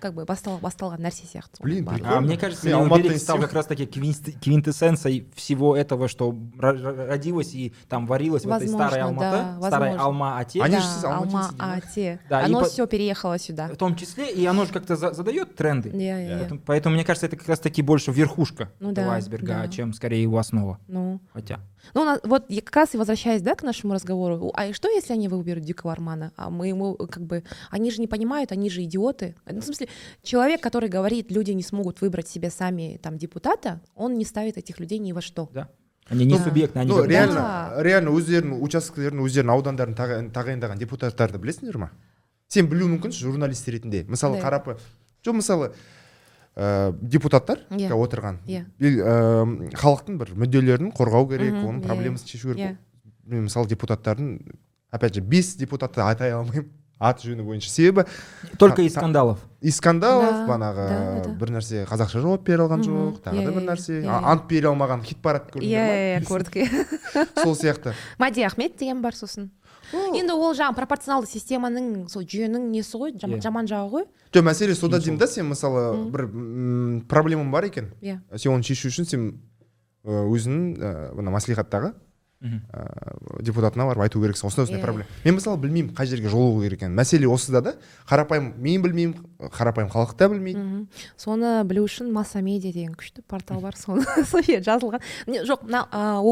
как 0.00 0.14
бы 0.14 0.24
бастал, 0.24 0.58
басталған 0.58 1.00
нәрсе 1.02 1.26
сияқты 1.26 1.60
Блин, 1.62 1.84
прикольно. 1.84 2.16
А 2.16 2.20
мне 2.20 2.38
кажется, 2.38 2.66
берег 2.66 3.12
из 3.12 3.22
стал 3.22 3.38
как 3.38 3.52
раз-таки 3.52 3.84
квинст- 3.84 4.32
квинтэссенцией 4.40 5.28
всего 5.34 5.76
этого, 5.76 6.08
что 6.08 6.34
родилось 6.58 7.52
и 7.54 7.74
там 7.88 8.06
варилось 8.06 8.44
в 8.44 8.48
этой 8.50 8.68
старой 8.68 9.02
Возможно, 9.02 9.28
Алматы, 9.28 9.60
да, 9.60 9.66
старой 9.68 9.88
возможно. 9.90 10.04
Алма-Ате. 10.04 10.62
Они 10.62 10.76
да, 10.76 10.80
же 10.80 11.06
алма 11.06 11.50
ате 11.58 12.20
Да, 12.28 12.44
оно 12.44 12.60
по- 12.60 12.66
все 12.66 12.86
переехало 12.86 13.38
сюда 13.38 13.68
В 13.68 13.76
том 13.76 13.96
числе, 13.96 14.30
и 14.32 14.44
оно 14.46 14.64
же 14.66 14.72
как-то 14.72 14.96
за- 14.96 15.12
задает 15.12 15.54
тренды. 15.56 15.90
Я, 15.90 16.18
я. 16.18 16.38
Поэтому, 16.38 16.60
поэтому, 16.64 16.94
мне 16.94 17.04
кажется, 17.04 17.26
это 17.26 17.36
как 17.36 17.48
раз-таки 17.48 17.82
больше 17.82 18.12
верхушка 18.12 18.70
Ну 18.80 18.92
этого 18.92 19.08
да, 19.08 19.12
айсберга, 19.14 19.54
да. 19.64 19.68
чем 19.68 19.92
скорее 19.92 20.22
его 20.22 20.38
основа. 20.38 20.78
ну 20.86 21.20
Хотя. 21.32 21.60
Ну, 21.94 22.18
вот 22.24 22.44
я 22.48 22.60
как 22.62 22.76
раз 22.76 22.94
и 22.94 22.98
возвращаясь, 22.98 23.42
да, 23.42 23.54
к 23.54 23.62
нашему 23.62 23.94
разговору, 23.94 24.52
а 24.54 24.72
что, 24.72 24.88
если 24.88 25.14
они 25.14 25.28
выберут 25.28 25.64
Дикого 25.64 25.92
Армана? 25.92 26.32
А 26.36 26.50
мы 26.50 26.68
ему, 26.68 26.94
как 26.94 27.22
бы, 27.24 27.42
они 27.70 27.90
же 27.90 28.00
не 28.00 28.06
понимают, 28.06 28.52
они 28.52 28.68
же 28.70 28.82
идиоты. 28.84 29.34
Ну, 29.46 29.60
в 29.60 29.64
смысле, 29.64 29.88
человек, 30.22 30.60
который 30.60 30.88
говорит, 30.88 31.30
люди 31.30 31.50
не 31.52 31.62
смогут 31.62 32.00
выбрать 32.00 32.28
себе 32.28 32.50
сами 32.50 32.98
там 33.02 33.18
депутата, 33.18 33.80
он 33.94 34.16
не 34.18 34.24
ставит 34.24 34.56
этих 34.58 34.78
людей 34.80 34.98
ни 34.98 35.12
во 35.12 35.20
что. 35.20 35.48
Да. 35.52 35.68
Они 36.08 36.24
не 36.24 36.36
Да. 36.36 36.44
субъектны, 36.44 36.80
они 36.80 36.90
ну 36.90 37.04
реально 37.04 37.34
Да. 37.34 37.82
реально 37.82 38.10
өздерінің 38.10 38.60
учаскелерін 38.62 39.20
өздерінің 39.20 39.50
аудандарын 39.52 39.94
таға- 39.94 40.30
тағайындаған 40.32 40.78
депутаттарды 40.78 41.38
білесіңдер 41.38 41.78
ма 41.78 41.90
сен 42.48 42.66
білуің 42.66 42.98
мүмкінсің 42.98 43.22
журналист 43.30 43.68
ретінде 43.68 44.04
мысалы 44.08 44.40
Да. 44.40 44.50
қарапы 44.50 44.78
жоқ 45.24 45.34
мысалы 45.36 45.72
ә, 46.56 46.92
депутаттар 47.00 47.60
Иә. 47.70 47.92
отырған 47.94 48.38
Иә. 48.46 48.64
ә, 48.80 49.72
халықтың 49.72 50.18
бір 50.18 50.34
мүдделерін 50.34 50.90
қорғау 50.92 51.28
керек 51.28 51.54
оның 51.54 51.80
иә. 51.80 51.86
проблемасын 51.86 52.26
шешу 52.26 52.54
керек 52.54 52.72
Иә. 52.72 52.76
мен 53.26 53.44
мысалы 53.46 53.68
депутаттардың 53.68 54.40
опять 54.90 55.14
же 55.14 55.20
бес 55.20 55.54
депутатты 55.54 56.00
атай 56.00 56.32
алмаймын 56.32 56.68
аты 57.00 57.26
жөні 57.30 57.42
бойынша 57.42 57.70
себебі 57.70 58.04
Только 58.58 58.82
из 58.82 58.92
скандалов. 58.92 59.38
из 59.62 59.74
скандалов 59.74 60.30
Да, 60.30 60.46
банағы 60.46 60.84
да, 60.88 61.22
да. 61.24 61.30
бір 61.32 61.50
нәрсе 61.56 61.86
қазақша 61.88 62.20
жауап 62.20 62.42
бере 62.44 62.62
алған 62.62 62.82
жоқ 62.84 63.22
тағы 63.24 63.40
Иә, 63.40 63.44
да 63.44 63.50
иә, 63.50 63.54
бір 63.54 63.62
иә. 63.62 63.68
нәрсе 63.70 63.92
Иә, 64.00 64.04
иә. 64.04 64.20
ант 64.24 64.46
бере 64.48 64.68
алмаған 64.68 65.02
хит 65.04 65.18
парад 65.22 65.48
иә 65.50 65.54
көрдіңдер 65.54 65.80
ма 65.80 65.96
иә 65.96 66.20
көрдік 66.28 67.42
сол 67.42 67.54
сияқты 67.56 67.94
мади 68.18 68.42
ахмет 68.42 68.76
деген 68.76 69.00
бар 69.02 69.14
сосын 69.14 69.50
енді 69.92 70.32
ол 70.36 70.54
жаңағы 70.54 70.76
пропорционалды 70.76 71.26
системаның 71.26 72.08
сол 72.08 72.22
жүйенің 72.22 72.68
несі 72.70 72.96
ғой 73.00 73.16
жам- 73.18 73.32
Иә. 73.34 73.40
жаман 73.42 73.66
жағы 73.66 73.90
ғой 73.90 74.04
жоқ 74.32 74.42
мәселе 74.44 74.74
сода 74.74 74.96
Сол. 75.00 75.04
деймін 75.04 75.18
да 75.18 75.26
сен 75.26 75.48
мысалы 75.50 76.10
бір 76.10 76.24
м, 76.30 77.00
проблемаң 77.08 77.50
бар 77.50 77.64
екен 77.64 77.90
иә 78.02 78.20
сен 78.38 78.52
оны 78.52 78.62
шешу 78.62 78.88
үшін 78.88 79.04
сен 79.08 79.40
өзің 80.04 80.78
мына 81.16 81.30
маслихаттағы. 81.30 81.92
Ә, 82.40 83.42
депутатына 83.44 83.84
барып 83.84 84.02
айту 84.06 84.20
керексің 84.22 84.48
осындай 84.48 84.64
осындай 84.64 84.80
Иә. 84.80 84.84
проблема. 84.84 85.06
Мен 85.24 85.34
мысалы 85.36 85.58
білмеймін 85.60 85.94
қай 85.94 86.06
жерге 86.08 86.28
жолығу 86.32 86.62
керек 86.64 86.80
екенін. 86.80 86.96
Мәселе 86.96 87.28
осыда 87.28 87.60
да 87.60 87.74
қарапайым 88.08 88.54
мен 88.56 88.82
білмеймін 88.82 89.14
қарапайым 89.52 89.90
халық 89.92 90.14
та 90.16 90.28
білмейді. 90.32 90.86
Соны 91.20 91.64
білу 91.68 91.84
үшін 91.84 92.12
масса 92.12 92.40
медиа 92.40 92.72
деген 92.72 92.94
күшті 92.94 93.22
портал 93.28 93.60
бар. 93.60 93.76
Соны 93.76 94.04
сол 94.30 94.40
жерде 94.42 94.64
жазылған. 94.70 95.00
Не, 95.26 95.44
жоқ 95.44 95.64
мына 95.68 95.86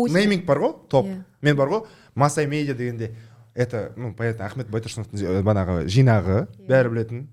нейминг 0.09 0.47
бар 0.47 0.59
ғой 0.65 0.75
топ. 0.89 1.07
Иә. 1.07 1.25
мен 1.43 1.57
бар 1.57 1.69
ғой 1.69 1.85
масса 2.15 2.47
медиа 2.47 2.75
дегенде 2.75 3.15
это 3.55 3.93
ну 3.97 4.15
понятно 4.15 4.47
ахмет 4.47 4.69
байтұрсыновтың 4.71 5.19
э, 5.21 5.43
банағы 5.43 5.85
жинағы 5.91 6.47
Иә. 6.47 6.69
бәрі 6.69 6.89
білетін. 6.95 7.27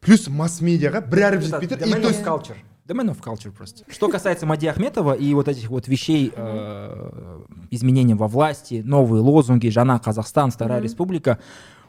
Плюс 0.00 0.28
масс 0.28 0.60
медиаға 0.62 1.02
бір 1.06 1.18
әріп 1.28 1.44
Это 1.44 1.60
жетпей 1.60 1.68
тұр 1.68 1.86
и 1.86 2.02
то 2.02 2.08
есть. 2.08 2.24
Domain 2.88 3.10
of 3.10 3.20
culture 3.20 3.52
просто. 3.52 3.84
Что 3.88 4.08
касается 4.08 4.46
Мади 4.46 4.66
Ахметова 4.66 5.12
и 5.12 5.34
вот 5.34 5.46
этих 5.46 5.68
вот 5.68 5.86
вещей, 5.88 6.32
э, 6.34 7.40
изменений 7.70 8.14
во 8.14 8.28
власти, 8.28 8.82
новые 8.84 9.20
лозунги, 9.22 9.68
Жана 9.68 9.98
Казахстан, 9.98 10.50
Старая 10.50 10.78
Мгм. 10.78 10.84
Республика, 10.84 11.38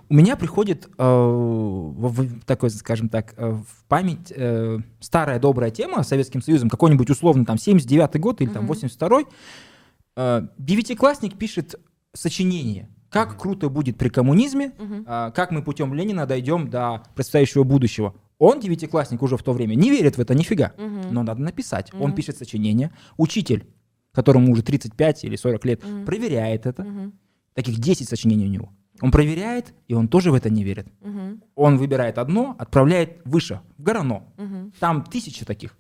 у 0.10 0.14
меня 0.16 0.36
приходит 0.36 0.90
э, 0.98 1.04
в, 1.04 2.42
такой, 2.46 2.70
скажем 2.72 3.08
так, 3.10 3.34
э, 3.38 3.50
в 3.52 3.86
память 3.88 4.34
э, 4.36 4.80
старая 5.00 5.40
добрая 5.40 5.72
тема 5.72 6.04
с 6.04 6.08
Советским 6.10 6.42
Союзом, 6.42 6.70
какой-нибудь 6.70 7.10
условно 7.10 7.46
там 7.46 7.58
79 7.58 8.20
год 8.20 8.42
или 8.42 8.50
там 8.50 8.64
Мгм. 8.64 8.68
82 8.68 9.22
Э, 10.18 10.42
девятиклассник 10.58 11.38
пишет 11.38 11.76
сочинение. 12.14 12.90
Как 13.10 13.40
круто 13.40 13.70
будет 13.70 13.98
при 13.98 14.10
коммунизме, 14.10 14.74
Мгм. 14.78 15.04
а, 15.08 15.32
как 15.32 15.52
мы 15.52 15.64
путем 15.64 15.94
Ленина 15.94 16.26
дойдем 16.26 16.70
до 16.70 17.04
предстоящего 17.16 17.64
будущего. 17.64 18.14
Он, 18.40 18.60
девятиклассник 18.60 19.22
уже 19.22 19.36
в 19.38 19.44
то 19.44 19.54
время, 19.54 19.76
не 19.76 19.90
верит 19.90 20.18
в 20.18 20.22
это 20.22 20.34
нифига, 20.34 20.74
Мгм. 20.78 21.14
но 21.14 21.24
надо 21.24 21.42
написать. 21.42 21.94
Он 21.94 22.00
Мгм. 22.10 22.16
пишет 22.16 22.38
сочинение, 22.38 22.92
учитель, 23.18 23.68
которому 24.14 24.52
уже 24.52 24.64
35 24.64 25.26
или 25.26 25.36
40 25.36 25.66
лет, 25.66 25.84
Мгм. 25.86 26.06
проверяет 26.06 26.66
это. 26.66 26.84
Мгм. 26.84 27.14
Таких 27.54 27.78
10 27.80 28.08
сочинений 28.08 28.46
у 28.46 28.50
него. 28.50 28.70
Он 29.02 29.12
проверяет, 29.12 29.74
и 29.90 29.94
он 29.94 30.08
тоже 30.08 30.32
в 30.32 30.34
это 30.36 30.50
не 30.50 30.64
верит. 30.64 30.88
Мгм. 31.02 31.42
Он 31.56 31.78
выбирает 31.78 32.18
одно, 32.18 32.56
отправляет 32.58 33.22
выше, 33.26 33.60
в 33.78 33.84
Горано. 33.84 34.24
Мгм. 34.38 34.72
Там 34.80 35.04
тысячи 35.04 35.46
таких. 35.46 35.78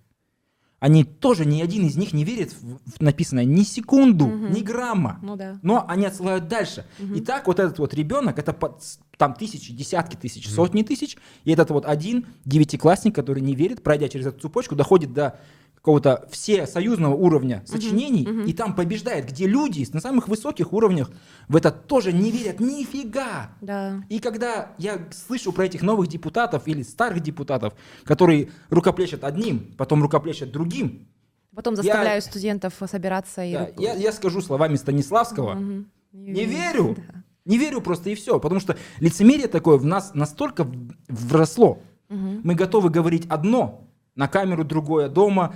Они 0.79 1.03
тоже, 1.03 1.45
ни 1.45 1.61
один 1.61 1.85
из 1.85 1.97
них 1.97 2.13
не 2.13 2.23
верит 2.23 2.53
в, 2.61 3.01
написанное 3.01 3.43
ни 3.45 3.63
секунду, 3.63 4.27
Мгм. 4.27 4.53
ни 4.53 4.61
грамма. 4.61 5.19
ну 5.21 5.35
да 5.35 5.59
Но 5.61 5.85
они 5.89 6.05
отсылают 6.05 6.47
дальше. 6.47 6.85
Мгм. 6.99 7.15
И 7.15 7.21
так 7.21 7.47
вот 7.47 7.59
этот 7.59 7.79
вот 7.79 7.93
ребенок, 7.93 8.39
это 8.39 8.53
под- 8.53 8.81
там 9.19 9.33
тысячи, 9.33 9.73
десятки 9.73 10.15
тысяч, 10.15 10.47
сотни 10.49 10.81
тысяч, 10.81 11.17
и 11.43 11.51
этот 11.51 11.71
вот 11.71 11.85
один 11.85 12.25
девятиклассник, 12.45 13.13
который 13.13 13.41
не 13.41 13.53
верит, 13.53 13.83
пройдя 13.83 14.07
через 14.07 14.27
эту 14.27 14.39
цепочку, 14.39 14.75
доходит 14.75 15.13
до 15.13 15.37
какого-то 15.75 16.25
всесоюзного 16.31 17.15
уровня 17.15 17.61
сочинений, 17.67 18.25
мгм. 18.25 18.45
и 18.45 18.53
там 18.53 18.75
побеждает, 18.75 19.27
где 19.29 19.45
люди 19.45 19.85
на 19.91 19.99
самых 19.99 20.29
высоких 20.29 20.71
уровнях 20.71 21.11
в 21.49 21.55
это 21.57 21.69
тоже 21.71 22.13
не 22.13 22.31
верят 22.31 22.61
нифига. 22.61 23.51
да 23.59 24.01
И 24.07 24.19
когда 24.19 24.71
я 24.77 24.99
слышу 25.11 25.51
про 25.51 25.65
этих 25.65 25.81
новых 25.81 26.07
депутатов 26.07 26.65
или 26.67 26.81
старых 26.83 27.19
депутатов, 27.21 27.73
которые 28.05 28.49
рукоплещут 28.69 29.25
одним, 29.25 29.73
потом 29.77 30.01
рукоплещут 30.01 30.51
другим, 30.51 31.07
потом 31.53 31.73
Я- 31.75 31.83
заставляю 31.83 32.21
студентов 32.21 32.73
собираться 32.89 33.43
и 33.43 33.53
да, 33.53 33.65
руку- 33.67 33.81
я, 33.81 33.93
я 33.95 34.11
скажу 34.13 34.41
словами 34.41 34.75
Станиславского, 34.77 35.55
Мгм. 35.55 35.91
не 36.13 36.45
верю. 36.45 36.95
Да. 37.07 37.23
Не 37.49 37.57
верю 37.57 37.81
просто 37.81 38.09
и 38.11 38.15
все, 38.15 38.39
потому 38.39 38.61
что 38.61 38.77
лицемерие 38.99 39.47
такое 39.47 39.77
в 39.77 39.85
нас 39.85 40.11
настолько 40.13 40.67
вросло. 41.09 41.79
Мгм. 42.07 42.41
Мы 42.43 42.53
готовы 42.55 42.89
говорить 42.89 43.25
одно, 43.27 43.87
на 44.15 44.27
камеру 44.27 44.63
другое, 44.65 45.07
дома. 45.09 45.55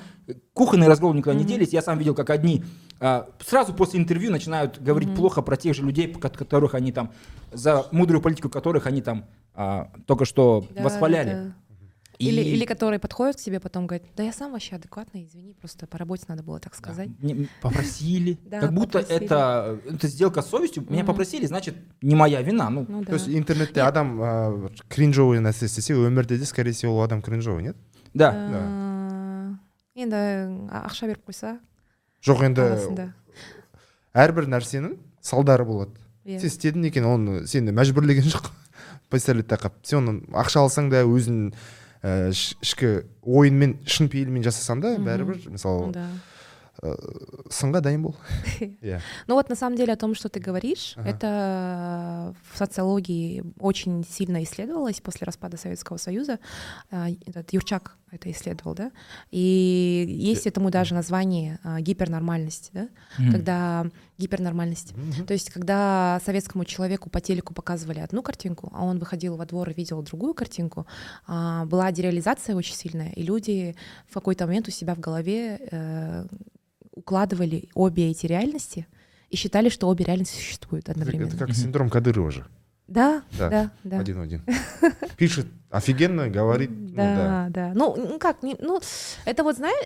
Кухонный 0.53 0.87
разговор 0.87 1.15
никуда 1.15 1.33
не 1.33 1.41
Мгм. 1.41 1.47
делись. 1.49 1.69
Я 1.73 1.81
сам 1.81 1.97
видел, 1.97 2.15
как 2.15 2.29
одни 2.29 2.63
а, 2.99 3.27
сразу 3.45 3.73
после 3.73 3.99
интервью 3.99 4.31
начинают 4.31 4.81
говорить 4.81 5.09
Мгм. 5.09 5.17
плохо 5.17 5.41
про 5.41 5.57
тех 5.57 5.75
же 5.75 5.83
людей, 5.83 6.13
ко- 6.13 6.29
которых 6.29 6.73
они 6.73 6.93
там, 6.93 7.11
за 7.51 7.85
мудрую 7.91 8.21
политику 8.21 8.49
которых 8.49 8.87
они 8.87 9.01
там 9.01 9.25
а, 9.53 9.91
только 10.07 10.23
что 10.25 10.65
Да, 10.71 10.83
восхваляли. 10.83 11.29
да. 11.31 11.55
И- 12.19 12.27
Или, 12.29 12.41
или 12.41 12.65
которые 12.65 12.99
подходят 12.99 13.37
к 13.37 13.39
тебе, 13.39 13.59
потом 13.59 13.87
говорят, 13.87 14.05
да 14.15 14.23
я 14.23 14.31
сам 14.31 14.51
вообще 14.51 14.75
адекватный, 14.75 15.23
извини, 15.25 15.53
просто 15.53 15.87
по 15.87 15.97
работе 15.97 16.25
надо 16.27 16.43
было 16.43 16.59
так 16.59 16.73
Да. 16.73 16.77
сказать. 16.77 17.09
Мне 17.19 17.47
попросили. 17.61 18.37
Да, 18.45 18.59
как 18.61 18.73
будто 18.73 18.99
попросили. 18.99 19.25
это, 19.25 19.79
это 19.89 20.07
сделка 20.07 20.41
с 20.41 20.47
совестью. 20.49 20.85
Меня 20.89 21.03
попросили, 21.05 21.45
значит, 21.47 21.75
не 22.01 22.15
моя 22.15 22.41
вина. 22.43 22.69
Ну, 22.69 22.85
Ну 22.87 22.99
да. 23.01 23.07
то 23.07 23.13
есть 23.13 23.27
интернетте 23.29 23.81
адам 23.81 24.21
ә, 24.21 24.61
бір 24.61 24.71
кринжовый 24.89 25.39
нәрсе 25.39 25.65
істесе 25.65 25.93
өмірде 25.95 26.37
де 26.37 26.45
скорее 26.45 26.71
всего 26.71 26.97
ол 26.97 27.03
адам 27.03 27.21
кринжовый 27.21 27.63
нет 27.63 27.75
да. 28.13 28.29
Э, 28.33 29.55
енді 29.95 30.15
ақша 30.69 31.07
беріп 31.07 31.25
қойса 31.27 31.57
жоқ 32.25 32.43
енді 32.45 33.11
әрбір 34.13 34.47
нәрсенің 34.53 34.97
салдары 35.21 35.65
болады 35.65 35.91
иә. 36.25 36.39
сен 36.39 36.49
істедің 36.49 36.85
екен 36.89 37.05
оны 37.09 37.45
сені 37.47 37.73
мәжбүрлеген 37.73 38.25
жоқ 38.29 38.51
пистолет 39.09 39.47
тақап 39.49 39.73
сен 39.83 40.07
оны 40.09 40.21
ақша 40.33 40.61
алсаң 40.65 40.89
да 40.93 41.03
өзің 41.05 41.53
ә, 42.02 42.28
іш- 42.30 42.56
ішкі 42.62 43.04
ойынмен 43.26 43.78
шын 43.86 44.08
пейілмен 44.08 44.42
жасасаң 44.42 44.80
да 44.80 44.94
Мгм. 44.98 45.04
бәрібір 45.08 45.50
мысалы 45.50 45.92
Да. 45.92 46.06
сынға 47.50 47.80
дайын 47.82 48.02
бол 48.04 48.14
иә 48.60 49.00
Ну 49.26 49.34
вот 49.34 49.48
на 49.50 49.56
самом 49.56 49.76
деле 49.76 49.92
о 49.94 49.96
том, 49.96 50.14
что 50.14 50.28
ты 50.28 50.38
говоришь, 50.38 50.94
Ага. 50.96 51.08
это 51.10 52.34
в 52.52 52.56
социологии 52.56 53.42
очень 53.58 54.04
сильно 54.08 54.42
исследовалось 54.44 55.00
после 55.00 55.24
распада 55.24 55.56
Советского 55.56 55.96
Союза. 55.96 56.38
А, 56.92 57.08
Этот 57.26 57.52
Юрчак 57.52 57.96
это 58.12 58.30
исследовал, 58.30 58.74
да? 58.74 58.90
И 59.32 60.06
есть 60.08 60.46
этому 60.46 60.70
даже 60.70 60.94
название 60.94 61.58
а, 61.64 61.80
гипернормальности, 61.80 62.70
да? 62.72 62.88
Мгм. 63.18 63.32
Когда 63.32 63.86
гипернормальность. 64.17 64.93
То 65.27 65.33
есть, 65.33 65.49
когда 65.49 66.19
советскому 66.25 66.65
человеку 66.65 67.09
по 67.09 67.19
телеку 67.19 67.53
показывали 67.53 67.99
одну 67.99 68.21
картинку, 68.21 68.69
а 68.73 68.83
он 68.85 68.99
выходил 68.99 69.35
во 69.37 69.45
двор 69.45 69.69
и 69.69 69.73
видел 69.73 70.01
другую 70.03 70.33
картинку, 70.33 70.85
а, 71.25 71.65
была 71.65 71.91
дереализация 71.91 72.55
очень 72.55 72.75
сильная, 72.75 73.11
и 73.11 73.23
люди 73.23 73.75
в 74.09 74.13
какой-то 74.13 74.45
момент 74.45 74.67
у 74.67 74.71
себя 74.71 74.95
в 74.95 74.99
голове 74.99 75.59
э, 75.71 76.25
укладывали 76.91 77.69
обе 77.73 78.11
эти 78.11 78.25
реальности 78.27 78.87
и 79.29 79.35
считали, 79.35 79.69
что 79.69 79.87
обе 79.87 80.05
реальности 80.05 80.35
существуют 80.35 80.85
это 80.85 80.91
одновременно. 80.99 81.35
как 81.37 81.53
синдром 81.53 81.89
кадырова 81.89 82.31
же 82.31 82.45
Да, 82.87 83.23
Да, 83.37 83.49
да, 83.49 83.71
да. 83.83 83.99
один 83.99 84.17
в 84.17 84.21
один 84.21 84.43
пишет 85.17 85.47
офигенно 85.72 86.28
говорит 86.30 86.70
ну 86.70 86.96
да 86.96 87.14
Да, 87.16 87.46
да. 87.50 87.72
Ну, 87.74 87.94
ну 87.96 88.18
как, 88.18 88.42
не- 88.42 88.56
ну, 88.58 88.80
это 89.24 89.44
вот, 89.44 89.56
знаешь, 89.56 89.84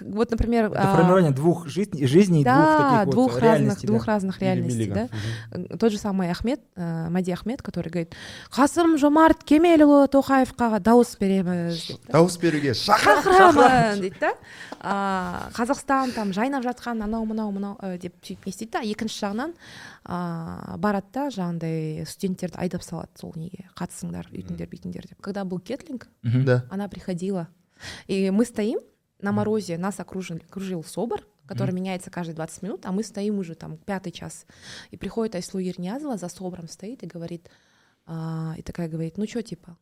вот, 0.00 0.30
например... 0.30 0.66
Это 0.66 0.92
а, 0.92 0.96
формирование 0.96 1.32
двух 1.32 1.66
жизней, 1.66 2.06
жизней 2.06 2.44
да, 2.44 2.56
двух 2.56 2.76
таких 2.78 3.06
вот 3.06 3.10
двух 3.14 3.32
разных, 3.32 3.42
реальностей. 3.42 3.86
да. 3.86 3.92
двух 3.92 4.06
разных 4.06 4.36
Или 4.36 4.44
реальностей, 4.44 4.78
Миллиган. 4.78 5.08
да. 5.50 5.58
Мгм. 5.58 5.66
Э, 5.72 5.76
Тот 5.78 5.92
же 5.92 5.98
самый 5.98 6.30
Ахмед, 6.30 6.60
э, 6.76 7.08
Мади 7.08 7.30
Ахмед, 7.32 7.62
который 7.62 7.88
говорит, 7.88 8.14
Қасым 8.54 8.98
Жомарт 8.98 9.42
Кемелұлы 9.44 10.06
Тоқаевқа 10.08 10.78
дауыс 10.80 11.16
береміз 11.18 11.86
деп 11.88 12.06
та. 12.06 12.12
дауыс 12.12 12.36
беруге 12.38 12.70
шақыр 12.72 13.24
шақырамын 13.24 14.00
дейді 14.00 14.16
да 14.20 14.34
а, 14.80 15.48
қазақстан 15.54 16.12
там 16.12 16.32
жайнап 16.32 16.62
жатқан 16.62 17.02
анау 17.02 17.24
мынау 17.24 17.50
мынау 17.50 17.74
ә, 17.80 17.98
деп 17.98 18.14
сөйтіп 18.22 18.46
не 18.46 18.50
істейді 18.52 18.72
да 18.72 18.80
екінші 18.84 19.24
жағынан 19.24 19.54
а, 20.04 20.76
барады 20.78 21.06
да 21.14 21.26
жаңағыдай 21.32 22.04
студенттерді 22.06 22.58
айдап 22.60 22.82
салады 22.84 23.08
сол 23.18 23.32
неге 23.36 23.64
қатысыңдар 23.78 24.28
үйтіңдер 24.30 24.68
бүйтіңдер 24.68 25.08
деп 25.08 25.17
когда 25.21 25.43
был 25.45 25.59
кетлинг 25.59 26.07
Мгм. 26.21 26.45
да 26.45 26.65
она 26.69 26.87
приходила 26.87 27.47
и 28.07 28.29
мы 28.29 28.45
стоим 28.45 28.79
на 29.21 29.31
морозе 29.31 29.77
нас 29.77 29.99
окружил, 29.99 30.37
окружил 30.37 30.83
собор 30.83 31.25
который 31.49 31.73
меняется 31.73 32.11
каждые 32.11 32.35
20 32.35 32.61
минут, 32.61 32.85
а 32.85 32.91
мы 32.91 33.03
стоим 33.03 33.39
уже 33.39 33.55
там 33.55 33.77
пятый 33.77 34.11
час. 34.11 34.45
И 34.91 34.97
приходит 34.97 35.33
Айслу 35.33 35.59
Ерниязова, 35.59 36.15
за 36.15 36.29
собором 36.29 36.67
стоит 36.67 37.01
и 37.01 37.07
говорит, 37.07 37.49
а, 38.05 38.53
и 38.55 38.61
такая 38.61 38.87
говорит, 38.87 39.17
ну 39.17 39.27
что, 39.27 39.41
типа, 39.41 39.75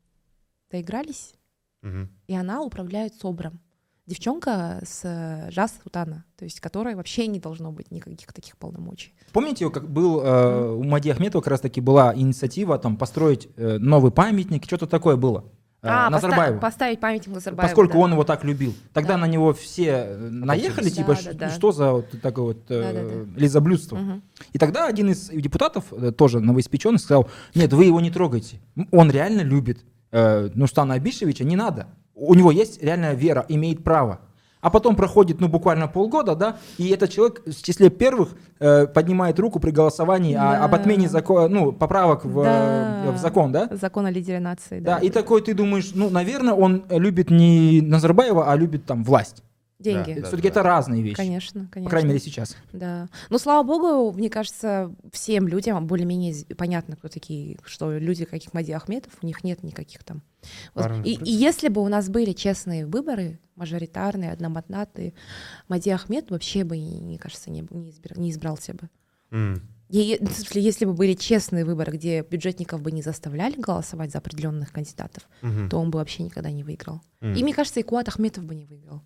доигрались? 0.72 1.34
Мгм. 1.82 2.10
и 2.28 2.34
она 2.34 2.64
управляет 2.64 3.16
собром. 3.16 3.60
Девчонка 4.08 4.80
с 4.86 5.01
э, 5.03 5.51
жас 5.51 5.74
Сутана, 5.84 6.24
то 6.38 6.45
есть 6.45 6.62
которой 6.62 6.95
вообще 6.95 7.28
не 7.28 7.39
должно 7.39 7.74
быть 7.74 7.91
никаких 7.91 8.32
таких 8.32 8.55
полномочий. 8.58 9.14
Помните, 9.34 9.70
как 9.70 9.89
был 9.89 10.22
э, 10.24 10.72
у 10.76 10.84
Мади 10.84 11.10
Ахметова 11.10 11.41
как 11.41 11.51
раз 11.51 11.60
таки 11.60 11.82
была 11.82 12.16
инициатива 12.16 12.78
там 12.80 12.95
построить 12.95 13.49
э, 13.58 13.78
новый 13.80 14.12
памятник, 14.14 14.64
что-то 14.64 14.88
такое 14.88 15.18
было. 15.18 15.43
э, 15.84 15.88
а, 15.89 16.10
поста- 16.10 16.10
Назарбаеву. 16.30 16.60
поставить 16.62 16.99
памятник 17.01 17.34
Назарбаеву. 17.36 17.68
Поскольку 17.70 17.93
да. 17.95 17.99
он 17.99 18.12
его 18.14 18.24
так 18.24 18.45
любил. 18.45 18.74
Тогда 18.93 19.16
Да. 19.16 19.18
на 19.20 19.26
него 19.28 19.53
все 19.53 19.89
э, 20.08 20.18
наехали, 20.30 20.86
Да, 20.89 20.95
типа, 20.95 21.18
да, 21.26 21.34
да. 21.34 21.49
что 21.49 21.74
за 21.74 21.91
вот 21.91 22.05
такое 22.22 22.45
вот 22.45 22.72
э, 22.72 22.82
Да-да-да. 22.82 23.39
лизоблюдство. 23.39 23.97
Мгм. 23.97 24.24
И 24.53 24.58
тогда 24.58 24.88
один 24.88 25.12
из 25.12 25.28
депутатов, 25.28 25.84
тоже 26.18 26.39
новоиспеченный, 26.39 26.97
сказал, 26.99 27.30
нет, 27.55 27.74
вы 27.74 27.84
его 27.86 27.99
не 27.99 28.10
трогайте. 28.10 28.62
Он 28.91 29.12
реально 29.12 29.41
любит 29.41 29.80
э, 30.12 30.49
Нурстана 30.55 30.93
Абишевича, 30.93 31.43
не 31.43 31.58
надо. 31.58 31.88
У 32.20 32.34
него 32.34 32.51
есть 32.51 32.82
реальная 32.82 33.13
вера, 33.13 33.45
имеет 33.47 33.84
право. 33.84 34.20
А 34.59 34.72
потом 34.72 34.95
проходит, 34.95 35.39
ну, 35.39 35.47
буквально 35.47 35.88
полгода, 35.88 36.36
да, 36.36 36.57
и 36.80 36.89
этот 36.89 37.11
человек 37.11 37.43
в 37.45 37.61
числе 37.63 37.89
первых 37.91 38.30
э, 38.59 38.88
поднимает 38.88 39.39
руку 39.39 39.59
при 39.59 39.70
голосовании 39.70 40.34
о- 40.34 40.39
Да. 40.39 40.65
об 40.65 40.74
отмене 40.74 41.07
закона, 41.07 41.47
ну, 41.47 41.72
поправок 41.72 42.26
в, 42.26 42.43
Да. 42.43 43.03
э, 43.05 43.11
в 43.11 43.18
закон, 43.18 43.51
да? 43.51 43.70
Закон 43.72 44.07
о 44.07 44.11
лидере 44.11 44.39
нации. 44.39 44.80
Да, 44.80 44.95
Да, 44.97 45.05
и 45.05 45.11
такой 45.11 45.41
ты 45.43 45.53
думаешь, 45.53 45.91
ну, 45.93 46.09
наверное, 46.09 46.53
он 46.55 46.84
любит 46.89 47.30
не 47.30 47.82
Назарбаева, 47.82 48.51
а 48.51 48.55
любит 48.55 48.86
там 48.86 49.03
власть. 49.03 49.43
Деньги. 49.80 50.20
Да, 50.20 50.28
Все-таки 50.28 50.48
это 50.48 50.64
разные 50.64 51.04
вещи. 51.04 51.16
Конечно, 51.16 51.68
конечно. 51.72 51.84
По 51.84 51.90
крайней 51.92 52.08
мере, 52.10 52.20
сейчас. 52.20 52.56
Да. 52.74 53.10
Но 53.30 53.38
слава 53.38 53.64
богу, 53.66 54.12
мне 54.18 54.30
кажется, 54.30 54.92
всем 55.12 55.48
людям 55.48 55.86
более-менее 55.86 56.46
понятно, 56.58 56.96
кто 56.96 57.10
такие, 57.10 57.60
что 57.64 57.92
люди, 57.96 58.26
каких 58.26 58.54
Мади 58.54 58.72
Ахметов, 58.72 59.14
у 59.22 59.26
них 59.26 59.44
нет 59.44 59.62
никаких 59.64 60.04
там. 60.04 60.24
Вот. 60.74 60.92
И, 61.06 61.14
и 61.14 61.32
если 61.32 61.68
бы 61.68 61.84
у 61.84 61.88
нас 61.90 62.10
были 62.10 62.32
честные 62.34 62.88
выборы, 62.88 63.40
мажоритарные, 63.56 64.32
одномандатные, 64.32 65.14
Мади 65.68 65.90
Ахмед 65.90 66.32
вообще 66.32 66.64
бы, 66.64 66.76
мне 66.76 67.20
кажется, 67.20 67.52
не, 67.52 67.64
не, 67.70 67.92
избира- 67.92 68.20
не 68.20 68.32
избрался 68.32 68.74
бы. 68.74 68.90
В 69.30 69.62
смысле, 69.90 70.62
Если 70.62 70.86
бы 70.86 70.94
были 70.94 71.14
честные 71.14 71.64
выборы, 71.66 71.94
где 71.94 72.22
бюджетников 72.22 72.82
бы 72.82 72.92
не 72.92 73.02
заставляли 73.02 73.56
голосовать 73.60 74.12
за 74.12 74.18
определенных 74.18 74.72
кандидатов, 74.74 75.28
Мгм. 75.42 75.70
то 75.70 75.78
он 75.78 75.92
бы 75.92 76.00
вообще 76.00 76.24
никогда 76.24 76.50
не 76.52 76.64
выиграл. 76.64 77.02
М. 77.22 77.34
И 77.36 77.44
мне 77.44 77.54
кажется, 77.54 77.80
и 77.80 77.84
Куат 77.84 78.08
Ахметов 78.10 78.44
бы 78.44 78.56
не 78.56 78.66
выиграл. 78.66 79.02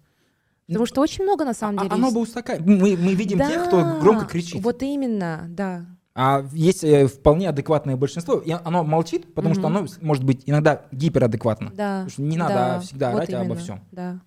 Потому 0.74 0.86
что 0.86 1.02
очень 1.02 1.24
много 1.24 1.46
на 1.46 1.54
самом 1.54 1.80
А- 1.80 1.84
деле. 1.84 1.94
оно 1.96 2.06
есть- 2.08 2.16
бы 2.16 2.22
устаканивает. 2.22 2.82
Мы, 2.82 2.98
мы 2.98 3.14
видим 3.14 3.38
тех, 3.40 3.66
кто 3.68 3.82
Да, 3.82 4.00
громко 4.00 4.26
кричит. 4.26 4.62
Вот 4.64 4.82
именно, 4.84 5.46
да. 5.50 5.86
А 6.14 6.44
есть 6.52 6.84
э, 6.84 7.08
вполне 7.08 7.48
адекватное 7.50 7.96
большинство, 7.96 8.36
и 8.40 8.52
оно 8.52 8.84
молчит, 8.84 9.34
потому 9.34 9.54
что 9.56 9.70
Мгм. 9.70 9.78
оно 9.78 9.88
может 10.02 10.24
быть 10.26 10.44
иногда 10.46 10.82
гиперадекватно. 10.92 11.72
Да. 11.74 12.00
Потому 12.00 12.10
что 12.10 12.22
не 12.22 12.38
надо 12.38 12.54
да, 12.54 12.80
всегда 12.82 13.12
вот 13.12 13.18
орать 13.18 13.34
обо 13.34 13.44
именно, 13.46 13.56
всем. 13.56 13.80
Да. 13.92 14.20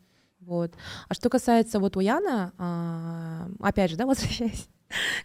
Вот. 0.46 0.74
А 1.08 1.14
что 1.14 1.30
касается 1.30 1.78
вот 1.80 1.96
Уяна, 1.96 2.52
а, 2.58 3.48
опять 3.60 3.90
же, 3.90 3.96
да, 3.96 4.06
возвращаясь 4.06 4.68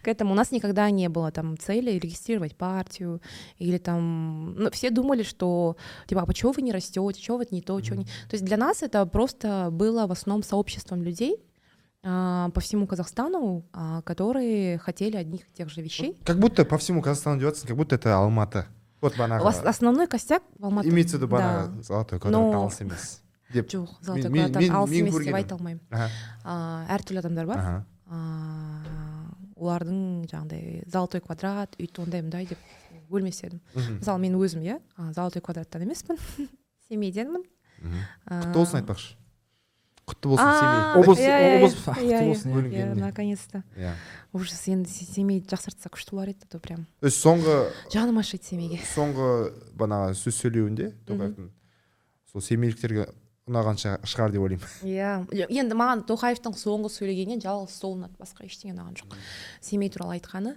к 0.01 0.07
этому, 0.07 0.31
у 0.31 0.35
нас 0.35 0.51
никогда 0.51 0.89
не 0.89 1.09
было 1.09 1.31
там 1.31 1.57
цели 1.57 1.91
регистрировать 1.99 2.55
партию 2.55 3.21
или 3.57 3.77
там, 3.77 4.55
ну, 4.55 4.71
все 4.71 4.89
думали, 4.89 5.23
что 5.23 5.75
типа, 6.07 6.21
а 6.21 6.25
почему 6.25 6.53
вы 6.53 6.61
не 6.61 6.71
растете, 6.71 7.19
чего 7.21 7.37
вот 7.37 7.51
не 7.51 7.61
то, 7.61 7.79
чего 7.81 7.97
не... 7.97 8.05
То 8.05 8.33
есть 8.33 8.45
для 8.45 8.57
нас 8.57 8.81
это 8.81 9.05
просто 9.05 9.69
было 9.71 10.07
в 10.07 10.11
основном 10.11 10.43
сообществом 10.43 11.03
людей 11.03 11.35
а, 12.03 12.49
по 12.51 12.61
всему 12.61 12.87
Казахстану, 12.87 13.65
а, 13.73 14.01
которые 14.03 14.77
хотели 14.79 15.17
одних 15.17 15.41
и 15.41 15.51
тех 15.53 15.69
же 15.69 15.81
вещей. 15.81 16.17
как 16.23 16.39
будто 16.39 16.63
по 16.65 16.77
всему 16.77 17.01
казахстану 17.01 17.39
деватсың 17.41 17.67
как 17.67 17.77
будто 17.77 17.95
это 17.95 18.15
алматы 18.17 18.65
вот 19.01 19.17
банағы 19.17 19.45
основной 19.67 20.07
костяк 20.07 20.41
в 20.57 20.65
Алматы. 20.65 20.89
имеется 20.89 21.17
в 21.17 21.21
виду 21.21 21.27
Да. 21.27 21.37
банағы 21.37 21.83
золотой 21.83 22.19
квадрат 22.19 22.41
Но- 22.41 22.69
деп 23.53 23.67
жоқ 23.69 23.89
золотой 24.01 24.29
мен- 24.29 24.71
алыс 24.71 24.91
емес 24.91 25.25
деп 25.25 25.35
айта 25.35 25.55
алмаймын. 25.55 25.81
А, 26.43 26.85
әртүрлі 26.97 27.19
адамдар 27.23 27.45
бар. 27.47 27.85
Олардың 29.59 30.25
жаңағыдай 30.31 30.83
золотой 30.87 31.19
квадрат 31.21 31.75
үйтіп 31.79 31.99
ондай 32.05 32.21
мындай 32.23 32.45
деп 32.47 32.59
бөлмес 33.11 33.41
едім. 33.43 33.59
Мысалы 33.75 34.19
мен 34.23 34.37
өзім 34.39 34.61
иә 34.63 34.77
золотой 35.13 35.41
квадраттан 35.41 35.83
емеспін. 35.83 36.17
Семейденмін. 36.89 37.43
Құтты 38.29 38.53
болсын 38.55 38.79
айтпақшы. 38.79 39.15
Құтты 40.09 40.31
болсын 40.31 40.53
семей. 40.57 40.79
Облыс- 40.97 41.19
облыс- 41.19 41.19
иә, 41.21 41.33
ах, 41.91 41.99
иә, 41.99 42.17
құтты 42.17 42.29
болсын, 42.29 42.49
иә, 42.49 42.55
иә. 42.55 42.55
иә, 42.55 42.55
Бөлінгеніне. 42.55 43.63
иә. 43.77 43.91
Ужас 44.33 44.63
енді 44.67 44.89
се- 44.89 45.05
семейді 45.05 45.45
жақсартса 45.51 45.91
күшті 45.93 46.11
болар 46.15 46.29
еді 46.31 46.43
а 46.43 46.47
то 46.49 46.59
прям. 46.59 46.87
То 46.99 47.05
есть 47.07 47.19
соңғы 47.23 47.69
жаным 47.93 48.17
ашиды 48.19 48.43
семейге. 48.43 48.79
соңғы 48.95 49.53
банағы 49.77 50.15
сөз 50.17 50.39
сөйлеуінде 50.41 50.93
тоқаевтың 51.05 51.49
сол 52.31 52.41
семейліктерге 52.41 53.09
ұнағанша 53.49 53.97
шығар 54.05 54.31
деп 54.35 54.45
ойлаймын. 54.45 54.71
Иә 54.85 55.49
енді 55.49 55.77
маған 55.79 56.03
тоқаевтың 56.09 56.55
соңғы 56.59 56.91
сөйлегенінен 56.93 57.41
жалғыз 57.43 57.75
сол 57.81 57.95
ұнады 57.97 58.15
басқа 58.21 58.45
ештеңе 58.47 58.75
ұнаған 58.75 58.97
жоқ. 59.01 59.17
Семей 59.61 59.89
туралы 59.89 60.19
айтқаны 60.19 60.55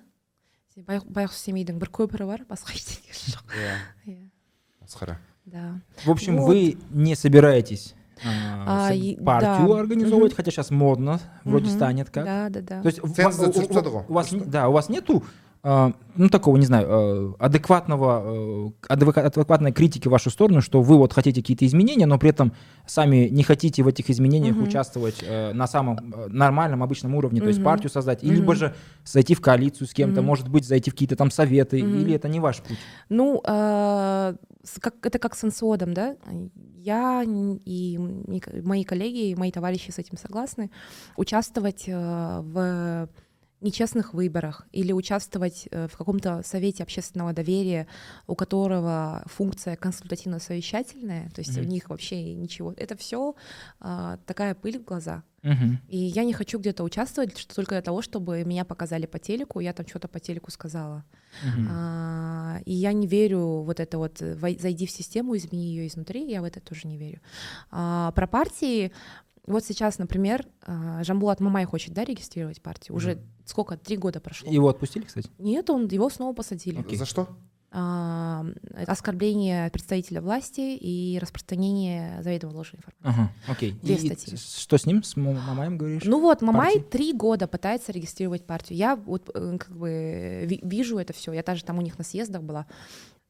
Бай- 0.87 1.03
байғұс 1.05 1.41
семейдің 1.49 1.81
бір 1.81 1.91
көпірі 1.93 2.27
бар 2.29 2.45
басқа 2.49 2.77
ештеңе 2.77 3.17
жоқ. 3.35 3.57
Иә. 3.57 3.75
Иә. 4.13 4.29
Масқара. 4.85 5.19
Да. 5.45 5.81
В 6.05 6.11
общем, 6.11 6.37
Вот. 6.39 6.47
вы 6.49 6.79
не 6.91 7.15
собираетесь 7.17 7.95
а, 8.25 8.89
партию 9.25 9.69
да. 9.69 9.81
организовывать, 9.81 10.35
хотя 10.35 10.51
сейчас 10.53 10.71
модно, 10.71 11.19
вроде 11.45 11.69
станет 11.71 12.11
как. 12.11 12.25
Да, 12.25 12.49
да, 12.49 12.61
да. 12.61 12.83
То 12.83 12.89
есть 12.89 13.01
Ценз 13.17 13.39
у- 13.41 13.43
у- 13.43 13.47
түсіріп 13.51 13.69
тастады 13.73 13.91
ғой, 13.91 14.05
у 14.09 14.13
вас, 14.13 14.31
да, 14.33 14.69
у 14.69 14.73
вас 14.73 14.89
нету 14.89 15.25
ну 15.65 16.29
такого, 16.29 16.57
не 16.57 16.67
знаю, 16.67 16.87
а, 16.91 17.35
адекватного, 17.47 18.23
а, 18.25 18.73
адвока- 18.89 19.21
адекватной 19.23 19.73
критики 19.73 20.09
в 20.09 20.11
вашу 20.11 20.29
сторону, 20.31 20.61
что 20.61 20.83
вы 20.83 20.97
вот 20.99 21.13
хотите 21.13 21.41
какие-то 21.41 21.65
изменения, 21.67 22.07
но 22.07 22.19
при 22.19 22.31
этом 22.31 22.53
сами 22.85 23.29
не 23.29 23.45
хотите 23.45 23.85
в 23.85 23.87
этих 23.89 24.11
изменениях 24.11 24.57
Мгм. 24.57 24.65
участвовать 24.65 25.23
э, 25.23 25.53
на 25.53 25.69
самом 25.69 25.99
э, 26.13 26.27
нормальном, 26.29 26.83
обычном 26.83 27.15
уровне, 27.15 27.41
то 27.41 27.47
есть 27.47 27.63
партию 27.63 27.91
создать, 27.91 28.25
или 28.25 28.35
либо 28.35 28.57
же 28.57 28.75
зайти 29.05 29.35
в 29.37 29.41
коалицию 29.41 29.87
с 29.87 29.93
кем-то, 29.95 30.21
Мгм. 30.21 30.27
может 30.27 30.49
быть, 30.49 30.67
зайти 30.67 30.91
в 30.91 30.95
какие-то 30.95 31.15
там 31.15 31.31
советы, 31.31 31.81
Мгм. 31.81 31.99
или 32.01 32.15
это 32.15 32.29
не 32.29 32.41
ваш 32.41 32.61
путь? 32.61 32.79
Ну, 33.09 33.41
э, 33.47 34.35
как, 34.81 34.95
это 35.07 35.19
как 35.21 35.37
с 35.37 35.45
инсодом, 35.45 35.95
да? 35.95 36.17
Я 36.77 37.23
и 37.25 37.99
мои 38.65 38.83
коллеги, 38.83 39.29
и 39.31 39.37
мои 39.37 39.53
товарищи 39.53 39.93
с 39.93 39.99
этим 39.99 40.19
согласны, 40.19 40.73
участвовать 41.17 41.85
э, 41.87 42.41
в 42.43 43.09
нечестных 43.63 44.15
выборах 44.15 44.67
или 44.73 44.93
участвовать 44.93 45.69
э, 45.71 45.89
в 45.89 45.97
каком-то 45.97 46.43
совете 46.45 46.83
общественного 46.83 47.33
доверия, 47.33 47.87
у 48.27 48.35
которого 48.35 49.23
функция 49.27 49.77
консультативно-совещательная, 49.77 51.31
то 51.31 51.41
есть 51.41 51.57
Мгм. 51.57 51.67
у 51.67 51.69
них 51.69 51.89
вообще 51.91 52.35
ничего. 52.35 52.73
Это 52.77 52.97
все 52.97 53.35
такая 54.27 54.55
пыль 54.55 54.79
в 54.79 54.85
глаза. 54.85 55.23
Мгм. 55.43 55.81
И 55.89 55.99
я 55.99 56.25
не 56.25 56.33
хочу 56.33 56.59
где-то 56.59 56.85
участвовать 56.85 57.37
что 57.37 57.55
только 57.55 57.75
для 57.75 57.83
того, 57.83 58.01
чтобы 58.01 58.45
меня 58.45 58.65
показали 58.65 59.07
по 59.07 59.19
телеку, 59.19 59.61
я 59.61 59.73
там 59.73 59.87
что-то 59.87 60.07
по 60.09 60.21
телеку 60.21 60.51
сказала. 60.51 61.05
Мгм. 61.43 61.69
А, 61.71 62.61
и 62.65 62.73
я 62.73 62.93
не 62.93 63.07
верю 63.07 63.63
вот 63.63 63.81
это 63.81 63.99
вот 63.99 64.19
зайди 64.19 64.87
в 64.87 64.91
систему, 64.91 65.37
измени 65.37 65.67
ее 65.67 65.87
изнутри, 65.89 66.31
я 66.31 66.43
в 66.43 66.45
это 66.45 66.61
тоже 66.61 66.87
не 66.87 66.97
верю. 66.97 67.21
А, 67.71 68.13
про 68.13 68.27
партии, 68.27 68.93
вот 69.47 69.65
сейчас, 69.65 69.99
например, 69.99 70.47
а, 70.63 71.03
Жамбулат 71.05 71.41
Мамай 71.41 71.65
хочет, 71.65 71.93
да, 71.95 72.05
регистрировать 72.05 72.63
партию. 72.63 72.97
Уже 72.97 73.19
сколько, 73.45 73.77
три 73.77 73.97
года 73.97 74.21
прошло. 74.21 74.51
Его 74.51 74.69
отпустили, 74.69 75.05
кстати? 75.05 75.29
Нет, 75.39 75.69
он 75.71 75.87
его 75.89 76.09
снова 76.11 76.33
посадили. 76.33 76.79
Окей. 76.81 76.97
За 76.97 77.05
что? 77.07 77.29
А, 77.75 78.45
оскорбление 78.87 79.71
представителя 79.71 80.21
власти 80.21 80.77
и 80.77 81.19
распространение 81.19 82.23
заведомо 82.23 82.53
ложной 82.53 82.81
информации. 82.81 83.23
Ага, 83.23 83.33
окей. 83.49 83.73
Две 83.83 83.95
И 83.95 84.07
статьи. 84.15 84.37
что 84.37 84.77
с 84.77 84.85
ним, 84.85 85.03
с 85.03 85.17
Мамаем 85.17 85.79
говоришь? 85.79 86.03
Ну 86.05 86.21
вот, 86.21 86.43
Мамай 86.43 86.75
партии? 86.75 86.87
три 86.91 87.13
года 87.15 87.49
пытается 87.49 87.91
регистрировать 87.91 88.45
партию. 88.45 88.79
Я 88.79 88.95
вот 88.97 89.31
э, 89.35 89.57
как 89.59 89.75
бы 89.75 90.43
ви- 90.47 90.61
вижу 90.63 90.99
это 90.99 91.15
все. 91.15 91.33
Я 91.33 91.43
даже 91.43 91.65
там 91.65 91.79
у 91.79 91.81
них 91.83 91.97
на 91.99 92.05
съездах 92.05 92.43
была. 92.43 92.67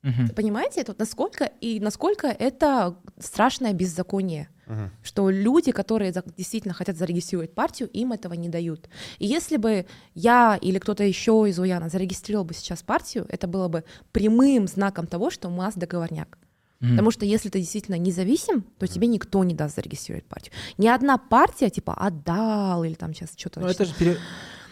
Мгм. 0.02 0.28
Понимаете, 0.30 0.80
это 0.80 0.92
вот 0.92 0.98
насколько 0.98 1.44
и 1.60 1.78
насколько 1.80 2.26
это 2.26 2.96
страшное 3.18 3.72
беззаконие, 3.72 4.48
Мгм. 4.66 4.90
что 5.04 5.30
люди, 5.30 5.70
которые 5.70 6.12
за- 6.12 6.24
действительно 6.36 6.74
хотят 6.74 6.96
зарегистрировать 6.96 7.54
партию, 7.54 7.88
им 7.90 8.12
этого 8.12 8.34
не 8.34 8.48
дают. 8.48 8.88
И 9.18 9.26
если 9.26 9.56
бы 9.58 9.86
я 10.14 10.58
или 10.60 10.78
кто-то 10.78 11.04
еще 11.04 11.44
из 11.48 11.58
Уяна 11.58 11.88
зарегистрировал 11.88 12.44
бы 12.44 12.54
сейчас 12.54 12.82
партию, 12.82 13.26
это 13.28 13.46
было 13.46 13.68
бы 13.68 13.84
прямым 14.10 14.66
знаком 14.66 15.06
того, 15.06 15.30
что 15.30 15.48
у 15.48 15.52
нас 15.52 15.74
договорняк. 15.74 16.38
Потому 16.80 17.12
что 17.12 17.24
если 17.24 17.48
ты 17.48 17.60
действительно 17.60 17.94
независим, 17.96 18.64
то 18.80 18.88
тебе 18.88 19.06
никто 19.06 19.44
не 19.44 19.54
даст 19.54 19.76
зарегистрировать 19.76 20.24
партию. 20.24 20.52
Ни 20.78 20.88
одна 20.88 21.16
партия 21.16 21.70
типа 21.70 21.94
отдал 21.94 22.82
или 22.82 22.94
там 22.94 23.14
сейчас 23.14 23.34
что-то. 23.36 23.60
Ну, 23.60 23.68
это 23.68 23.84
же 23.84 23.94
пере- 23.94 24.16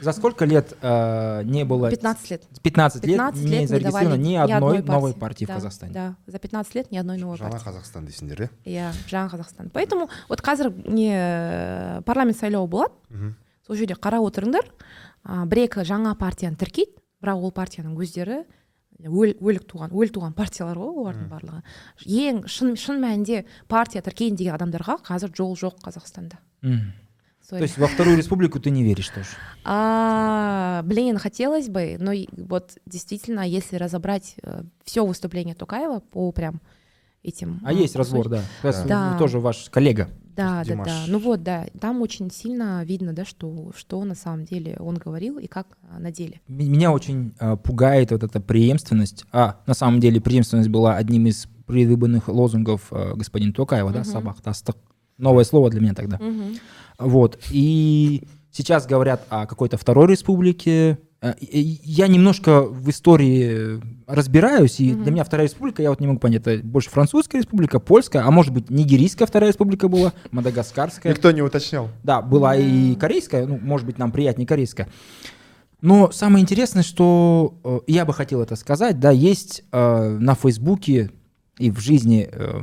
За 0.01 0.13
сколько 0.13 0.45
лет 0.45 0.77
э, 0.81 1.43
не 1.45 1.65
было... 1.65 1.91
15 1.91 2.31
лет. 2.31 2.43
15 2.63 3.05
лет 3.05 3.17
15 3.17 3.43
не 3.45 3.51
лет 3.51 3.61
не 3.61 3.67
зарегистрировано 3.67 4.17
ни 4.21 4.35
одной 4.35 4.83
новой 4.83 5.13
партии 5.15 5.45
в 5.45 5.49
Да, 5.49 5.55
Казахстане. 5.55 5.93
Да, 5.93 6.17
за 6.27 6.39
15 6.39 6.75
лет 6.75 6.91
ни 6.91 6.97
одной 6.97 7.19
новой 7.19 7.37
жаңа 7.37 7.51
партии. 7.51 7.69
қазақстан 7.69 8.07
дейсіңдер 8.09 8.41
иә 8.41 8.51
иә 8.65 8.93
жаңа 9.11 9.31
қазақстан 9.35 9.71
поэтому 9.73 10.09
вот 10.29 10.41
қазір 10.41 10.73
не 10.89 12.03
парламент 12.05 12.39
сайлауы 12.39 12.69
болады 12.69 12.95
сол 13.67 13.77
жерде 13.77 13.95
қарап 13.95 14.25
отырыңдар. 14.31 14.65
Бір 15.25 15.59
екі 15.67 15.85
жаңа 15.85 16.15
партияны 16.17 16.57
тіркейді. 16.57 16.97
Бірақ 17.21 17.37
ол 17.45 17.53
партияның 17.53 17.93
өздері 18.01 18.45
өл, 19.05 19.35
өлік 19.37 19.67
туған 19.69 19.93
өл 19.93 20.09
туған 20.09 20.33
партиялар 20.33 20.79
ғой 20.81 20.97
олардың 21.05 21.29
барлығы. 21.29 21.61
Ең 22.09 22.41
шын, 22.49 22.73
шын 22.81 23.01
мәнінде 23.01 23.45
партия 23.69 24.01
тіркейін 24.01 24.37
деген 24.41 24.57
адамдарға 24.57 24.97
қазір 25.05 25.35
жол 25.37 25.55
жоқ 25.61 25.77
қазақстанда 25.85 26.41
Мгм. 26.63 26.93
Sorry. 27.51 27.59
То 27.59 27.63
есть 27.63 27.79
во 27.79 27.87
вторую 27.89 28.17
республику 28.17 28.61
ты 28.61 28.71
не 28.71 28.83
веришь 28.83 29.09
тоже? 29.09 29.29
А, 29.65 30.83
блин, 30.85 31.19
хотелось 31.19 31.69
бы, 31.69 31.97
но 31.99 32.13
вот 32.37 32.79
действительно, 32.87 33.41
если 33.41 33.77
разобрать 33.77 34.37
все 34.85 35.05
выступление 35.05 35.55
Тукаева 35.55 36.01
по 36.01 36.31
прям 36.33 36.61
этим... 37.23 37.61
А 37.65 37.73
есть 37.73 37.95
кусочкам- 37.95 37.99
разбор, 37.99 38.29
да. 38.29 38.43
Есть 38.63 38.87
Да. 38.87 39.17
Тоже 39.19 39.41
ваш 39.41 39.69
коллега. 39.71 40.09
Да, 40.37 40.63
да, 40.67 40.75
да. 40.85 41.05
Ну 41.07 41.19
вот, 41.19 41.43
да, 41.43 41.67
там 41.81 42.01
очень 42.01 42.31
сильно 42.31 42.83
видно, 42.85 43.13
да, 43.13 43.25
что, 43.27 43.73
что 43.77 44.03
на 44.05 44.15
самом 44.15 44.45
деле 44.47 44.77
он 44.79 44.95
говорил 44.95 45.39
и 45.39 45.47
как 45.47 45.67
а, 45.91 45.99
на 45.99 46.11
деле. 46.11 46.41
Меня 46.49 46.93
очень 46.93 47.35
э, 47.39 47.57
пугает 47.57 48.11
вот 48.11 48.23
эта 48.23 48.41
преемственность. 48.41 49.27
А, 49.33 49.61
на 49.67 49.75
самом 49.75 50.01
деле 50.01 50.21
преемственность 50.21 50.71
была 50.71 50.97
одним 50.97 51.27
из 51.27 51.47
предвыборных 51.67 52.29
лозунгов 52.29 52.87
э, 52.91 53.15
господина 53.17 53.53
Токаева, 53.53 53.91
да, 53.93 54.01
Мгм. 54.01 54.09
собак, 54.09 54.41
тастык. 54.41 54.77
Новое 55.19 55.45
слово 55.45 55.69
для 55.69 55.81
меня 55.83 55.93
тогда. 55.95 56.19
Вот. 57.01 57.39
И 57.51 58.23
сейчас 58.53 58.87
говорят 58.87 59.27
о 59.31 59.47
какой-то 59.47 59.77
второй 59.77 60.07
республике. 60.09 60.99
Э, 61.23 61.35
Я 61.41 62.07
немножко 62.09 62.63
в 62.63 62.89
истории 62.89 63.81
разбираюсь, 64.07 64.81
и 64.81 64.93
Мгм. 64.93 65.03
для 65.03 65.13
меня 65.13 65.25
вторая 65.25 65.47
республика, 65.47 65.83
я 65.83 65.91
вот 65.91 66.01
не 66.01 66.07
могу 66.07 66.19
понять, 66.19 66.47
это 66.47 66.67
больше 66.67 66.89
французская 66.91 67.39
республика, 67.39 67.79
польская, 67.79 68.21
а 68.23 68.31
может 68.31 68.53
быть 68.55 68.71
нигерийская 68.71 69.27
вторая 69.27 69.51
республика 69.51 69.89
была, 69.89 70.13
мадагаскарская. 70.31 71.13
никто 71.13 71.31
не 71.31 71.43
уточнял 71.43 71.89
Да, 72.03 72.23
была 72.23 72.57
и 72.57 72.95
корейская, 72.95 73.47
ну, 73.47 73.59
может 73.63 73.87
быть, 73.87 73.99
нам 73.99 74.13
приятнее 74.13 74.47
корейская. 74.47 74.89
Но 75.83 76.11
самое 76.11 76.43
интересное, 76.43 76.83
что 76.83 77.55
э, 77.65 77.81
я 77.87 78.05
бы 78.05 78.13
хотел 78.13 78.41
это 78.43 78.57
сказать, 78.57 78.99
да, 79.01 79.11
есть 79.11 79.63
э, 79.73 80.09
на 80.21 80.35
Фейсбуке 80.35 81.11
и 81.59 81.71
в 81.71 81.79
жизни 81.81 82.29
э, 82.31 82.61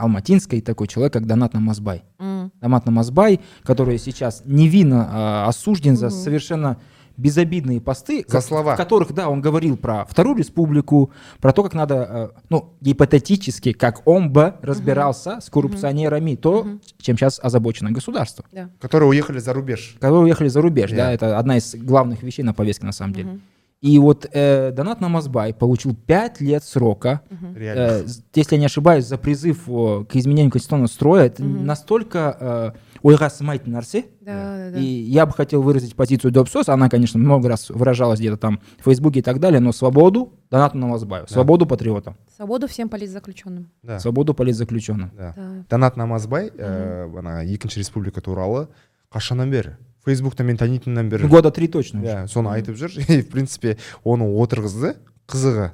алматинской 0.00 0.60
такой 0.60 0.86
человек, 0.88 1.12
как 1.12 1.26
Донат 1.26 1.54
Намазбай. 1.54 2.02
М. 2.18 2.50
Дамат 2.60 2.86
Намазбай, 2.86 3.40
который 3.62 3.98
сейчас 3.98 4.42
невинно 4.44 5.08
э, 5.44 5.48
осужден 5.48 5.96
за 5.96 6.06
Мгм. 6.06 6.14
совершенно 6.14 6.76
безобидные 7.16 7.82
посты, 7.82 8.24
За 8.26 8.32
как- 8.38 8.42
слова. 8.44 8.74
в 8.74 8.76
которых, 8.78 9.12
да, 9.12 9.28
он 9.28 9.42
говорил 9.42 9.76
про 9.76 10.06
Вторую 10.06 10.36
Республику, 10.38 11.10
про 11.40 11.52
то, 11.52 11.62
как 11.62 11.74
надо, 11.74 11.94
э, 12.34 12.40
ну, 12.48 12.72
гипотетически, 12.80 13.72
как 13.72 14.06
он 14.08 14.30
бы 14.32 14.54
разбирался 14.62 15.38
с 15.40 15.50
коррупционерами, 15.50 16.34
то, 16.36 16.62
Мгм. 16.64 16.80
чем 16.98 17.18
сейчас 17.18 17.38
озабочено 17.42 17.90
государство 17.90 18.44
Да. 18.52 18.70
которые 18.80 19.08
уехали 19.10 19.38
за 19.38 19.52
рубеж 19.52 19.96
которые 20.00 20.22
уехали 20.22 20.48
за 20.48 20.62
рубеж, 20.62 20.90
да, 20.92 21.10
Yeah. 21.10 21.14
это 21.14 21.38
одна 21.38 21.58
из 21.58 21.74
главных 21.74 22.22
вещей 22.22 22.42
на 22.42 22.54
повестке 22.54 22.86
на 22.86 22.92
самом 22.92 23.12
деле. 23.12 23.40
Мгм. 23.81 23.91
И 23.93 23.99
вот 23.99 24.25
э, 24.33 24.71
Донат 24.71 24.99
Намазбай 25.01 25.53
получил 25.53 25.93
5 25.93 26.41
лет 26.41 26.63
срока, 26.63 27.21
Мгм. 27.29 27.55
реально 27.55 27.81
э, 27.81 28.07
з- 28.07 28.23
если 28.33 28.55
я 28.55 28.59
не 28.59 28.65
ошибаюсь, 28.65 29.05
за 29.05 29.17
призыв 29.17 29.69
о, 29.69 30.03
к 30.05 30.15
изменению 30.15 30.49
конституционного 30.51 30.87
строя. 30.87 31.25
Это 31.25 31.43
Мгм. 31.43 31.65
настолько 31.65 32.17
э, 32.39 32.71
ойга 33.03 33.29
сымайтын 33.29 33.73
нәрсе. 33.75 34.05
Да, 34.21 34.31
да, 34.57 34.71
да. 34.71 34.79
И 34.79 34.83
я 34.85 35.25
бы 35.27 35.33
хотел 35.33 35.61
выразить 35.61 35.95
позицию 35.95 36.31
Допсос. 36.31 36.69
Она, 36.69 36.89
конечно, 36.89 37.19
много 37.19 37.47
раз 37.49 37.69
выражалась 37.69 38.19
где-то 38.19 38.37
там 38.37 38.59
в 38.79 38.85
Фейсбуке 38.85 39.19
и 39.19 39.21
так 39.21 39.39
далее, 39.39 39.59
но 39.59 39.71
свободу 39.71 40.31
Донату 40.49 40.77
Намазбаю, 40.79 41.27
свободу 41.27 41.67
патриотам, 41.67 42.15
Свободу 42.35 42.67
всем 42.67 42.89
политзаключенным. 42.89 43.69
да 43.83 43.99
свободу 43.99 44.33
политзаключенным. 44.33 45.11
да 45.15 45.33
Да. 45.35 45.63
данат 45.69 45.97
намазбай 45.97 46.49
ә, 46.49 47.19
ана 47.19 47.43
екінші 47.43 47.79
республика 47.81 48.21
туралы 48.21 48.67
қашаннан 49.11 49.49
бері 49.51 49.75
фейсбуктан 50.10 50.46
мен 50.50 50.56
танитыннан 50.58 51.08
бері 51.08 51.28
Года 51.30 51.50
три 51.50 51.68
точно. 51.68 52.02
иә 52.02 52.26
соны 52.28 52.50
айтып 52.58 52.74
жүр 52.76 52.90
и 53.08 53.22
в 53.22 53.28
принципе 53.30 53.78
оны 54.04 54.26
отырғызды 54.26 54.96
қызығы 55.30 55.70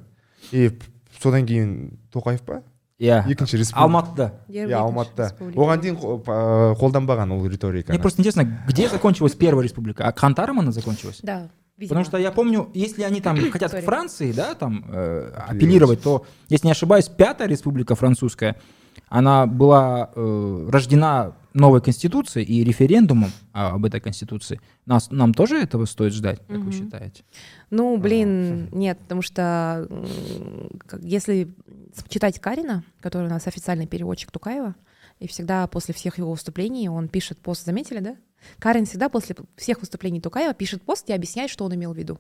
и 0.52 0.70
содан 1.20 1.46
кейін 1.48 1.98
тоқаев 2.12 2.42
па 2.44 2.62
Иә. 2.98 3.24
екінші 3.28 3.58
республика 3.60 3.84
Алматыда. 3.84 4.26
Иә 4.48 4.72
алматыда 4.72 5.26
оған 5.52 5.82
дейін 5.84 5.96
қолданбаған 6.80 7.32
ол 7.32 7.40
Мне 7.44 7.50
риториканы 7.52 7.98
просто 8.00 8.22
интересно, 8.22 8.44
где 8.66 8.88
закончилась 8.88 9.34
первая 9.34 9.64
республика? 9.64 10.04
А 10.04 10.12
Кантаром 10.12 10.60
она 10.60 10.72
закончилась? 10.72 11.20
Да, 11.22 11.50
видимо. 11.76 11.88
Потому 12.00 12.04
что 12.06 12.16
я 12.16 12.32
помню, 12.32 12.70
если 12.72 13.02
они 13.02 13.20
там 13.20 13.36
хотят 13.50 13.72
к. 13.72 13.82
Франции, 13.82 14.32
да, 14.32 14.54
там 14.54 14.84
э, 14.88 15.30
апеллировать, 15.48 16.00
то, 16.02 16.24
если 16.48 16.68
не 16.68 16.72
ошибаюсь, 16.72 17.08
пятая 17.10 17.48
республика 17.48 17.94
французская, 17.94 18.56
она 19.08 19.46
была 19.46 20.10
э, 20.14 20.68
рождена 20.70 21.36
новой 21.54 21.80
конституцией 21.80 22.44
и 22.44 22.62
референдумом 22.64 23.30
а, 23.52 23.70
об 23.74 23.84
этой 23.86 24.00
конституции. 24.00 24.60
Нас, 24.84 25.10
нам 25.10 25.32
тоже 25.32 25.56
этого 25.56 25.86
стоит 25.86 26.12
ждать, 26.12 26.38
как 26.46 26.58
вы 26.58 26.64
Мгм. 26.64 26.72
считаете? 26.72 27.24
Ну, 27.70 27.96
блин, 27.96 28.68
нет, 28.72 28.98
потому 28.98 29.22
что 29.22 29.88
если 31.00 31.48
читать 32.08 32.40
Карина, 32.40 32.84
который 33.00 33.26
у 33.26 33.30
нас 33.30 33.46
официальный 33.46 33.86
переводчик 33.86 34.30
Тукаева, 34.30 34.74
и 35.18 35.26
всегда 35.28 35.66
после 35.66 35.94
всех 35.94 36.18
его 36.18 36.30
выступлений 36.30 36.90
он 36.90 37.08
пишет 37.08 37.38
пост, 37.38 37.64
заметили, 37.64 38.00
да? 38.00 38.16
Карин 38.58 38.84
всегда 38.84 39.08
после 39.08 39.34
всех 39.56 39.80
выступлений 39.80 40.20
Тукаева 40.20 40.52
пишет 40.52 40.82
пост 40.82 41.08
и 41.08 41.14
объясняет, 41.14 41.50
что 41.50 41.64
он 41.64 41.74
имел 41.74 41.94
в 41.94 41.96
виду. 41.96 42.18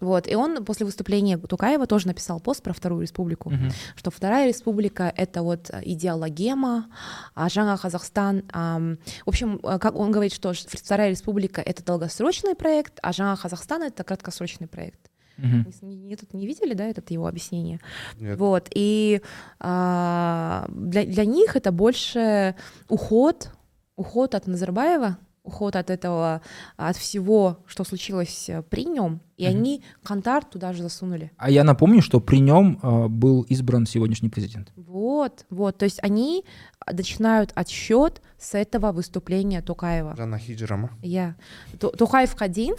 Вот, 0.00 0.28
и 0.28 0.34
он 0.34 0.64
после 0.64 0.84
выступления 0.86 1.38
Тукаева 1.38 1.86
тоже 1.86 2.06
написал 2.06 2.40
пост 2.40 2.62
про 2.62 2.72
Вторую 2.72 3.02
Республику, 3.02 3.50
Мгм. 3.50 3.70
что 3.96 4.10
Вторая 4.10 4.48
Республика— 4.48 5.12
это 5.16 5.42
вот 5.42 5.70
идеологема, 5.82 6.86
а 7.34 7.46
Жаңа 7.48 7.76
Казахстан... 7.80 8.42
ам, 8.52 8.98
в 9.24 9.28
общем, 9.28 9.60
э, 9.62 9.78
как 9.78 9.94
он 9.96 10.10
говорит, 10.12 10.32
что 10.34 10.52
Вторая 10.52 11.10
Республика— 11.10 11.60
это 11.64 11.82
долгосрочный 11.84 12.54
проект, 12.54 12.98
а 13.02 13.10
Жаңа 13.12 13.36
Казахстан— 13.40 13.82
это 13.84 14.04
краткосрочный 14.04 14.66
проект. 14.66 15.00
Мгм. 15.38 15.66
Не, 15.82 15.96
не- 15.96 16.16
тут 16.16 16.34
не 16.34 16.46
видели, 16.46 16.74
да, 16.74 16.84
это 16.84 17.00
его 17.14 17.26
объяснение? 17.26 17.80
Нет. 18.20 18.38
Вот, 18.38 18.68
и 18.74 19.22
а, 19.60 20.66
для, 20.68 21.04
для 21.06 21.24
них 21.24 21.56
это 21.56 21.72
больше 21.72 22.54
уход, 22.88 23.50
уход 23.96 24.34
от 24.34 24.46
Назарбаева, 24.46 25.16
уход 25.43 25.75
от 25.77 25.89
этого, 25.89 26.41
от 26.75 26.97
всего, 26.97 27.59
что 27.67 27.85
случилось 27.85 28.49
э, 28.49 28.61
при 28.63 28.83
нем, 28.83 29.21
и 29.37 29.45
Мгм. 29.47 29.55
они 29.57 29.83
Кантар 30.03 30.43
туда 30.43 30.73
же 30.73 30.83
засунули. 30.83 31.31
А 31.37 31.49
я 31.49 31.63
напомню, 31.63 32.01
что 32.01 32.19
при 32.19 32.39
нем 32.41 32.79
э, 32.83 33.07
был 33.07 33.43
избран 33.43 33.85
сегодняшний 33.85 34.27
президент. 34.29 34.73
Вот, 34.75 35.45
вот, 35.49 35.77
то 35.77 35.85
есть 35.85 35.99
они 36.03 36.43
начинают 36.91 37.51
отсчет 37.55 38.21
с 38.37 38.55
этого 38.55 38.91
выступления 38.91 39.61
Токаева. 39.61 40.15
жаңа 40.17 40.37
хижра 40.37 40.75
ма 40.75 40.89
иә 41.01 41.33
То- 41.79 41.93
тоқаевқа 41.95 42.47
дейін 42.49 42.75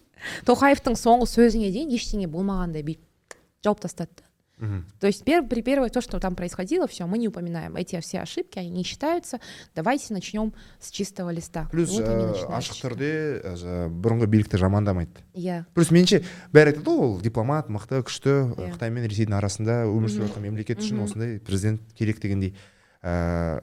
тоқаевтың 0.45 0.93
соңғы 0.97 1.25
сөзіне 1.29 1.71
дейін 1.73 1.89
ештеңе 1.95 2.27
болмағандай 2.27 2.83
бүйтіп 2.85 3.01
жауып 3.65 3.79
тастады 3.81 4.09
Мгм. 4.58 4.86
То 5.00 5.06
есть 5.06 5.22
пер, 5.24 5.46
при 5.46 5.60
первое 5.60 5.90
то, 5.90 6.00
что 6.00 6.18
там 6.18 6.34
происходило, 6.34 6.86
все, 6.86 7.06
мы 7.06 7.18
не 7.18 7.28
упоминаем. 7.28 7.76
Эти 7.76 8.00
все 8.00 8.20
ошибки, 8.20 8.58
они 8.58 8.70
не 8.70 8.84
считаются. 8.84 9.38
Давайте 9.74 10.14
начнем 10.14 10.54
с 10.80 10.90
чистого 10.90 11.28
листа. 11.30 11.68
плюс 11.70 11.90
начинают 11.90 12.48
ашық 12.48 12.80
түрде 12.80 13.42
жа- 13.54 13.88
бұрынғы 13.90 14.26
билікті 14.26 14.56
жамандамайды 14.56 15.20
Иә. 15.34 15.66
плюс 15.74 15.90
меніңше 15.90 16.22
бәрі 16.54 16.72
айтады 16.72 16.88
ғой 16.88 16.98
ол 17.04 17.20
дипломат 17.20 17.68
мықты 17.68 18.00
күшті 18.02 18.56
Иә. 18.56 18.72
қытай 18.78 18.88
мен 18.90 19.04
ресейдің 19.04 19.36
арасында 19.36 19.84
өмір 19.84 20.08
сүріп 20.08 20.30
жатқан 20.32 20.40
мемлекет 20.40 20.78
үшін 20.80 21.02
осындай 21.04 21.38
президент 21.38 21.82
керек 21.92 22.18
дегендей 22.20 22.54
ә, 23.04 23.60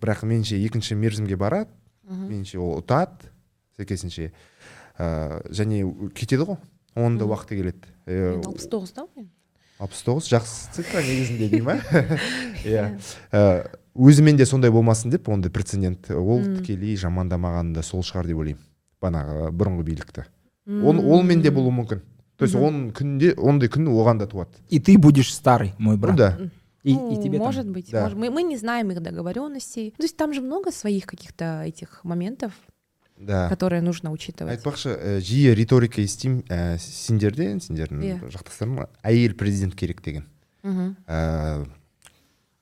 бірақ 0.00 0.24
меніңше 0.24 0.56
екінші 0.56 0.94
мерзімге 0.96 1.36
барады 1.36 1.68
меніңше 2.08 2.56
ол 2.58 2.80
ұтады 2.80 3.28
сәйкесінше 3.76 4.32
ә, 4.98 5.44
және 5.52 5.84
кетеді 6.16 6.48
ғой 6.48 6.56
оның 6.96 7.18
да 7.20 7.28
уақыты 7.28 7.60
келеді 7.60 8.40
алпыс 8.40 8.66
тоғыз 8.72 8.94
да 8.96 9.06
мен? 9.16 9.28
Алпыс 9.80 10.02
тоғыз 10.06 10.28
жақсы 10.30 10.72
цифра 10.76 11.00
негізінде 11.02 11.48
дей 11.50 11.62
ма 11.64 11.78
иә. 12.64 12.98
Ә, 13.32 13.70
өзімен 13.96 14.36
де 14.36 14.46
сондай 14.46 14.70
болмасын 14.70 15.10
деп 15.10 15.28
ондай 15.32 15.50
прецедент. 15.50 16.10
Ол 16.10 16.40
Мм. 16.40 16.60
тікелей 16.60 16.96
жамандамағаны 17.00 17.72
да 17.74 17.82
сол 17.82 18.02
шығар 18.04 18.28
деп 18.30 18.38
ойлаймын. 18.44 18.62
Бағанағы 19.00 19.50
бұрынғы 19.56 19.84
билікті. 19.88 20.26
Ол 20.84 21.00
олмен 21.00 21.40
де 21.42 21.50
болуы 21.50 21.72
мүмкін. 21.80 22.02
То 22.36 22.44
есть 22.46 22.54
оның 22.56 22.92
күнде 22.96 23.34
ондай 23.36 23.68
күн 23.68 23.88
оған 23.88 24.18
да 24.20 24.26
туады. 24.26 24.56
И 24.68 24.78
ты 24.80 24.96
будешь 24.98 25.32
старый, 25.34 25.74
мой 25.78 25.96
ну 25.96 26.00
брат. 26.02 26.16
да. 26.16 26.38
И, 26.82 26.94
Ну, 26.94 27.12
и 27.12 27.22
тебе 27.22 27.36
там- 27.36 27.46
может 27.46 27.68
быть, 27.68 27.90
Да. 27.90 28.02
может- 28.04 28.16
Мы, 28.16 28.30
мы 28.30 28.42
не 28.42 28.56
знаем 28.56 28.90
их 28.90 29.02
договоренностей. 29.02 29.90
То 29.98 30.02
есть 30.04 30.16
там 30.16 30.32
же 30.32 30.40
много 30.40 30.70
своих 30.72 31.04
каких-то 31.04 31.62
этих 31.66 32.00
моментов, 32.04 32.52
да. 33.20 33.48
которые 33.48 33.82
нужно 33.82 34.10
учитывать. 34.10 34.56
айтпақшы 34.58 34.90
ә, 34.96 35.20
жиі 35.20 35.52
риторика 35.54 36.00
естимін 36.00 36.40
ә, 36.48 36.78
сендерден 36.78 37.60
сендердің 37.60 38.00
Иә. 38.00 38.30
жақтастарың 38.32 38.86
әйел 39.04 39.34
президент 39.36 39.74
керек 39.76 40.00
деген. 40.02 40.24
Ә, 40.64 41.66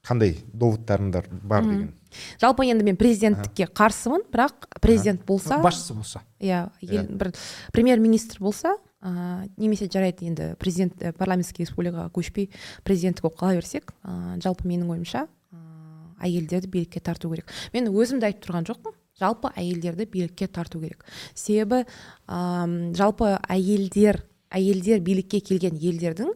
қандай 0.08 0.36
доводтарыңдар 0.52 1.26
бар 1.42 1.62
деген? 1.62 1.94
Жалпы 2.40 2.64
енді 2.64 2.84
мен 2.86 2.96
президенттікке 2.96 3.66
қарсымын 3.68 4.22
бірақ 4.32 4.68
президент 4.80 5.24
болса 5.26 5.58
басшысы 5.62 5.94
болса. 5.94 6.22
иә 6.40 6.70
ел- 6.80 7.04
Иә. 7.06 7.16
бір 7.16 7.32
премьер 7.72 7.98
министр 8.00 8.38
болса 8.40 8.76
ыыы 9.02 9.50
немесе 9.56 9.86
жарайды 9.86 10.24
енді 10.26 10.56
президент 10.58 10.96
ә, 11.02 11.12
парламентский 11.12 11.64
республикаға 11.64 12.10
көшпей 12.10 12.48
президенттік 12.84 13.22
болып 13.22 13.38
қала 13.38 13.54
берсек 13.54 13.92
ыыы 14.02 14.40
жалпы 14.40 14.66
менің 14.66 14.88
ойымша 14.90 15.28
ыыы 15.52 16.24
әйелдерді 16.24 16.66
билікке 16.66 17.00
тарту 17.00 17.30
керек. 17.30 17.46
Мен 17.72 17.86
өзім 17.92 18.18
де 18.18 18.26
айтып 18.32 18.48
тұрған 18.48 18.64
жоқпын. 18.66 18.94
Жалпы 19.20 19.52
әйелдерді 19.56 20.08
билікке 20.12 20.46
тарту 20.46 20.80
керек. 20.80 21.04
Себебі 21.34 21.84
ыыы 22.28 22.94
жалпы 22.98 23.36
әйелдер 23.48 24.22
әйелдер 24.50 25.02
билікке 25.04 25.40
келген 25.44 25.76
елдердің 25.76 26.30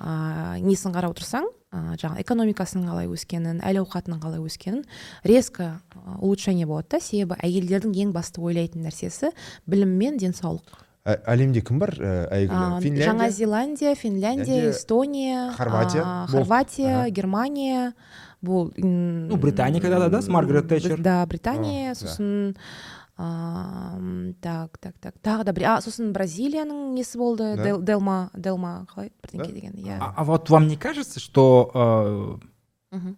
ә, 0.00 0.58
несін 0.60 0.92
қарап 0.92 1.14
отырсаң 1.14 1.46
ә, 1.72 1.94
жаңағы 2.00 2.24
экономикасының 2.24 2.88
қалай 2.90 3.08
өскенін 3.08 3.62
әл 3.64 3.80
ауқатының 3.82 4.20
қалай 4.22 4.42
өскенін 4.44 4.82
резко 5.24 5.78
ә, 5.94 6.18
улучшение 6.18 6.66
болады 6.68 6.96
да. 6.96 7.00
Себебі 7.00 7.38
әйелдердің 7.40 7.96
ең 8.04 8.12
басты 8.12 8.44
ойлайтын 8.44 8.84
нәрсесі 8.84 9.32
білім 9.66 9.96
мен 9.96 10.20
денсаулық. 10.20 10.84
Ә- 11.08 11.22
әлемде 11.32 11.62
кім 11.64 11.80
бар 11.80 11.94
ә, 11.96 12.12
әйгілі? 12.36 12.82
Финляндия? 12.84 13.08
жаңа 13.08 13.30
зеландия 13.32 13.94
финляндия 13.96 14.70
эстония 14.70 15.52
Хорватия 15.56 16.04
хорватия 16.28 17.08
германия. 17.08 17.94
Бұл 18.42 18.72
Ну, 18.76 19.36
Британия 19.36 19.80
когда-то, 19.80 20.08
да, 20.10 20.22
с 20.22 20.28
Маргарет 20.28 20.68
Тэтчер? 20.68 21.00
да 21.00 21.26
британия 21.26 21.92
О, 21.92 21.94
да. 21.94 22.00
сосын 22.00 22.56
а, 23.16 23.98
так 24.40 24.78
так 24.78 24.94
так 25.00 25.14
тағы 25.22 25.44
да 25.44 25.52
Бри- 25.52 25.64
а 25.66 25.80
сосын 25.80 26.12
бразилияның 26.12 26.94
несі 26.94 27.18
болды. 27.18 27.56
Дел- 27.56 27.82
делма 27.82 28.30
делма 28.34 28.86
қалай 28.94 29.10
бірдеңке 29.22 29.52
деген 29.52 29.72
иә 29.74 29.98
А, 30.00 30.14
а 30.16 30.24
вот 30.24 30.48
вам 30.50 30.68
не 30.68 30.76
кажется, 30.76 31.18
что 31.20 32.38
Мгм. 32.92 33.16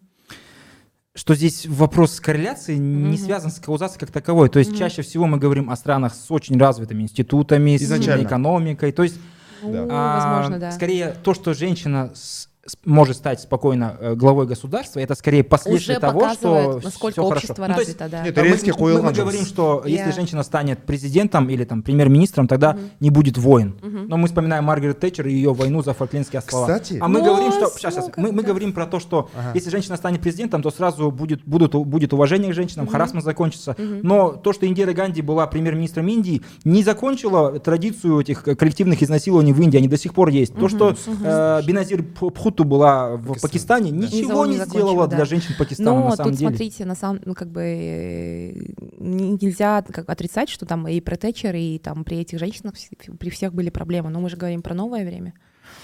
что 1.15 1.35
здесь 1.35 1.67
вопрос 1.67 2.19
корреляции 2.21 2.77
не 2.77 3.09
Мгм. 3.17 3.19
связан 3.19 3.51
с 3.51 3.59
каузацией 3.61 4.01
как 4.01 4.11
таковой. 4.11 4.49
То 4.49 4.59
есть 4.59 4.71
Мгм. 4.71 4.79
чаще 4.79 5.03
всего 5.03 5.27
мы 5.27 5.37
говорим 5.39 5.69
о 5.69 5.77
странах 5.77 6.15
с 6.15 6.31
очень 6.31 6.57
развитыми 6.59 7.03
институтами, 7.03 7.77
с 7.77 7.83
Изначально. 7.83 8.25
экономикой. 8.27 8.93
То 8.93 9.03
есть, 9.03 9.19
Ну, 9.63 9.73
Да. 9.73 9.87
а, 9.91 10.17
возможно, 10.41 10.59
да. 10.59 10.73
скорее 10.73 11.15
то, 11.23 11.35
что 11.35 11.53
женщина 11.53 12.11
с- 12.15 12.49
может 12.85 13.17
стать 13.17 13.41
спокойно 13.41 13.97
э, 14.01 14.15
главой 14.15 14.47
государства, 14.47 15.01
это 15.01 15.15
скорее 15.15 15.43
последствие 15.43 15.97
Уже 15.97 16.01
того, 16.01 16.29
что 16.35 16.81
насколько 16.85 17.23
хорошо. 17.23 17.35
общество 17.37 17.67
Ну, 17.67 17.75
то 17.75 17.81
есть 17.81 17.99
развито, 17.99 18.09
да. 18.11 18.23
Нет, 18.25 18.37
А 18.37 18.43
мы- 18.43 18.49
резкий 18.49 18.73
мы, 18.79 19.03
мы 19.03 19.09
жұмыс. 19.11 19.15
говорим, 19.17 19.45
что 19.47 19.83
если 19.87 20.09
Я- 20.09 20.13
женщина 20.13 20.43
станет 20.43 20.85
президентом 20.85 21.49
или 21.49 21.65
там 21.65 21.83
премьер-министром, 21.83 22.47
тогда 22.47 22.75
Мгм. 22.75 22.91
не 23.01 23.11
будет 23.11 23.39
войн. 23.39 23.77
Мгм. 23.83 24.09
Но 24.09 24.17
мы 24.19 24.29
вспоминаем 24.29 24.65
Маргарет 24.65 25.01
Тэтчер 25.01 25.27
и 25.27 25.33
ее 25.33 25.55
войну 25.55 25.83
за 25.83 25.95
Фолклендские 25.95 26.39
острова. 26.41 26.67
Кстати. 26.67 26.99
а 27.01 27.09
мы 27.09 27.21
Ну, 27.21 27.25
говорим, 27.25 27.51
что 27.51 27.71
сейчас, 27.77 27.97
ну, 27.97 28.03
сейчас, 28.03 28.17
мы, 28.19 28.31
мы 28.33 28.43
говорим 28.43 28.73
про 28.75 28.87
то, 28.87 29.01
что 29.01 29.31
Ага. 29.35 29.53
если 29.55 29.71
женщина 29.71 29.97
станет 29.97 30.21
президентом, 30.21 30.63
то 30.63 30.71
сразу 30.71 31.11
будет, 31.11 31.43
будут, 31.47 31.75
будет 31.75 32.13
уважение 32.13 32.53
к 32.53 32.55
женщинам, 32.55 32.85
Мгм. 32.85 32.93
харасмент 32.93 33.25
закончится. 33.25 33.75
Мгм. 33.79 34.01
Но 34.03 34.33
то, 34.33 34.53
что 34.53 34.67
Индира 34.67 34.93
Ганди 34.93 35.23
была 35.23 35.47
премьер-министром 35.47 36.07
Индии, 36.09 36.43
не 36.65 36.83
закончила 36.85 37.59
традицию 37.59 38.21
этих 38.21 38.43
коллективных 38.43 39.03
изнасилований 39.03 39.55
в 39.55 39.61
Индии, 39.63 39.79
они 39.79 39.89
до 39.89 39.97
сих 39.97 40.13
пор 40.13 40.29
есть. 40.29 40.53
То, 40.55 40.67
Мгм. 40.67 40.69
что 40.69 40.91
Мгм. 41.07 41.23
э, 41.25 41.63
Беназир 41.67 42.03
П- 42.03 42.31
Пхуту 42.51 42.65
была 42.65 43.17
в 43.17 43.27
Пакистан. 43.29 43.49
Пакистане, 43.51 43.91
ничего 43.91 44.47
не 44.47 44.59
не 44.59 44.65
сделала 44.65 45.07
да. 45.07 45.17
для 45.17 45.25
женщин 45.25 45.55
Пакистана 45.59 45.91
Но 45.91 46.09
на 46.11 46.17
самом 46.17 46.31
тут 46.31 46.39
деле. 46.39 46.51
смотрите, 46.51 46.85
на 46.85 46.95
самом, 46.95 47.23
ну 47.25 47.35
как 47.35 47.51
бы 47.51 48.75
нельзя 48.99 49.83
как 49.83 50.09
отрицать, 50.09 50.49
что 50.49 50.67
там 50.67 50.89
и 50.89 51.01
при 51.01 51.17
Тэтчер, 51.17 51.55
и 51.55 51.79
там 51.79 52.05
при 52.05 52.19
этих 52.19 52.39
женщинах 52.39 52.75
при 53.19 53.31
всех 53.31 53.55
были 53.55 53.71
проблемы. 53.71 54.11
Но 54.11 54.21
мы 54.21 54.29
же 54.29 54.37
говорим 54.37 54.63
про 54.63 54.75
новое 54.75 55.05
время. 55.05 55.35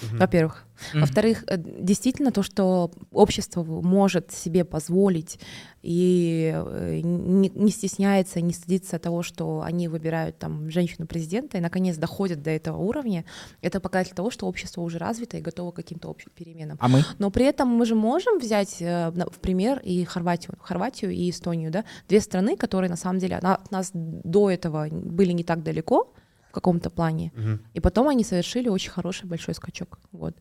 Мгм. 0.03 0.19
Во-первых. 0.19 0.65
Мгм. 0.93 1.01
Во-вторых, 1.01 1.45
э, 1.47 1.57
действительно 1.59 2.33
то, 2.33 2.43
что 2.43 2.91
общество 3.11 3.65
может 3.65 4.33
себе 4.33 4.65
позволить 4.65 5.39
и 5.83 6.53
э, 6.55 7.01
не, 7.03 7.49
не 7.49 7.71
стесняется, 7.71 8.41
не 8.41 8.53
стыдится 8.53 8.99
того, 8.99 9.23
что 9.23 9.63
они 9.63 9.89
выбирают 9.89 10.39
там 10.39 10.71
женщину-президента 10.71 11.59
и 11.59 11.61
наконец 11.61 11.97
доходят 11.97 12.43
до 12.43 12.51
этого 12.51 12.79
уровня, 12.79 13.25
это 13.63 13.81
показатель 13.81 14.15
того, 14.15 14.31
что 14.31 14.47
общество 14.47 14.83
уже 14.83 14.99
развито 14.99 15.39
и 15.39 15.41
готово 15.41 15.71
к 15.71 15.77
каким-то 15.77 16.11
общим 16.11 16.31
переменам. 16.35 16.77
А 16.81 16.89
мы? 16.89 17.05
Но 17.19 17.31
при 17.31 17.47
этом 17.47 17.69
мы 17.69 17.87
же 17.87 17.95
можем 17.95 18.39
взять 18.39 18.77
э, 18.81 19.11
в 19.11 19.39
пример 19.41 19.79
и 19.79 20.05
Хорватию, 20.05 20.57
Хорватию 20.61 21.13
и 21.13 21.31
Эстонию, 21.31 21.71
да, 21.71 21.85
две 22.09 22.21
страны, 22.21 22.57
которые 22.57 22.91
на 22.91 22.97
самом 22.97 23.19
деле 23.19 23.37
от 23.37 23.71
нас 23.71 23.91
до 23.95 24.51
этого 24.51 24.89
были 24.91 25.33
не 25.33 25.45
так 25.45 25.63
далеко 25.63 26.13
каком-то 26.61 26.91
плане, 26.91 27.31
Мгм. 27.37 27.59
и 27.77 27.81
потом 27.81 28.09
они 28.09 28.25
совершили 28.25 28.69
очень 28.71 28.91
хороший 28.91 29.27
большой 29.29 29.55
скачок. 29.55 29.99
Вот. 30.13 30.35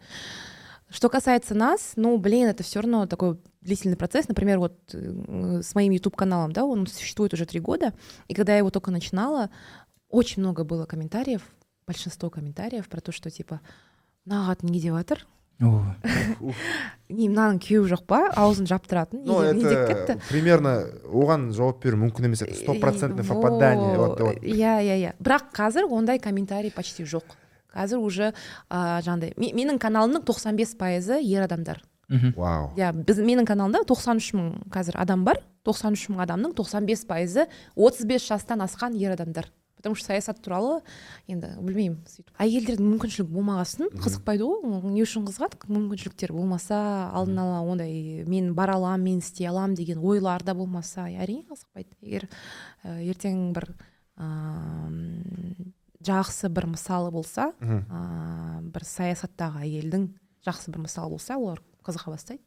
Что 0.90 1.10
касается 1.10 1.56
нас, 1.56 1.94
ну, 1.96 2.18
блин, 2.18 2.48
это 2.48 2.64
все 2.64 2.80
равно 2.82 3.06
такой 3.08 3.38
длительный 3.62 3.98
процесс. 3.98 4.28
Например, 4.28 4.60
вот 4.60 4.74
э, 4.94 5.62
с 5.62 5.76
моим 5.76 5.92
YouTube-каналом, 5.94 6.52
да, 6.52 6.64
он 6.64 6.88
существует 6.88 7.34
уже 7.34 7.46
три 7.46 7.60
года, 7.60 7.94
и 8.30 8.34
когда 8.34 8.52
я 8.54 8.60
его 8.60 8.70
только 8.70 8.92
начинала, 8.92 9.50
очень 10.10 10.42
много 10.44 10.64
было 10.64 10.86
комментариев, 10.86 11.42
большинство 11.88 12.30
комментариев 12.30 12.88
про 12.88 13.02
то, 13.02 13.12
что 13.12 13.30
типа 13.30 13.60
мынаған 14.26 14.58
не 14.70 14.80
О, 14.92 15.04
не 15.60 17.30
мынаның 17.30 17.60
күйеуі 17.64 17.88
жоқ 17.94 18.04
па? 18.10 18.20
Аузын 18.36 18.68
жап 18.68 18.88
тұратын. 18.90 19.22
Ну, 19.26 19.40
это 19.42 20.18
примерно 20.30 20.74
оған 21.08 21.50
жауап 21.56 21.80
беру 21.84 22.00
мүмкін 22.02 22.28
емес 22.28 22.42
это 22.44 22.56
стопроцентное 22.56 23.24
попадание. 23.24 23.98
во, 23.98 24.08
вот, 24.10 24.20
вот. 24.20 24.44
иә 24.44 24.76
иә 24.84 24.98
иә 25.00 25.14
бірақ 25.20 25.52
қазір 25.56 25.88
ондай 25.90 26.20
комментарий 26.20 26.72
почти 26.72 27.04
жоқ. 27.04 27.24
Қазір 27.76 28.00
уже 28.00 28.34
ә, 28.70 29.02
жаңағыдай 29.04 29.34
ме- 29.38 29.52
менің 29.56 29.80
каналымның 29.80 30.24
95 30.26 30.78
пайызы 30.80 31.20
ер 31.22 31.44
адамдар. 31.44 31.82
Вау. 32.36 32.72
Иә 32.78 32.92
біз 32.94 33.20
менің 33.20 33.48
каналымда 33.50 33.84
93 33.88 34.34
мың 34.38 34.50
қазір 34.72 35.00
адам 35.02 35.24
бар. 35.26 35.40
93 35.66 36.10
мың 36.14 36.22
адамның 36.26 36.54
95 36.56 37.08
пайызы 37.10 37.48
35 37.76 38.28
жастан 38.30 38.62
асқан 38.62 38.96
ер 38.96 39.16
адамдар. 39.16 39.50
Потому 39.76 39.96
что 39.96 40.08
саясат 40.08 40.42
туралы 40.42 40.82
енді 41.28 41.52
білмеймін 41.60 42.00
сөйтіп. 42.10 42.32
Әйелдердің 42.42 42.90
мүмкіншілігі 42.96 43.32
болмағасын 43.36 43.92
қызықпайды 44.02 44.48
ғой 44.48 44.92
не 44.92 45.04
үшін 45.06 45.28
қызығады? 45.28 45.60
Мүмкіншіліктер 45.70 46.34
болмаса 46.34 46.80
алдын 47.14 47.40
ала 47.44 47.62
ондай 47.62 48.24
мен 48.28 48.54
бара 48.58 48.76
аламын 48.80 49.04
мен 49.04 49.24
істей 49.24 49.48
аламын 49.48 49.76
деген 49.78 50.00
ойлар 50.04 50.44
да 50.44 50.56
болмаса 50.58 51.08
әрине 51.10 51.46
қызықпайды. 51.50 51.94
Егер 52.02 52.28
ә, 52.84 52.98
ертең 53.06 53.52
бір 53.54 53.70
ыыы 54.18 55.72
жақсы 56.06 56.50
бір 56.54 56.70
мысалы 56.76 57.12
болса 57.12 57.52
ә, 57.62 58.62
бір 58.62 58.86
саясаттағы 58.86 59.66
әйелдің 59.66 60.10
жақсы 60.46 60.72
бір 60.72 60.86
мысалы 60.86 61.10
болса 61.16 61.38
олар 61.38 61.62
қызыға 61.86 62.14
бастайды. 62.14 62.44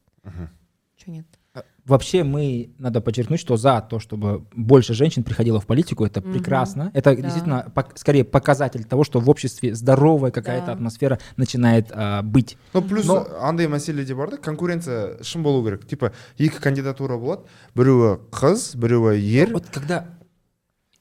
Нет? 1.07 1.38
Вообще 1.86 2.24
мы, 2.24 2.70
надо 2.80 3.02
подчеркнуть, 3.02 3.42
что 3.42 3.58
за 3.58 3.82
то, 3.82 4.00
чтобы 4.00 4.46
больше 4.54 4.94
женщин 4.94 5.24
приходило 5.24 5.60
в 5.60 5.66
политику, 5.66 6.06
это 6.06 6.22
угу. 6.22 6.32
прекрасно. 6.32 6.92
Это 6.94 7.14
да. 7.14 7.22
действительно 7.22 7.72
по, 7.76 7.86
скорее 7.96 8.24
показатель 8.24 8.86
того, 8.86 9.04
что 9.04 9.20
в 9.20 9.30
обществе 9.30 9.76
здоровая 9.76 10.32
какая-то 10.32 10.68
да. 10.68 10.74
атмосфера 10.74 11.20
начинает 11.36 11.88
а, 11.92 12.22
быть. 12.22 12.58
Ну 12.74 12.82
плюс 12.82 13.06
Но... 13.06 13.28
андай 13.42 13.68
мәселе 13.68 14.06
де 14.06 14.16
бар 14.16 14.32
да 14.32 14.38
конкуренция 14.38 15.22
шын 15.24 15.44
болу 15.44 15.64
керек 15.66 15.86
типа 15.86 16.14
екі 16.40 16.64
кандидатура 16.64 17.18
болады 17.18 17.44
біреуі 17.76 18.18
қыз 18.32 18.78
біреуі 18.78 19.20
ер 19.20 19.52
вот 19.52 19.68
когда 19.68 20.08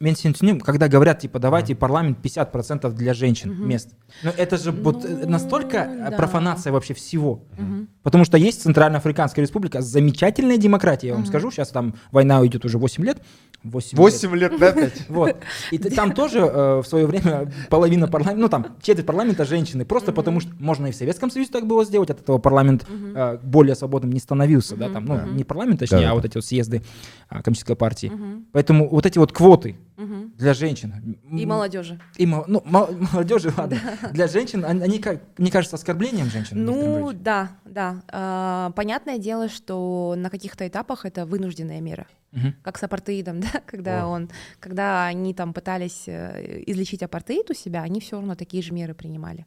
мен 0.03 0.17
сені 0.19 0.35
түсінемін 0.35 0.61
когда 0.61 0.89
говорят 0.89 1.21
типа 1.21 1.39
давайте 1.39 1.75
парламент 1.75 2.19
50% 2.23 2.93
для 2.93 3.15
женщин 3.15 3.51
угу. 3.51 3.65
мест 3.65 3.95
но 4.23 4.31
это 4.37 4.59
же 4.59 4.73
ну, 4.73 4.83
вот 4.83 5.29
настолько 5.29 5.89
да. 6.11 6.17
профанация 6.17 6.73
вообще 6.73 6.95
всего 6.95 7.45
угу. 7.57 7.87
потому 8.03 8.25
что 8.25 8.37
есть 8.37 8.63
Центральноафриканская 8.63 9.45
республика 9.45 9.81
замечательная 9.81 10.57
демократия 10.57 11.09
я 11.09 11.13
вам 11.15 11.23
угу. 11.23 11.29
скажу 11.29 11.51
сейчас 11.51 11.69
там 11.69 11.95
война 12.11 12.45
идет 12.47 12.65
уже 12.65 12.79
8 12.79 13.05
лет 13.05 13.23
8, 13.63 13.97
8 13.97 14.37
лет, 14.37 14.53
лет 14.53 14.61
да, 14.61 14.73
5 14.73 15.09
вот 15.09 15.37
и 15.71 15.79
там 15.79 16.13
тоже 16.13 16.41
э, 16.41 16.83
в 16.83 16.85
свое 16.85 17.07
время 17.07 17.53
половина 17.71 18.09
парламента 18.09 18.41
ну 18.41 18.49
там 18.49 18.67
четверть 18.83 19.07
парламента 19.07 19.45
женщины 19.45 19.85
просто 19.85 20.13
потому 20.13 20.41
что 20.41 20.51
можно 20.59 20.89
и 20.89 20.91
в 20.91 20.97
Советском 20.97 21.31
Союзе 21.31 21.53
так 21.53 21.67
было 21.67 21.85
сделать 21.85 22.11
от 22.11 22.21
этого 22.21 22.39
парламент 22.39 22.85
э, 22.91 23.39
более 23.43 23.77
свободным 23.77 24.13
не 24.13 24.21
становился 24.21 24.75
да 24.77 24.89
там 24.89 25.05
ну 25.05 25.27
не 25.27 25.45
парламент 25.45 25.79
точнее 25.79 26.09
а 26.09 26.15
вот 26.15 26.25
эти 26.25 26.35
вот 26.37 26.45
съезды 26.45 26.83
э, 27.31 27.43
коммунистической 27.43 27.77
партии 27.77 28.11
поэтому 28.51 28.89
вот 28.89 29.07
эти 29.07 29.19
вот 29.19 29.33
квоты 29.33 29.77
угу. 29.98 30.32
для 30.36 30.54
женщин. 30.54 31.18
И 31.30 31.46
молодежи. 31.46 32.00
И 32.16 32.26
ну, 32.26 32.62
молодежи, 32.66 33.52
ладно. 33.58 33.80
Для 34.14 34.28
женщин, 34.28 34.64
они, 34.64 35.00
как, 35.00 35.22
мне 35.38 35.52
кажется, 35.52 35.76
оскорблением 35.76 36.28
женщин. 36.28 36.64
Ну, 36.64 37.12
да, 37.14 37.52
да. 37.66 38.04
А, 38.10 38.72
понятное 38.72 39.18
дело, 39.18 39.50
что 39.50 40.16
на 40.18 40.30
каких-то 40.30 40.68
этапах 40.68 41.06
это 41.06 41.26
вынужденная 41.26 41.82
мера. 41.82 42.08
Угу. 42.34 42.54
Как 42.62 42.78
с 42.78 42.84
апартеидом, 42.84 43.40
да, 43.42 43.62
когда 43.66 44.04
О. 44.04 44.08
он, 44.08 44.30
когда 44.60 45.08
они 45.08 45.34
там 45.34 45.54
пытались 45.54 46.04
э, 46.08 46.64
излечить 46.68 47.04
апартеид 47.04 47.50
у 47.50 47.54
себя, 47.54 47.82
они 47.82 48.00
все 48.00 48.18
равно 48.18 48.36
такие 48.36 48.64
же 48.64 48.74
меры 48.74 48.94
принимали. 48.94 49.46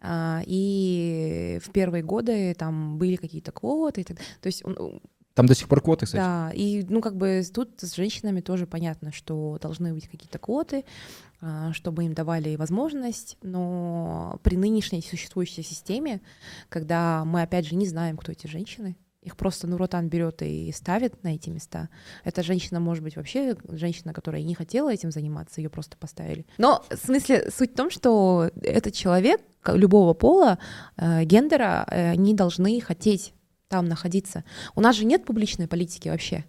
А, 0.00 0.42
и 0.46 1.58
в 1.64 1.70
первые 1.70 2.02
годы 2.02 2.54
там 2.54 2.98
были 2.98 3.16
какие-то 3.16 3.52
квоты, 3.52 4.04
то 4.04 4.16
есть 4.44 4.64
он, 4.64 5.00
там 5.34 5.46
до 5.46 5.54
сих 5.54 5.68
пор 5.68 5.80
квоты, 5.80 6.06
кстати. 6.06 6.20
Да, 6.20 6.50
и 6.54 6.84
ну 6.88 7.00
как 7.00 7.16
бы 7.16 7.42
тут 7.52 7.80
с 7.80 7.94
женщинами 7.94 8.40
тоже 8.40 8.66
понятно, 8.66 9.12
что 9.12 9.58
должны 9.60 9.92
быть 9.92 10.08
какие-то 10.08 10.38
квоты, 10.38 10.84
а, 11.40 11.72
чтобы 11.72 12.04
им 12.04 12.14
давали 12.14 12.56
возможность, 12.56 13.36
но 13.42 14.38
при 14.42 14.56
нынешней 14.56 15.02
существующей 15.02 15.62
системе, 15.62 16.20
когда 16.68 17.24
мы 17.24 17.42
опять 17.42 17.66
же 17.66 17.74
не 17.74 17.86
знаем, 17.86 18.16
кто 18.16 18.30
эти 18.30 18.46
женщины, 18.46 18.96
их 19.22 19.36
просто 19.36 19.66
ну 19.66 19.76
ротан 19.76 20.08
берет 20.08 20.42
и 20.42 20.70
ставит 20.72 21.22
на 21.24 21.34
эти 21.34 21.50
места. 21.50 21.88
Эта 22.24 22.42
женщина 22.42 22.78
может 22.78 23.02
быть 23.02 23.16
вообще 23.16 23.56
женщина, 23.68 24.12
которая 24.12 24.42
не 24.42 24.54
хотела 24.54 24.92
этим 24.92 25.10
заниматься, 25.10 25.60
ее 25.60 25.70
просто 25.70 25.96
поставили. 25.96 26.46
Но 26.58 26.84
в 26.90 27.06
смысле 27.06 27.50
суть 27.50 27.72
в 27.72 27.76
том, 27.76 27.90
что 27.90 28.50
этот 28.62 28.92
человек 28.94 29.40
любого 29.66 30.14
пола, 30.14 30.58
э, 30.96 31.24
гендера, 31.24 31.86
э, 31.90 32.10
они 32.10 32.34
должны 32.34 32.80
хотеть 32.80 33.32
там 33.68 33.86
находиться. 33.86 34.44
У 34.74 34.80
нас 34.80 34.96
же 34.96 35.04
нет 35.04 35.24
публичной 35.24 35.68
политики 35.68 36.08
вообще. 36.08 36.44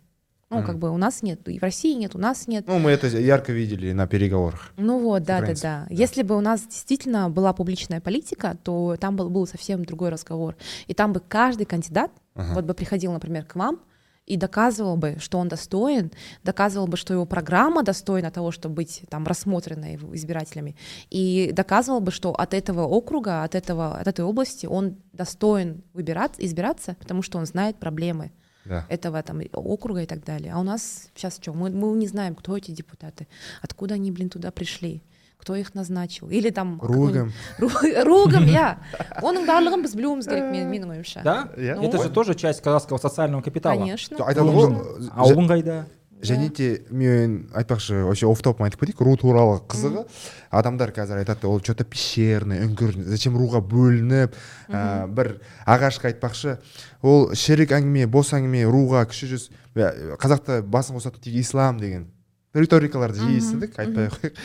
Ну, 0.52 0.60
mm. 0.60 0.66
как 0.66 0.78
бы 0.78 0.92
у 0.92 0.98
нас 0.98 1.24
нет, 1.24 1.48
и 1.50 1.58
в 1.58 1.64
России 1.64 1.94
нет, 1.96 2.16
у 2.16 2.20
нас 2.20 2.48
нет. 2.48 2.66
Ну, 2.68 2.78
мы 2.78 2.92
это 2.92 3.08
ярко 3.08 3.52
видели 3.52 3.92
на 3.94 4.06
переговорах. 4.06 4.72
Ну 4.78 5.00
вот, 5.00 5.24
да, 5.24 5.42
да, 5.42 5.48
да, 5.48 5.54
да. 5.62 5.88
Если 5.90 6.22
бы 6.22 6.38
у 6.38 6.42
нас 6.42 6.62
действительно 6.62 7.32
была 7.32 7.52
публичная 7.52 8.00
политика, 8.00 8.56
то 8.64 8.96
там 9.00 9.16
был, 9.16 9.30
был 9.32 9.48
совсем 9.48 9.84
другой 9.86 10.10
разговор. 10.10 10.56
И 10.86 10.94
там 10.94 11.14
бы 11.14 11.20
каждый 11.20 11.66
кандидат, 11.66 12.12
ага. 12.36 12.54
вот 12.54 12.66
бы 12.66 12.76
приходил, 12.76 13.12
например, 13.12 13.44
к 13.46 13.56
вам, 13.56 13.80
и 14.26 14.38
доказывал 14.38 14.98
бы, 14.98 15.18
что 15.20 15.38
он 15.38 15.48
достоин, 15.48 16.12
доказывал 16.44 16.88
бы, 16.88 16.98
что 16.98 17.14
его 17.14 17.26
программа 17.26 17.84
достойна 17.84 18.32
того, 18.32 18.52
чтобы 18.52 18.76
быть 18.76 19.04
там 19.10 19.26
рассмотренной 19.26 19.96
избирателями, 20.14 20.76
и 21.10 21.52
доказывал 21.54 22.00
бы, 22.00 22.12
что 22.12 22.32
от 22.32 22.54
этого 22.54 22.84
округа, 22.84 23.44
от, 23.44 23.56
этого, 23.56 23.98
от 23.98 24.08
этой 24.08 24.26
области 24.26 24.66
он 24.66 24.98
достоин 25.14 25.84
выбираться, 25.94 26.44
избираться, 26.44 26.96
потому 27.00 27.22
что 27.22 27.38
он 27.38 27.46
знает 27.46 27.78
проблемы 27.78 28.32
да. 28.66 28.86
этого 28.90 29.22
там 29.22 29.42
округа 29.54 30.02
и 30.02 30.06
так 30.06 30.24
далее. 30.24 30.54
А 30.54 30.60
у 30.60 30.64
нас 30.64 31.10
сейчас 31.16 31.38
что? 31.40 31.54
Мы, 31.54 31.70
мы 31.70 31.96
не 31.98 32.08
знаем, 32.08 32.36
кто 32.36 32.58
эти 32.58 32.72
депутаты, 32.72 33.28
откуда 33.62 33.96
они, 33.96 34.12
блин, 34.12 34.30
туда 34.30 34.52
пришли 34.52 35.04
кто 35.38 35.56
их 35.56 35.74
назначил. 35.76 36.30
Или 36.30 36.50
там 36.50 36.80
ругам 36.82 37.32
ругам 37.60 38.48
иә 38.48 38.78
оның 39.22 39.46
барлығын 39.46 39.84
біз 39.86 39.96
білуіміз 39.96 40.30
керек 40.30 40.50
менің 40.52 40.96
ойымша. 40.96 41.22
Да? 41.24 41.50
Это 41.56 42.02
же 42.02 42.10
тоже 42.10 42.36
часть 42.36 42.62
казахского 42.62 42.98
социального 42.98 43.42
капитала. 43.42 43.78
Конечно. 43.80 44.18
Айтады 44.26 44.52
ғой 44.52 44.74
ауылың 45.16 45.52
қайда 45.52 45.86
және 46.26 46.50
де 46.50 46.86
мен 46.90 47.50
айтпақшы 47.54 48.04
вообще 48.06 48.28
off 48.28 48.42
top 48.42 48.56
ын 48.56 48.66
айтып 48.66 48.82
кетейік 48.82 49.02
ру 49.04 49.16
туралы 49.20 49.60
қызығы. 49.68 50.06
Адамдар 50.50 50.92
қазір 50.96 51.22
айтады 51.22 51.48
ол 51.48 51.60
че 51.60 51.76
то 51.76 51.84
пещерный 51.84 52.64
үңгір 52.66 52.96
зачем 53.12 53.38
руға 53.38 53.62
бөлініп? 53.62 54.36
Ә, 54.70 55.08
бір 55.12 55.36
ағашқа 55.68 56.14
айтпақшы 56.14 56.58
ол 57.04 57.34
шерек 57.36 57.76
әңгіме 57.76 58.08
бос 58.08 58.34
әңгіме 58.34 58.66
руға 58.66 59.06
кіші 59.12 59.34
жүз 59.36 59.50
қазақта 59.76 60.62
басын 60.64 60.98
қосатын 60.98 61.22
тек 61.22 61.36
ислам 61.44 61.80
деген. 61.80 62.08
Риторикаларды 62.56 63.20
жиі 63.22 63.40
естідік 63.42 63.76
айтпай 63.82 64.08
ақ 64.10 64.18
қояйық. 64.22 64.40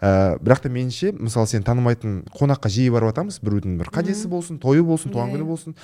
Ә, 0.00 0.10
бірақ 0.38 0.62
та 0.64 0.72
меніңше 0.72 1.12
мысалы 1.18 1.50
сен 1.50 1.66
танымайтын 1.66 2.20
қонаққа 2.36 2.70
жиі 2.72 2.92
барып 2.94 3.12
жатамыз 3.12 3.40
біреудің 3.42 3.76
бір 3.82 3.90
қадесі 3.94 4.30
болсын 4.30 4.60
тойы 4.62 4.86
болсын 4.86 5.14
туған 5.14 5.34
күні 5.34 5.48
болсын. 5.48 5.76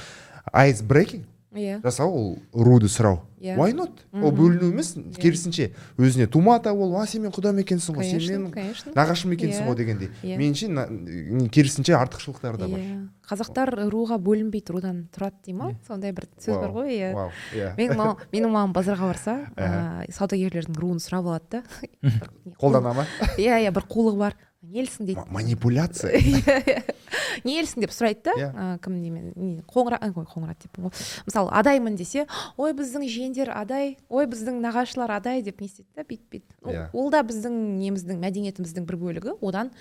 Ice 0.53 0.83
breaking 0.87 1.27
иә. 1.55 1.81
жасау 1.83 2.13
ол 2.13 2.39
руды 2.53 2.89
сұрау. 2.89 3.23
Иә. 3.43 3.57
Why 3.59 3.75
not? 3.75 4.05
Ол 4.13 4.31
бөліну 4.31 4.71
емес. 4.71 4.95
Иә. 4.97 5.19
керісінше 5.21 5.73
өзіне 5.99 6.27
тума 6.31 6.57
ата 6.57 6.73
болып 6.75 7.03
а 7.03 7.07
сен 7.07 7.25
менің 7.25 7.35
құдам 7.35 7.59
екенсің 7.63 7.97
ғой 7.99 8.07
сен 8.07 8.23
менің 8.23 8.95
нағашым 8.95 9.35
екенсің 9.35 9.67
ғой 9.67 9.75
иә. 9.75 9.79
дегендей 9.81 10.11
иә. 10.23 10.39
меніңше 10.39 11.51
керісінше 11.51 11.97
артықшылықтары 11.99 12.61
да 12.61 12.69
бар. 12.69 12.85
Қазақтар 13.29 13.75
руға 13.91 14.19
бөлінбейді 14.23 14.73
рудан 14.77 15.09
тұрады 15.15 15.43
дей 15.47 15.55
ма? 15.55 15.73
Сондай 15.89 16.13
бір 16.13 16.29
сөз 16.39 16.55
бар 16.55 16.71
ғой 16.71 16.95
иә. 16.95 17.29
менің 17.81 17.97
мамам 17.97 18.23
менің 18.33 18.49
мамам 18.49 18.73
базарға 18.77 19.11
барса 19.11 19.37
ыыы 19.57 20.13
саудагерлердің 20.13 20.79
руын 20.79 21.03
сұрап 21.03 21.27
алады 21.27 21.59
да. 21.59 21.63
Қолдана 22.61 22.95
ма? 22.95 23.07
Иә 23.37 23.59
иә 23.67 23.75
бір 23.75 23.89
қулығы 23.91 24.19
бар. 24.19 24.39
Нелсің 24.63 25.09
дейді 25.09 25.25
манипуляция? 25.35 26.19
Нелсің 27.47 27.83
деп 27.85 27.93
сұрайды 27.93 28.23
да 28.29 28.35
yeah. 28.39 28.77
кім 28.83 29.01
немен 29.03 29.63
қоңырат 29.69 30.05
ой 30.07 30.27
қоңырат 30.29 30.63
деп 30.63 30.79
мысалы 31.27 31.51
адаймын 31.53 31.97
десе 31.99 32.27
ой 32.57 32.75
біздің 32.77 33.07
жиендер 33.11 33.53
адай 33.55 33.97
ой 34.09 34.29
біздің 34.31 34.61
нағашылар 34.63 35.17
адай 35.19 35.43
деп 35.43 35.61
не 35.61 35.69
істейді 35.71 35.89
да 35.97 36.07
бүйтіп 36.07 36.29
бүйтіп 36.37 36.71
yeah. 36.71 36.89
ол 36.93 37.11
да 37.13 37.25
біздің 37.27 37.59
неміздің 37.81 38.23
мәдениетіміздің 38.23 38.87
бір 38.89 39.01
бөлігі. 39.03 39.37
Одан 39.43 39.73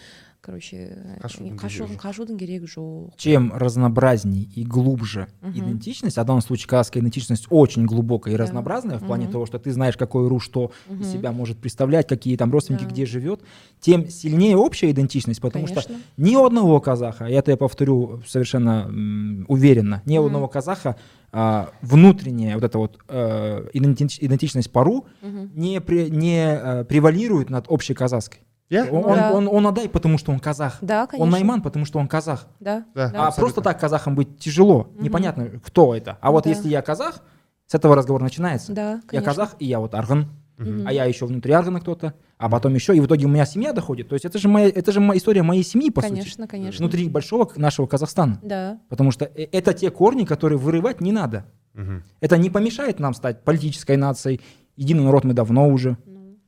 короче 0.41 0.97
қашудың 1.21 2.37
керегі 2.37 2.65
жоқ 2.65 3.13
чем 3.15 3.51
разнообразней 3.53 4.49
и 4.55 4.63
глубже 4.65 5.27
uh-huh. 5.41 5.57
идентичность 5.57 6.17
а 6.17 6.23
в 6.23 6.25
данном 6.25 6.41
случае 6.41 6.67
казахская 6.67 7.01
идентичность 7.01 7.45
очень 7.49 7.85
глубокая 7.85 8.33
и 8.33 8.37
да. 8.37 8.43
разнообразная 8.43 8.97
в 8.97 9.05
плане 9.05 9.27
uh-huh. 9.27 9.31
того 9.31 9.45
что 9.45 9.59
ты 9.59 9.71
знаешь 9.71 9.97
какой 9.97 10.27
ру 10.27 10.39
что 10.39 10.71
uh-huh. 10.89 11.01
из 11.01 11.11
себя 11.11 11.31
может 11.31 11.59
представлять 11.59 12.07
какие 12.07 12.35
там 12.37 12.51
родственники 12.51 12.85
да. 12.85 12.89
где 12.89 13.05
живет 13.05 13.41
тем 13.79 14.09
сильнее 14.09 14.57
общая 14.57 14.89
идентичность 14.89 15.41
потому 15.41 15.65
Конечно. 15.65 15.81
что 15.81 15.93
ни 16.17 16.35
у 16.35 16.43
одного 16.43 16.79
казаха 16.79 17.27
и 17.27 17.33
это 17.33 17.51
я 17.51 17.57
повторю 17.57 18.23
совершенно 18.27 18.87
м, 18.87 19.45
уверенно 19.47 20.01
ни 20.05 20.17
у 20.17 20.23
uh-huh. 20.23 20.25
одного 20.25 20.47
казаха 20.47 20.95
а, 21.31 21.69
внутренняя 21.81 22.55
вот 22.55 22.63
эта 22.63 22.77
вот 22.77 22.97
а, 23.07 23.67
идентичность 23.73 24.71
пару 24.71 25.05
uh-huh. 25.21 25.49
не, 25.53 25.79
при, 25.81 26.09
не 26.09 26.43
а, 26.45 26.83
превалирует 26.83 27.51
над 27.51 27.65
общей 27.67 27.93
казахской 27.93 28.41
Yeah? 28.71 28.89
Он, 28.89 29.03
да. 29.03 29.33
он, 29.33 29.47
он, 29.49 29.55
он 29.55 29.67
адай, 29.67 29.89
потому 29.89 30.17
что 30.17 30.31
он 30.31 30.39
казах. 30.39 30.77
Да, 30.79 31.05
конечно. 31.05 31.25
Он 31.25 31.29
найман, 31.29 31.61
потому 31.61 31.85
что 31.85 31.99
он 31.99 32.07
казах. 32.07 32.47
Да. 32.61 32.85
да. 32.95 33.03
А 33.03 33.27
абсолютно. 33.27 33.33
просто 33.35 33.61
так 33.61 33.79
казахам 33.79 34.15
быть 34.15 34.39
тяжело. 34.39 34.91
Угу. 34.95 35.03
Непонятно, 35.03 35.49
кто 35.63 35.93
это. 35.93 36.17
А 36.21 36.31
вот 36.31 36.45
да. 36.45 36.51
если 36.51 36.69
я 36.69 36.81
казах, 36.81 37.21
с 37.67 37.75
этого 37.75 37.95
разговор 37.95 38.21
начинается. 38.21 38.71
Да, 38.71 39.01
конечно. 39.05 39.15
Я 39.15 39.21
казах, 39.21 39.55
и 39.59 39.65
я 39.65 39.79
вот 39.79 39.93
арган. 39.93 40.29
Угу. 40.57 40.83
А 40.85 40.93
я 40.93 41.05
еще 41.05 41.25
внутри 41.25 41.51
аргана 41.51 41.81
кто-то, 41.81 42.13
а 42.37 42.49
потом 42.49 42.73
еще, 42.73 42.95
и 42.95 42.99
в 42.99 43.07
итоге 43.07 43.25
у 43.25 43.29
меня 43.29 43.45
семья 43.45 43.73
доходит. 43.73 44.07
То 44.09 44.13
есть 44.13 44.25
это 44.25 44.37
же 44.37 44.47
моя, 44.47 44.69
это 44.69 44.91
же 44.91 44.99
моя 44.99 45.17
история 45.17 45.43
моей 45.43 45.63
семьи, 45.63 45.89
по 45.89 46.01
конечно, 46.01 46.23
сути. 46.23 46.35
Конечно, 46.37 46.47
конечно. 46.47 46.85
Внутри 46.85 47.09
большого 47.09 47.51
нашего 47.55 47.87
Казахстана. 47.87 48.39
Да. 48.41 48.79
Потому 48.87 49.11
что 49.11 49.25
э, 49.25 49.47
это 49.51 49.73
те 49.73 49.89
корни, 49.89 50.23
которые 50.23 50.59
вырывать 50.59 51.01
не 51.01 51.11
надо. 51.11 51.45
Угу. 51.73 52.03
Это 52.21 52.37
не 52.37 52.49
помешает 52.49 52.99
нам 52.99 53.13
стать 53.13 53.43
политической 53.43 53.97
нацией. 53.97 54.39
Единый 54.77 55.03
народ 55.03 55.23
мы 55.23 55.33
давно 55.33 55.67
уже. 55.67 55.97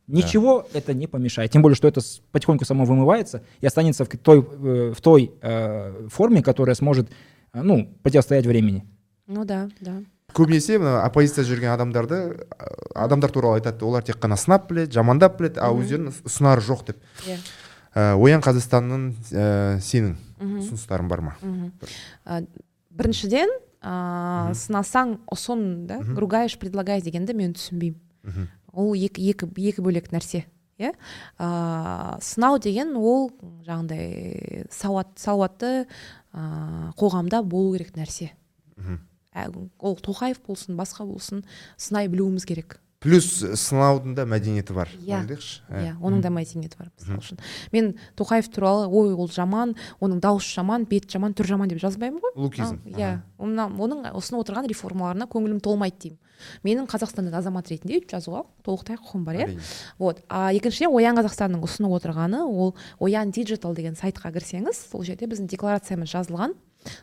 Ничего 0.08 0.68
это 0.74 0.93
не 0.93 1.08
помешает. 1.08 1.51
Тем 1.51 1.62
более, 1.62 1.76
что 1.76 1.88
это 1.88 2.01
потихоньку 2.32 2.66
само 2.66 2.86
вымывается 2.86 3.43
и 3.62 3.66
останется 3.66 4.04
в 4.06 4.10
той, 4.10 4.39
э, 4.39 4.93
в 4.95 5.01
той 5.01 5.32
э, 5.41 6.08
форме, 6.10 6.43
которая 6.43 6.76
сможет 6.76 7.10
э, 7.54 7.62
ну, 7.62 7.89
противостоять 8.04 8.45
времени. 8.45 8.86
ну 9.28 9.45
да 9.45 9.70
да. 9.80 10.04
Көбінесе 10.34 10.80
мына 10.82 11.04
оппозицияда 11.06 11.45
жүрген 11.45 11.72
адамдарды 11.76 12.16
ә, 12.18 12.70
адамдар 12.97 13.30
туралы 13.32 13.60
айтады 13.60 13.86
олар 13.86 14.01
тек 14.04 14.18
қана 14.18 14.34
сынап 14.39 14.66
біледі 14.70 14.97
жамандап 14.97 15.38
біледі 15.38 15.62
а 15.62 15.70
өздерінің 15.70 16.16
ұсынары 16.26 16.64
жоқ 16.66 16.88
деп. 16.88 17.04
Иә. 17.28 17.38
Ә, 17.93 18.08
оян 18.18 18.41
қазақстанның 18.41 19.04
ә, 19.30 19.78
сенің 19.78 20.16
ұсыныстарың 20.64 21.12
бар 21.12 21.22
ма. 21.22 21.36
А, 22.26 22.41
біріншіден 22.89 23.54
а, 23.80 24.49
сынасаң 24.58 25.20
ұсын 25.32 25.86
да 25.91 26.01
ругаешь 26.18 26.58
предлагаешь 26.58 27.06
дегенді 27.06 27.38
мен 27.38 27.54
түсінбеймін. 27.54 28.01
Мхм 28.24 28.49
ол 28.74 28.94
екі, 28.98 29.22
екі, 29.32 29.48
екі 29.70 29.86
бөлек 29.86 30.12
нәрсе 30.14 30.46
иә? 30.82 30.94
А, 31.38 32.18
сынау 32.22 32.60
деген 32.60 32.96
ол 32.98 33.30
жаңағыдай 33.66 34.68
сауат 34.74 35.14
сауатты 35.22 35.86
а, 36.34 36.92
қоғамда 36.98 37.44
болу 37.46 37.76
керек 37.78 37.96
нәрсе. 37.98 38.32
Ә, 39.34 39.50
ол 39.80 39.98
тоқаев 39.98 40.42
болсын 40.46 40.78
басқа 40.78 41.06
болсын 41.10 41.44
сынай 41.78 42.10
білуіміз 42.10 42.46
керек. 42.46 42.80
Плюс 43.04 43.26
сынаудың 43.60 44.14
да 44.16 44.24
мәдениеті 44.24 44.72
бар 44.78 44.88
Иә. 44.96 45.18
ойлайықшы 45.26 45.66
иә 45.68 45.96
оның 46.00 46.22
да 46.24 46.30
мәдениеті 46.32 46.78
бар 46.80 46.88
мысалы 46.96 47.20
үшін. 47.20 47.40
Мен 47.74 47.90
тоқаев 48.16 48.48
туралы 48.48 48.88
ой 48.88 49.12
ол 49.12 49.28
жаман 49.28 49.76
оның 50.00 50.22
дауысы 50.24 50.54
жаман 50.56 50.86
бет 50.88 51.10
жаман 51.12 51.36
түр 51.36 51.50
жаман 51.52 51.68
деп 51.68 51.82
жазбаймын 51.84 52.24
ғой. 52.24 52.32
Лукизм. 52.40 52.80
Иә. 52.96 53.18
Оның 53.38 54.08
ұсынып 54.16 54.46
отырған 54.46 54.70
реформаларына 54.72 55.28
көңілім 55.28 55.60
толмайды 55.60 56.00
деймін. 56.00 56.20
Менің 56.64 56.88
қазақстанның 56.92 57.36
азамат 57.40 57.70
ретінде 57.72 58.00
өйтіп 58.00 58.12
жазуға 58.16 58.44
толықтай 58.64 58.98
құқым 58.98 59.24
бар 59.24 59.36
иә. 59.36 59.48
вот. 60.00 60.20
А 60.30 60.52
екіншіден 60.54 60.92
оян 60.94 61.16
қазақстанның 61.18 61.64
ұсынып 61.64 61.96
отырғаны 62.00 62.44
ол 62.44 62.76
оян 63.00 63.32
digital 63.32 63.74
деген 63.76 63.96
сайтқа 63.96 64.32
кірсеңіз 64.34 64.90
сол 64.92 65.04
жерде 65.04 65.26
біздің 65.26 65.48
декларациямыз 65.48 66.10
жазылған. 66.10 66.54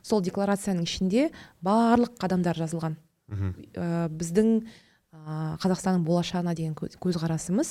Сол 0.02 0.20
декларацияның 0.20 0.84
ішінде 0.84 1.30
барлық 1.64 2.18
қадамдар 2.20 2.56
жазылған. 2.58 2.96
Ә, 3.30 4.08
біздің 4.10 4.66
ә, 5.14 5.56
қазақстанның 5.62 6.04
болашағына 6.04 6.52
деген 6.54 6.74
көз- 6.74 6.98
көзқарасымыз 7.00 7.70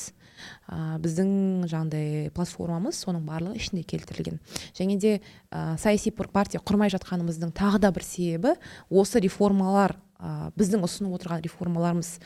ә, 0.72 0.98
біздің 1.04 1.68
жаңағыдай 1.70 2.32
платформамыз 2.34 2.96
соның 3.06 3.26
барлығы 3.28 3.60
ішінде 3.60 3.84
келтірілген. 3.84 4.40
Және 4.74 4.98
де 4.98 5.22
ә, 5.52 5.78
саяси 5.78 6.12
пар- 6.12 6.32
партия 6.32 6.60
құрмай 6.64 6.90
жатқанымыздың 6.96 7.52
тағы 7.54 7.80
да 7.80 7.92
бір 7.92 8.04
себебі 8.04 8.56
осы 8.90 9.20
реформалар 9.20 9.98
ә, 10.19 10.51
біздің 10.57 10.85
ұсынып 10.87 11.17
отырған 11.19 11.43
реформаларымыз 11.47 12.19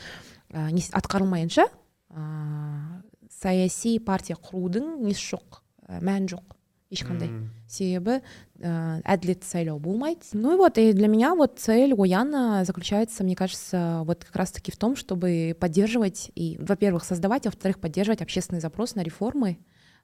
ә, 0.53 0.69
не- 0.71 0.85
атқарылмайынша 0.93 1.67
ә, 2.13 3.01
саяси 3.29 3.99
партия 3.99 4.35
құрудың 4.35 4.99
несі 5.05 5.35
жоқ 5.35 5.61
ә, 5.87 5.99
мәні 6.01 6.33
жоқ 6.35 6.55
ешқандай 6.89 7.29
М. 7.29 7.49
себебі 7.69 8.15
ә, 8.57 9.01
әділетті 9.05 9.45
сайлау 9.45 9.77
болмайды 9.77 10.25
ну 10.33 10.53
и 10.53 10.57
вот 10.57 10.79
и 10.79 10.91
для 10.93 11.07
меня 11.07 11.35
вот 11.35 11.59
цель 11.59 11.93
Ояна 11.93 12.65
заключается 12.65 13.23
мне 13.23 13.35
кажется 13.35 14.01
вот 14.05 14.25
как 14.25 14.35
раз 14.35 14.51
таки 14.51 14.71
в 14.71 14.77
том 14.77 14.95
чтобы 14.95 15.55
поддерживать 15.59 16.31
и 16.33 16.57
во-первых 16.59 17.03
создавать 17.03 17.45
а 17.45 17.49
во-вторых 17.49 17.79
поддерживать 17.79 18.23
общественный 18.23 18.59
запрос 18.61 18.95
на 18.95 19.01
реформы 19.03 19.59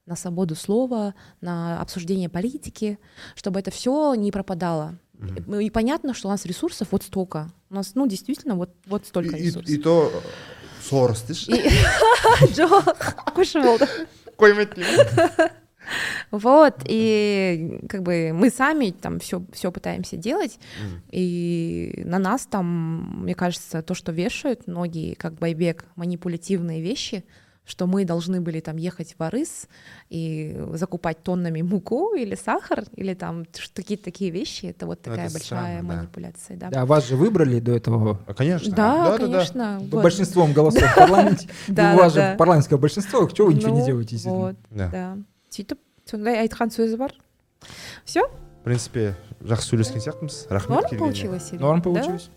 на 0.05 0.15
свободу 0.15 0.53
слова 0.53 1.15
на 1.41 1.81
обсуждение 1.81 2.29
политики 2.29 2.99
чтобы 3.33 3.59
это 3.59 3.71
все 3.71 4.13
не 4.13 4.31
пропадало 4.31 4.99
Мгм. 5.20 5.60
и 5.60 5.70
понятно 5.70 6.14
что 6.14 6.28
у 6.28 6.30
нас 6.30 6.46
ресурсов 6.46 6.88
вот 6.90 7.02
столько. 7.02 7.50
У 7.70 7.74
нас 7.74 7.92
ну 7.94 8.06
действительно 8.06 8.54
вот 8.56 8.70
вот 8.86 9.06
столько 9.06 9.36
и, 9.36 9.42
ресурсов. 9.44 9.70
и 9.74 9.78
то 9.78 10.10
сорос 10.82 11.22
дейші 11.28 11.52
И- 11.52 12.54
жоқ 12.56 13.34
қойшы 13.36 13.62
болды 13.62 13.86
қоймайды 14.38 14.74
деймін 14.80 15.50
Вот, 16.30 16.74
и 16.88 17.80
как 17.88 18.02
бы 18.02 18.30
мы 18.32 18.50
сами 18.50 18.90
там 18.92 19.18
все, 19.18 19.42
все 19.52 19.72
пытаемся 19.72 20.16
делать, 20.16 20.60
и 21.10 22.02
на 22.04 22.18
нас 22.20 22.46
там, 22.46 23.22
мне 23.24 23.34
кажется, 23.34 23.82
то, 23.82 23.94
что 23.94 24.12
вешают 24.12 24.68
многие, 24.68 25.14
как 25.14 25.34
байбек, 25.34 25.86
манипулятивные 25.96 26.80
вещи, 26.80 27.24
что 27.67 27.87
мы 27.87 28.05
должны 28.05 28.41
были 28.41 28.59
там 28.59 28.77
ехать 28.77 29.15
в 29.17 29.23
Арыс 29.23 29.67
и 30.11 30.55
закупать 30.73 31.23
тоннами 31.23 31.63
муку 31.63 32.13
или 32.13 32.35
сахар, 32.35 32.83
или 32.95 33.15
там 33.15 33.45
ш- 33.57 33.71
какие-то 33.73 34.03
такие 34.03 34.29
вещи, 34.29 34.67
это 34.67 34.85
вот 34.85 34.99
Ну, 35.03 35.11
такая 35.11 35.25
это 35.25 35.33
большая 35.33 35.59
странно, 35.59 35.89
да. 35.89 35.95
манипуляция, 35.95 36.57
да. 36.57 36.69
Да, 36.69 36.85
вас 36.85 37.07
же 37.07 37.15
выбрали 37.15 37.59
до 37.59 37.71
этого 37.75 38.19
А, 38.27 38.33
конечно 38.35 38.69
Да, 38.75 39.17
да, 39.17 39.17
конечно. 39.17 39.79
вот. 39.81 40.03
большинством 40.03 40.53
голосов 40.53 40.83
в 40.83 40.95
парламенте. 40.95 41.49
Да, 41.67 41.95
У 41.95 41.97
вас 41.97 42.13
да, 42.13 42.21
же 42.21 42.31
да. 42.31 42.35
парламентское 42.37 42.77
большинство, 42.77 43.27
чего 43.29 43.47
вы 43.47 43.55
ничего 43.55 43.71
не 43.71 43.79
Ну, 43.79 43.85
делаете? 43.85 44.09
действительно? 44.11 44.45
Вот, 44.45 44.55
да. 44.69 44.89
да. 44.89 45.17
сөйтіп 45.49 45.77
сондай 46.05 46.45
айтқан 46.45 46.69
сөзі 46.69 46.97
бар 46.97 47.13
все 48.05 48.27
в 48.27 48.63
принципе 48.63 49.15
жақсы 49.41 49.73
сөйлескен 49.73 50.01
сияқтымыз 50.05 50.47
рахмет 50.51 50.69
норм 50.69 50.89
келгеніңе. 50.89 50.99
получилось 50.99 51.49
или? 51.53 51.59
Норм 51.59 51.79
Да? 51.79 51.83
получилось. 51.89 52.29